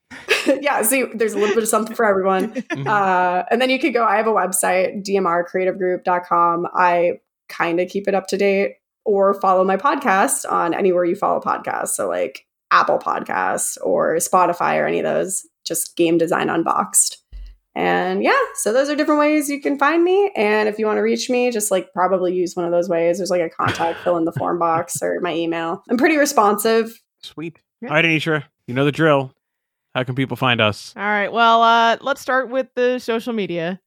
yeah, 0.62 0.82
see, 0.84 1.04
there's 1.14 1.34
a 1.34 1.38
little 1.38 1.56
bit 1.56 1.64
of 1.64 1.70
something 1.70 1.96
for 1.96 2.06
everyone. 2.06 2.54
Mhm. 2.54 2.88
Uh, 2.88 3.44
and 3.50 3.62
then 3.62 3.70
you 3.70 3.80
could 3.80 3.94
go, 3.94 4.04
I 4.06 4.18
have 4.18 4.28
a 4.28 4.32
website, 4.32 5.04
dmrcreativegroup.com. 5.06 6.68
I 6.74 7.20
kind 7.50 7.80
of 7.80 7.90
keep 7.90 8.08
it 8.08 8.14
up 8.16 8.28
to 8.28 8.38
date 8.38 8.76
or 9.08 9.34
follow 9.40 9.64
my 9.64 9.78
podcast 9.78 10.50
on 10.52 10.74
anywhere 10.74 11.06
you 11.06 11.16
follow 11.16 11.40
podcasts. 11.40 11.90
So 11.90 12.08
like 12.10 12.46
Apple 12.72 13.00
Podcasts 13.00 13.78
or 13.82 14.16
Spotify 14.18 14.76
or 14.82 14.86
any 14.86 15.00
of 15.00 15.06
those, 15.06 15.48
just 15.66 15.96
Game 15.96 16.18
Design 16.18 16.50
Unboxed. 16.50 17.24
And 17.74 18.22
yeah, 18.24 18.38
so 18.56 18.74
those 18.74 18.90
are 18.90 18.96
different 18.96 19.20
ways 19.20 19.50
you 19.50 19.62
can 19.62 19.78
find 19.80 20.04
me. 20.04 20.32
And 20.36 20.68
if 20.68 20.78
you 20.78 20.86
want 20.86 20.98
to 20.98 21.02
reach 21.02 21.30
me, 21.30 21.52
just 21.52 21.72
like 21.72 21.94
probably 21.94 22.34
use 22.34 22.56
one 22.56 22.66
of 22.66 22.72
those 22.72 22.90
ways. 22.90 23.18
There's 23.18 23.30
like 23.30 23.42
a 23.42 23.50
contact, 23.50 24.00
fill 24.04 24.18
in 24.18 24.26
the 24.26 24.32
form 24.34 24.60
box 24.60 25.02
or 25.02 25.20
my 25.22 25.34
email. 25.34 25.84
I'm 25.90 25.98
pretty 25.98 26.18
responsive. 26.18 27.00
Sweet. 27.24 27.60
Yeah. 27.82 27.90
All 27.90 27.96
right, 27.96 28.04
Anitra, 28.04 28.44
you 28.68 28.74
know 28.74 28.84
the 28.84 28.92
drill. 28.92 29.32
How 29.96 30.04
can 30.04 30.16
people 30.16 30.36
find 30.36 30.60
us? 30.60 30.94
All 30.98 31.04
right. 31.04 31.32
Well, 31.32 31.64
uh, 31.64 31.98
let's 32.02 32.20
start 32.20 32.50
with 32.50 32.68
the 32.76 33.00
social 33.00 33.32
media. 33.34 33.80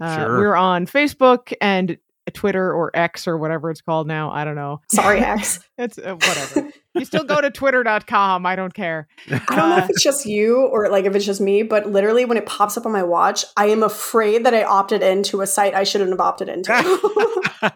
Uh, 0.00 0.16
Sure. 0.16 0.38
We're 0.38 0.54
on 0.54 0.86
Facebook 0.86 1.52
and 1.60 1.98
Twitter 2.30 2.72
or 2.72 2.90
X 2.94 3.26
or 3.28 3.36
whatever 3.36 3.70
it's 3.70 3.80
called 3.80 4.06
now. 4.06 4.30
I 4.30 4.44
don't 4.44 4.54
know. 4.54 4.80
Sorry, 4.92 5.20
X. 5.20 5.60
It's 5.78 5.98
uh, 5.98 6.14
whatever. 6.14 6.70
you 6.94 7.04
still 7.04 7.24
go 7.24 7.40
to 7.40 7.50
twitter.com. 7.50 8.44
I 8.46 8.56
don't 8.56 8.74
care. 8.74 9.08
I 9.30 9.38
don't 9.38 9.56
know 9.70 9.76
Uh, 9.76 9.78
if 9.84 9.90
it's 9.90 10.02
just 10.02 10.26
you 10.26 10.66
or 10.66 10.88
like 10.90 11.04
if 11.04 11.14
it's 11.14 11.24
just 11.24 11.40
me, 11.40 11.62
but 11.62 11.86
literally 11.86 12.24
when 12.24 12.36
it 12.36 12.46
pops 12.46 12.76
up 12.76 12.86
on 12.86 12.92
my 12.92 13.02
watch, 13.02 13.44
I 13.56 13.66
am 13.66 13.82
afraid 13.82 14.44
that 14.46 14.54
I 14.54 14.64
opted 14.64 15.02
into 15.02 15.40
a 15.40 15.46
site 15.46 15.74
I 15.74 15.84
shouldn't 15.84 16.10
have 16.10 16.20
opted 16.20 16.48
into. 16.48 16.70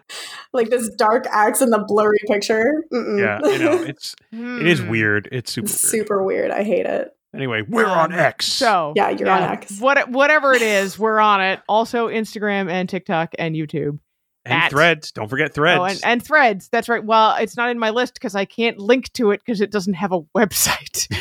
like 0.53 0.69
this 0.69 0.89
dark 0.97 1.25
X 1.31 1.61
and 1.61 1.71
the 1.71 1.83
blurry 1.87 2.19
picture. 2.27 2.83
Mm-mm. 2.91 3.19
yeah, 3.19 3.39
I 3.43 3.57
know. 3.57 3.83
It's 3.83 4.15
it 4.31 4.67
is 4.67 4.79
Hmm. 4.79 4.89
weird. 4.89 5.29
It's 5.31 5.51
super 5.51 5.65
It's 5.65 5.83
weird. 5.83 5.91
super 6.07 6.23
weird. 6.23 6.51
I 6.51 6.63
hate 6.63 6.85
it. 6.85 7.09
Anyway, 7.33 7.63
we're 7.67 7.85
on 7.85 8.13
Um, 8.13 8.19
X. 8.19 8.45
So 8.45 8.93
Yeah, 8.95 9.09
you're 9.09 9.29
on 9.29 9.43
X. 9.43 9.79
What 9.81 10.09
whatever 10.09 10.53
it 10.53 10.61
is, 10.61 10.97
we're 10.97 11.19
on 11.19 11.41
it. 11.41 11.59
Also 11.67 12.07
Instagram 12.07 12.69
and 12.69 12.87
TikTok 12.87 13.33
and 13.37 13.55
YouTube. 13.55 13.99
And 14.45 14.53
at- 14.53 14.71
threads. 14.71 15.11
Don't 15.11 15.27
forget 15.27 15.53
threads. 15.53 15.79
Oh, 15.79 15.83
and, 15.85 15.99
and 16.03 16.23
threads. 16.23 16.69
That's 16.69 16.87
right. 16.87 17.03
Well, 17.03 17.35
it's 17.37 17.57
not 17.57 17.69
in 17.69 17.79
my 17.79 17.89
list 17.89 18.13
because 18.13 18.35
I 18.35 18.45
can't 18.45 18.77
link 18.79 19.11
to 19.13 19.31
it 19.31 19.41
because 19.45 19.61
it 19.61 19.71
doesn't 19.71 19.95
have 19.95 20.11
a 20.11 20.21
website, 20.37 21.11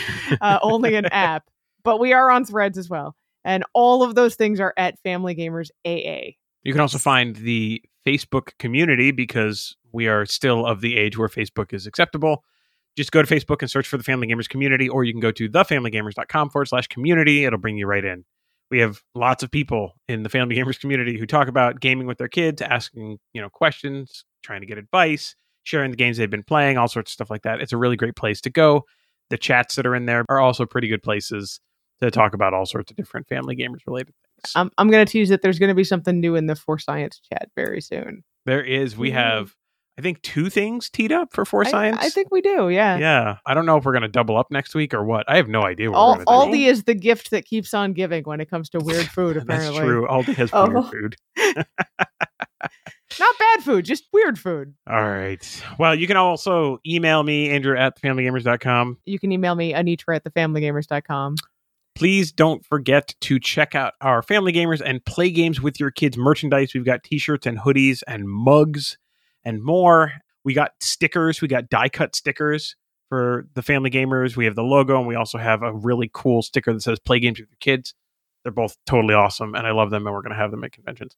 uh, 0.41 0.59
only 0.62 0.95
an 0.95 1.07
app. 1.07 1.49
But 1.83 2.01
we 2.01 2.12
are 2.12 2.31
on 2.31 2.45
threads 2.45 2.79
as 2.79 2.89
well. 2.89 3.16
And 3.45 3.64
all 3.75 4.03
of 4.03 4.14
those 4.14 4.37
things 4.37 4.59
are 4.61 4.72
at 4.77 4.99
Family 5.01 5.35
Gamers 5.35 5.68
AA. 5.85 6.33
You 6.62 6.72
can 6.72 6.81
also 6.81 6.99
find 6.99 7.37
the 7.37 7.83
Facebook 8.07 8.51
community 8.59 9.11
because 9.11 9.77
we 9.93 10.09
are 10.09 10.25
still 10.25 10.66
of 10.66 10.81
the 10.81 10.97
age 10.97 11.18
where 11.18 11.29
Facebook 11.29 11.72
is 11.72 11.87
acceptable. 11.87 12.43
Just 12.97 13.12
go 13.12 13.22
to 13.22 13.35
Facebook 13.35 13.61
and 13.61 13.70
search 13.70 13.87
for 13.87 13.97
the 13.97 14.05
Family 14.05 14.29
Gamers 14.29 14.49
community, 14.49 14.89
or 14.89 15.05
you 15.05 15.12
can 15.12 15.20
go 15.20 15.33
to 15.33 15.49
thefamilygamers.com 15.49 16.51
forward 16.51 16.66
slash 16.66 16.87
community. 16.87 17.45
It'll 17.45 17.59
bring 17.59 17.77
you 17.77 17.87
right 17.87 18.05
in. 18.05 18.25
We 18.71 18.79
have 18.81 19.03
lots 19.15 19.43
of 19.43 19.51
people 19.51 19.95
in 20.09 20.23
the 20.23 20.29
Family 20.29 20.57
Gamers 20.57 20.81
community 20.81 21.19
who 21.19 21.27
talk 21.27 21.49
about 21.49 21.81
gaming 21.81 22.07
with 22.07 22.19
their 22.19 22.29
kids, 22.29 22.62
asking, 22.62 23.19
you 23.33 23.41
know, 23.41 23.49
questions, 23.51 24.25
trying 24.43 24.61
to 24.61 24.67
get 24.67 24.79
advice, 24.79 25.37
sharing 25.62 25.91
the 25.91 25.97
games 25.97 26.17
they've 26.17 26.31
been 26.31 26.43
playing, 26.43 26.79
all 26.79 26.89
sorts 26.89 27.11
of 27.11 27.12
stuff 27.12 27.31
like 27.31 27.43
that. 27.43 27.61
It's 27.61 27.73
a 27.73 27.77
really 27.77 27.97
great 27.97 28.17
place 28.17 28.41
to 28.43 28.51
go. 28.51 28.85
The 29.31 29.39
chats 29.39 29.77
that 29.77 29.87
are 29.87 29.95
in 29.95 30.07
there 30.07 30.25
are 30.29 30.41
also 30.41 30.67
pretty 30.67 30.89
good 30.89 31.03
places 31.03 31.61
to 32.01 32.11
talk 32.11 32.35
about 32.35 32.53
all 32.53 32.67
sorts 32.67 32.91
of 32.91 32.97
different 32.97 33.29
Family 33.29 33.57
Gamers 33.57 33.87
related 33.87 34.15
things. 34.15 34.53
I'm, 34.55 34.71
I'm 34.79 34.91
going 34.91 35.05
to 35.05 35.11
tease 35.11 35.29
that 35.29 35.43
there's 35.43 35.59
going 35.59 35.69
to 35.69 35.75
be 35.75 35.85
something 35.85 36.21
new 36.21 36.35
in 36.35 36.47
the 36.47 36.57
For 36.57 36.79
Science 36.79 37.21
chat 37.33 37.51
very 37.57 37.81
soon. 37.81 38.25
There 38.47 38.62
is. 38.62 38.97
We 38.97 39.11
have, 39.12 39.55
I 39.97 40.03
think, 40.03 40.22
two 40.22 40.51
things 40.51 40.90
teed 40.90 41.12
up 41.12 41.32
for 41.32 41.45
Four 41.45 41.64
I- 41.66 41.70
Science. 41.70 41.99
I, 42.01 42.09
think 42.11 42.32
we 42.32 42.40
do. 42.40 42.68
Yeah. 42.68 42.99
Yeah. 42.99 43.36
I 43.47 43.55
don't 43.55 43.64
know 43.66 43.76
if 43.76 43.84
we're 43.84 43.92
going 43.92 44.03
to 44.03 44.09
double 44.09 44.36
up 44.36 44.51
next 44.51 44.74
week 44.74 44.92
or 44.92 45.05
what. 45.05 45.24
I 45.28 45.36
have 45.36 45.49
no 45.49 45.62
idea 45.62 45.90
what 45.90 45.97
All, 45.97 46.18
we're 46.18 46.24
going 46.24 46.51
to 46.51 46.57
do. 46.57 46.62
Aldi 46.64 46.68
is 46.68 46.82
the 46.84 46.95
gift 46.95 47.30
that 47.30 47.45
keeps 47.45 47.72
on 47.74 47.92
giving 47.92 48.24
when 48.24 48.40
it 48.40 48.51
comes 48.51 48.68
to 48.70 48.78
weird 48.80 49.07
food, 49.07 49.36
apparently. 49.38 49.78
That's 49.78 49.86
true. 49.86 50.07
Aldi 50.09 50.34
has 50.34 50.51
Oh. 50.53 50.68
weird 50.90 51.16
food. 51.36 51.66
Not 53.20 53.38
bad 53.38 53.62
food, 53.62 53.84
just 53.84 54.05
weird 54.12 54.38
food. 54.40 54.74
All 54.90 55.09
right. 55.09 55.62
Well, 55.78 55.95
you 55.95 56.09
can 56.09 56.16
also 56.16 56.78
email 56.84 57.22
me, 57.22 57.49
Andrew 57.51 57.76
at 57.78 58.01
thefamilygamers.com. 58.01 58.99
You 59.07 59.18
can 59.20 59.30
email 59.30 59.55
me, 59.55 59.72
Anitra 59.72 60.16
at 60.16 60.24
thefamilygamers.com. 60.24 61.36
Please 61.95 62.32
don't 62.32 62.66
forget 62.66 63.14
to 63.20 63.38
check 63.38 63.76
out 63.76 63.92
our 64.01 64.20
Family 64.20 64.53
Gamers 64.53 64.82
and 64.84 65.05
Play 65.05 65.30
Games 65.30 65.61
with 65.61 65.78
Your 65.78 65.92
Kids 65.92 66.16
merchandise. 66.16 66.74
We've 66.74 66.84
got 66.84 67.05
t 67.05 67.18
shirts 67.18 67.47
and 67.47 67.57
hoodies 67.57 68.03
and 68.09 68.28
mugs 68.28 68.99
and 69.45 69.62
more. 69.62 70.12
We 70.45 70.55
got 70.55 70.72
stickers. 70.80 71.40
We 71.40 71.49
got 71.49 71.68
die 71.68 71.88
cut 71.88 72.14
stickers 72.14 72.76
for 73.09 73.47
the 73.55 73.62
Family 73.62 73.90
Gamers. 73.90 74.36
We 74.36 74.45
have 74.45 74.55
the 74.55 74.62
logo, 74.62 74.99
and 74.99 75.07
we 75.07 75.14
also 75.14 75.38
have 75.38 75.62
a 75.62 75.72
really 75.72 76.11
cool 76.12 76.42
sticker 76.42 76.72
that 76.72 76.82
says 76.82 76.99
Play 76.99 77.20
Games 77.20 77.38
with 77.40 77.49
Your 77.49 77.57
Kids. 77.61 77.95
They're 78.42 78.53
both 78.53 78.76
totally 78.86 79.14
awesome, 79.14 79.55
and 79.55 79.66
I 79.66 79.72
love 79.72 79.90
them, 79.90 80.07
and 80.07 80.14
we're 80.14 80.22
going 80.22 80.32
to 80.32 80.38
have 80.38 80.51
them 80.51 80.64
at 80.64 80.72
conventions. 80.72 81.16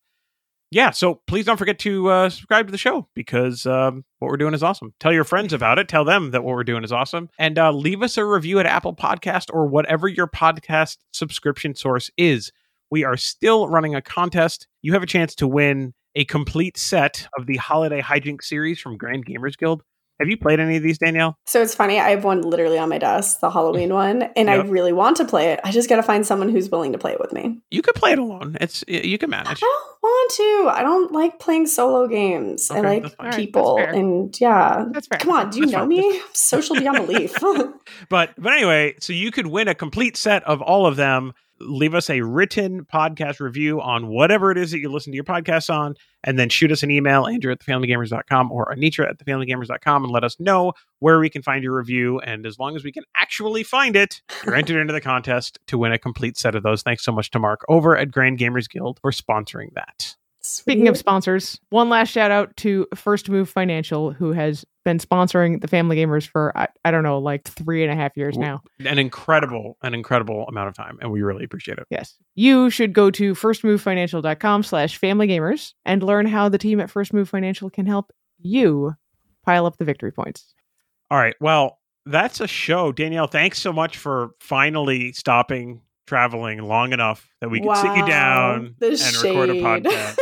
yeah, 0.71 0.91
so 0.91 1.23
please 1.27 1.45
don't 1.45 1.57
forget 1.57 1.79
to 1.81 2.09
uh, 2.09 2.29
subscribe 2.29 2.67
to 2.67 2.73
the 2.73 2.79
show 2.79 3.09
because 3.15 3.67
um, 3.67 4.05
what 4.19 4.29
we're 4.31 4.37
doing 4.37 4.55
is 4.55 4.63
awesome. 4.63 4.93
Tell 5.01 5.13
your 5.13 5.25
friends 5.25 5.53
about 5.53 5.79
it. 5.79 5.89
Tell 5.89 6.05
them 6.05 6.33
that 6.33 6.45
what 6.45 6.55
we're 6.55 6.65
doing 6.65 6.85
is 6.85 6.93
awesome, 6.93 7.31
and 7.39 7.59
uh, 7.59 7.73
leave 7.73 8.03
us 8.03 8.17
a 8.17 8.25
review 8.25 8.59
at 8.61 8.67
Apple 8.67 8.95
Podcast 8.95 9.47
or 9.53 9.67
whatever 9.67 10.07
your 10.09 10.27
podcast 10.29 10.99
subscription 11.13 11.75
source 11.75 12.11
is. 12.17 12.53
We 12.91 13.03
are 13.05 13.17
still 13.17 13.69
running 13.69 13.95
a 13.97 14.03
contest. 14.03 14.69
You 14.83 14.93
have 14.93 15.03
a 15.03 15.07
chance 15.07 15.35
to 15.37 15.49
win 15.49 15.95
a 16.17 16.25
complete 16.25 16.77
set 16.77 17.29
of 17.39 17.47
the 17.47 17.57
Holiday 17.59 18.01
Hijinks 18.01 18.45
series 18.45 18.81
from 18.81 18.97
Grand 18.97 19.25
Gamers 19.27 19.57
Guild. 19.57 19.83
Have 20.19 20.29
you 20.31 20.39
played 20.39 20.61
any 20.61 20.79
of 20.79 20.83
these, 20.83 20.97
Danielle? 20.97 21.37
So 21.47 21.61
it's 21.61 21.75
funny. 21.75 22.01
I 22.01 22.09
have 22.09 22.25
one 22.25 22.41
literally 22.41 22.79
on 22.79 22.89
my 22.89 22.97
desk, 22.97 23.41
the 23.41 23.51
Halloween 23.51 23.93
one, 23.95 24.23
and 24.35 24.49
I 24.49 24.55
really 24.55 24.95
want 24.95 25.19
to 25.19 25.27
play 25.27 25.53
it. 25.53 25.61
I 25.63 25.71
just 25.71 25.91
got 25.91 25.97
to 25.97 26.03
find 26.03 26.27
someone 26.27 26.49
who's 26.49 26.71
willing 26.71 26.93
to 26.93 26.99
play 26.99 27.13
it 27.13 27.21
with 27.21 27.35
me. 27.35 27.61
You 27.71 27.83
could 27.83 27.95
play 27.97 28.13
it 28.13 28.19
alone. 28.19 28.57
It's 28.59 28.83
you 28.89 29.19
can 29.19 29.29
manage. 29.29 29.59
I 29.59 29.61
don't 29.61 29.97
want 30.03 30.33
to. 30.33 30.71
I 30.75 30.83
don't 30.83 31.13
like 31.13 31.39
playing 31.39 31.67
solo 31.67 32.09
games. 32.09 32.71
I 32.71 32.81
like 32.81 33.03
that's 33.03 33.15
fine. 33.17 33.27
All 33.27 33.31
right, 33.31 33.37
people, 33.39 33.77
that's 33.77 33.93
fair. 33.93 34.01
and 34.01 34.41
yeah. 34.41 34.85
That's 34.91 35.07
fair. 35.07 35.19
Come 35.19 35.33
on, 35.33 35.51
do 35.51 35.59
you 35.59 35.67
That's 35.67 35.73
know 35.75 35.79
fine. 35.81 35.89
me? 35.89 36.21
Social 36.33 36.77
beyond 36.77 37.07
belief. 37.07 37.35
But 38.09 38.31
but 38.39 38.53
anyway, 38.53 38.95
so 39.01 39.13
you 39.13 39.31
could 39.31 39.47
win 39.49 39.69
a 39.69 39.75
complete 39.75 40.17
set 40.17 40.43
of 40.45 40.63
all 40.63 40.87
of 40.87 40.97
them. 40.97 41.35
Leave 41.61 41.95
us 41.95 42.11
a 42.11 42.21
written 42.21 42.85
podcast 42.85 43.41
review 43.41 43.81
on 43.81 44.09
whatever 44.09 44.51
it 44.51 44.59
is 44.59 44.71
that 44.71 44.79
you 44.79 44.91
listen 44.91 45.13
to 45.13 45.15
your 45.15 45.25
podcasts 45.25 45.73
on, 45.73 45.95
and 46.25 46.39
then 46.39 46.49
shoot 46.49 46.71
us 46.71 46.83
an 46.83 46.91
email, 46.91 47.27
Andrew 47.27 47.53
at 47.53 47.61
thefamilygamers.com 47.61 48.53
or 48.53 48.75
Anitra 48.75 49.09
at 49.09 49.19
thefamilygamers.com, 49.19 50.05
and 50.05 50.13
let 50.13 50.25
us 50.25 50.39
know 50.39 50.73
where 50.99 51.19
we 51.19 51.31
can 51.31 51.43
find 51.43 51.63
your 51.63 51.77
review. 51.77 52.19
And 52.21 52.47
as 52.47 52.59
long 52.59 52.77
as 52.77 52.85
we 52.85 52.93
can 52.93 53.05
actually 53.17 53.63
find 53.63 53.97
it, 53.97 54.21
you're 54.45 54.55
entered 54.57 54.81
into 54.81 54.93
the 54.93 55.01
contest 55.01 55.59
to 55.69 55.79
win 55.79 55.93
a 55.93 55.99
complete 55.99 56.37
set 56.37 56.55
of 56.55 56.63
those. 56.63 56.83
Thanks 56.83 57.05
so 57.05 57.13
much 57.13 57.31
to 57.31 57.39
Mark 57.39 57.65
over 57.69 57.97
at 57.97 58.11
Grand 58.11 58.39
Gamers 58.39 58.69
Guild 58.69 58.99
for 59.01 59.11
sponsoring 59.11 59.73
that. 59.75 60.17
Speaking 60.47 60.89
of 60.89 60.97
sponsors, 60.97 61.61
one 61.71 61.89
last 61.89 62.11
shout 62.11 62.31
out 62.31 62.57
to 62.59 62.87
First 62.95 63.29
Move 63.29 63.49
Financial, 63.49 64.13
who 64.13 64.33
has 64.33 64.65
been 64.85 64.99
sponsoring 64.99 65.61
the 65.61 65.69
Family 65.69 65.97
Gamers 65.97 66.27
for 66.27 66.57
I, 66.57 66.69
I 66.85 66.91
don't 66.91 67.03
know, 67.03 67.19
like 67.19 67.45
three 67.45 67.83
and 67.83 67.93
a 67.93 67.97
half 67.97 68.17
years 68.17 68.39
now. 68.39 68.63
An 68.79 68.99
incredible, 68.99 69.77
an 69.83 69.95
incredible 69.95 70.47
amount 70.47 70.69
of 70.69 70.75
time, 70.75 70.99
and 71.01 71.11
we 71.11 71.23
really 71.23 71.45
appreciate 71.45 71.79
it. 71.79 71.87
Yes. 71.91 72.15
You 72.35 72.71
should 72.71 72.93
go 72.93 73.11
to 73.11 73.35
firstmovefinancial.com 73.35 74.63
slash 74.63 75.01
familygamers 75.01 75.75
and 75.85 76.03
learn 76.03 76.27
how 76.27 76.49
the 76.49 76.59
team 76.59 76.79
at 76.81 76.91
First 76.91 77.13
Move 77.13 77.29
Financial 77.29 77.69
can 77.69 77.87
help 77.87 78.13
you 78.39 78.95
pile 79.45 79.67
up 79.67 79.77
the 79.79 79.85
victory 79.85 80.13
points. 80.13 80.55
All 81.11 81.19
right. 81.19 81.35
Well, 81.41 81.81
that's 82.05 82.41
a 82.41 82.47
show. 82.47 82.93
Danielle, 82.93 83.27
thanks 83.27 83.59
so 83.59 83.73
much 83.73 83.97
for 83.97 84.31
finally 84.41 85.13
stopping 85.13 85.81
traveling 86.07 86.63
long 86.63 86.93
enough 86.93 87.29
that 87.41 87.51
we 87.51 87.61
could 87.61 87.77
sit 87.77 87.97
you 87.97 88.07
down 88.07 88.77
the 88.79 88.89
and 88.89 89.25
record 89.25 89.51
a 89.51 89.55
podcast. 89.55 90.19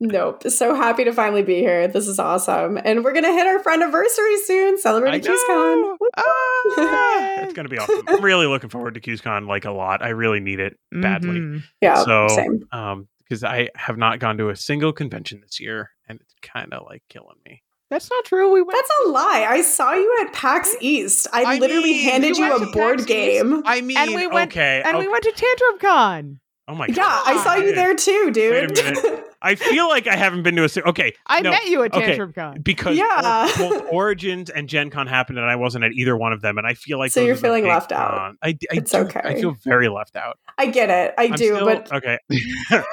Nope. 0.00 0.42
So 0.48 0.74
happy 0.74 1.04
to 1.04 1.12
finally 1.12 1.42
be 1.42 1.56
here. 1.56 1.88
This 1.88 2.06
is 2.08 2.18
awesome. 2.18 2.78
And 2.82 3.04
we're 3.04 3.12
going 3.12 3.24
to 3.24 3.32
hit 3.32 3.46
our 3.46 3.58
friend 3.62 3.82
anniversary 3.82 4.36
soon, 4.44 4.78
celebrating 4.78 5.22
know. 5.22 5.36
QsCon. 5.36 5.96
Ah, 6.16 7.40
it's 7.42 7.52
going 7.54 7.64
to 7.66 7.70
be 7.70 7.78
awesome. 7.78 8.02
I'm 8.08 8.22
really 8.22 8.46
looking 8.46 8.70
forward 8.70 8.94
to 8.94 9.00
QsCon 9.00 9.46
like 9.48 9.64
a 9.64 9.70
lot. 9.72 10.02
I 10.02 10.10
really 10.10 10.40
need 10.40 10.60
it 10.60 10.78
badly. 10.92 11.38
Mhm. 11.40 11.62
Yeah, 11.80 12.02
so, 12.04 12.28
same. 12.28 12.64
um, 12.72 13.08
because 13.24 13.44
I 13.44 13.70
have 13.76 13.96
not 13.96 14.18
gone 14.18 14.36
to 14.38 14.50
a 14.50 14.56
single 14.56 14.92
convention 14.92 15.40
this 15.40 15.58
year, 15.58 15.90
and 16.08 16.20
it's 16.20 16.34
kind 16.42 16.74
of 16.74 16.84
like 16.86 17.02
killing 17.08 17.36
me. 17.46 17.62
That's 17.88 18.10
not 18.10 18.24
true. 18.24 18.50
We 18.52 18.62
went. 18.62 18.76
That's 18.78 18.90
a 19.06 19.08
lie. 19.10 19.46
I 19.48 19.60
saw 19.62 19.92
you 19.94 20.16
at 20.22 20.32
PAX 20.32 20.74
East. 20.80 21.26
I, 21.32 21.56
I 21.56 21.58
literally 21.58 21.92
mean, 21.92 22.02
handed 22.02 22.36
you 22.38 22.44
you 22.46 22.54
a 22.56 22.72
board 22.72 22.98
PAX 22.98 23.02
East? 23.02 23.08
game. 23.08 23.62
I 23.66 23.80
mean, 23.82 23.96
And 23.98 24.14
we 24.14 24.26
went- 24.26 24.50
okay, 24.52 24.82
and 24.84 24.98
we 24.98 25.08
went 25.08 25.24
to 25.24 25.32
Tantrum 25.32 25.78
Con. 25.78 26.40
Oh 26.72 26.74
my 26.74 26.86
Yeah! 26.86 27.02
I 27.26 27.42
saw 27.44 27.54
you 27.56 27.74
there 27.74 27.94
too, 27.94 28.30
dude. 28.32 28.70
Wait 28.70 28.78
a 28.80 28.92
minute. 28.94 29.24
I 29.42 29.56
feel 29.56 29.88
like 29.88 30.06
I 30.06 30.16
haven't 30.16 30.42
been 30.42 30.56
to 30.56 30.64
a. 30.64 30.68
si- 30.70 30.80
Okay, 30.82 31.12
I 31.26 31.40
no, 31.42 31.50
met 31.50 31.66
you 31.66 31.82
at 31.82 31.92
okay. 31.92 32.06
Tantrum 32.06 32.32
Con. 32.32 32.60
because 32.62 32.96
Yeah. 32.96 33.44
or- 33.44 33.58
both 33.58 33.82
Origins 33.92 34.48
and 34.48 34.68
Gen 34.68 34.88
Con 34.88 35.06
happened, 35.06 35.38
and 35.38 35.50
I 35.50 35.56
wasn't 35.56 35.84
at 35.84 35.92
either 35.92 36.16
one 36.16 36.32
of 36.32 36.40
them, 36.40 36.56
and 36.58 36.66
I 36.66 36.72
feel 36.74 36.98
like 36.98 37.10
So 37.12 37.20
you're 37.20 37.34
feeling 37.36 37.64
big 37.64 37.72
left 37.72 37.92
out. 37.92 38.36
I, 38.42 38.48
I 38.50 38.56
It's 38.70 38.92
do- 38.92 38.98
okay. 38.98 39.20
I 39.22 39.34
feel 39.34 39.54
very 39.64 39.88
left 39.88 40.16
out. 40.16 40.38
I 40.56 40.66
get 40.66 40.88
it. 40.90 41.12
I 41.18 41.24
I'm 41.24 41.32
do, 41.32 41.54
still- 41.56 41.66
but 41.66 41.92
okay, 41.92 42.18
and 42.70 42.84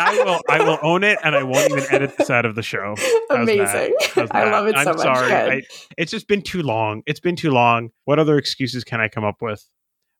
I 0.00 0.22
will 0.24 0.40
I 0.48 0.62
will 0.64 0.78
own 0.82 1.04
it, 1.04 1.18
and 1.24 1.34
I 1.34 1.42
won't 1.42 1.70
even 1.70 1.84
edit 1.90 2.16
this 2.18 2.28
out 2.30 2.44
of 2.44 2.54
the 2.54 2.62
show. 2.62 2.94
How's 3.30 3.46
that? 3.46 3.92
amazing. 4.16 4.28
I 4.32 4.50
love 4.50 4.66
it 4.66 4.74
so 4.74 4.80
I'm 4.80 4.86
much. 4.96 4.98
Sorry, 5.00 5.32
I, 5.32 5.62
it's 5.96 6.10
just 6.10 6.28
been 6.28 6.42
too 6.42 6.62
long. 6.62 7.02
It's 7.06 7.20
been 7.20 7.36
too 7.36 7.50
long. 7.50 7.90
What 8.04 8.18
other 8.18 8.36
excuses 8.38 8.84
can 8.84 9.00
I 9.00 9.08
come 9.08 9.24
up 9.24 9.36
with? 9.40 9.64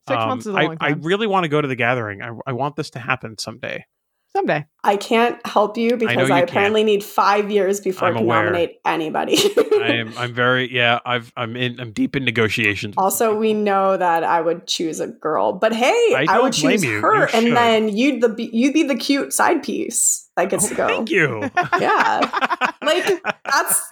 Six 0.09 0.19
Um, 0.21 0.29
months 0.29 0.47
is 0.47 0.55
a 0.55 0.59
I, 0.59 0.63
long 0.65 0.77
I 0.81 0.89
time. 0.91 1.03
really 1.03 1.27
want 1.27 1.45
to 1.45 1.49
go 1.49 1.61
to 1.61 1.69
the 1.69 1.77
gathering. 1.77 2.23
I, 2.23 2.31
I 2.47 2.53
want 2.53 2.77
this 2.77 2.91
to 2.91 2.99
happen 2.99 3.39
someday. 3.39 3.85
Someday. 4.35 4.65
I 4.83 4.97
can't 4.97 5.39
help 5.47 5.77
you 5.77 5.99
because 5.99 6.29
you 6.29 6.35
I, 6.35 6.39
can't. 6.41 6.51
apparently 6.51 6.85
need 6.85 7.05
five 7.05 7.51
years 7.51 7.81
before 7.81 8.09
I'm 8.09 8.15
I 8.15 8.17
can 8.17 8.25
aware. 8.25 8.45
nominate 8.47 8.79
anybody. 8.87 9.37
I 9.75 9.89
am 9.99 10.15
I'm 10.17 10.33
very 10.33 10.73
yeah. 10.75 11.01
I've 11.05 11.31
I'm 11.37 11.55
in 11.55 11.79
I'm 11.79 11.93
deep 11.93 12.17
in 12.17 12.25
negotiations. 12.25 12.95
also, 12.97 13.37
we 13.37 13.53
know 13.53 13.95
that 13.97 14.25
I 14.25 14.41
would 14.41 14.67
choose 14.67 15.01
a 15.01 15.07
girl, 15.09 15.53
but 15.53 15.75
hey, 15.75 15.93
I 16.17 16.25
I, 16.31 16.41
would 16.41 16.55
choose 16.55 16.83
you. 16.83 17.01
her, 17.03 17.15
You 17.15 17.23
and 17.35 17.47
should. 17.49 17.57
then 17.57 17.89
you'd 17.95 18.23
the 18.23 18.31
be- 18.31 18.49
you'd 18.55 18.73
be 18.73 18.85
the 18.85 18.97
cute 18.97 19.35
side 19.35 19.63
piece 19.63 20.31
that 20.39 20.49
gets 20.49 20.65
Oh, 20.65 20.69
to 20.71 20.75
go. 20.77 20.87
Thank 20.89 21.11
you. 21.11 21.51
Yeah, 21.79 22.21
like 22.83 23.23
that's 23.45 23.89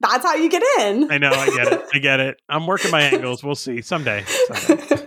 that's 0.00 0.24
how 0.24 0.34
you 0.34 0.48
get 0.48 0.62
in. 0.80 1.10
I 1.10 1.18
know. 1.18 1.30
I 1.30 1.46
get 1.50 1.72
it. 1.72 1.82
I 1.94 1.98
get 1.98 2.20
it. 2.20 2.40
I'm 2.48 2.66
working 2.66 2.90
my 2.90 3.02
angles. 3.02 3.42
We'll 3.42 3.54
see 3.54 3.82
someday. 3.82 4.24
someday. 4.24 5.06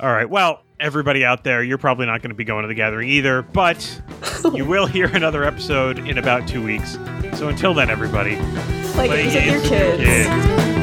All 0.00 0.12
right. 0.12 0.28
Well, 0.28 0.62
everybody 0.78 1.24
out 1.24 1.44
there, 1.44 1.62
you're 1.62 1.78
probably 1.78 2.06
not 2.06 2.22
going 2.22 2.30
to 2.30 2.36
be 2.36 2.44
going 2.44 2.62
to 2.62 2.68
the 2.68 2.74
gathering 2.74 3.08
either, 3.08 3.42
but 3.42 4.02
you 4.54 4.64
will 4.64 4.86
hear 4.86 5.06
another 5.06 5.44
episode 5.44 5.98
in 5.98 6.18
about 6.18 6.48
two 6.48 6.64
weeks. 6.64 6.98
So 7.34 7.48
until 7.48 7.74
then, 7.74 7.90
everybody, 7.90 8.36
like 8.96 9.10
play 9.10 9.30
games 9.30 9.34
with 9.34 9.34
your 9.34 9.42
games 9.42 9.62
with 9.62 9.70
your 9.70 10.08
kids. 10.08 10.28
kids. 10.28 10.79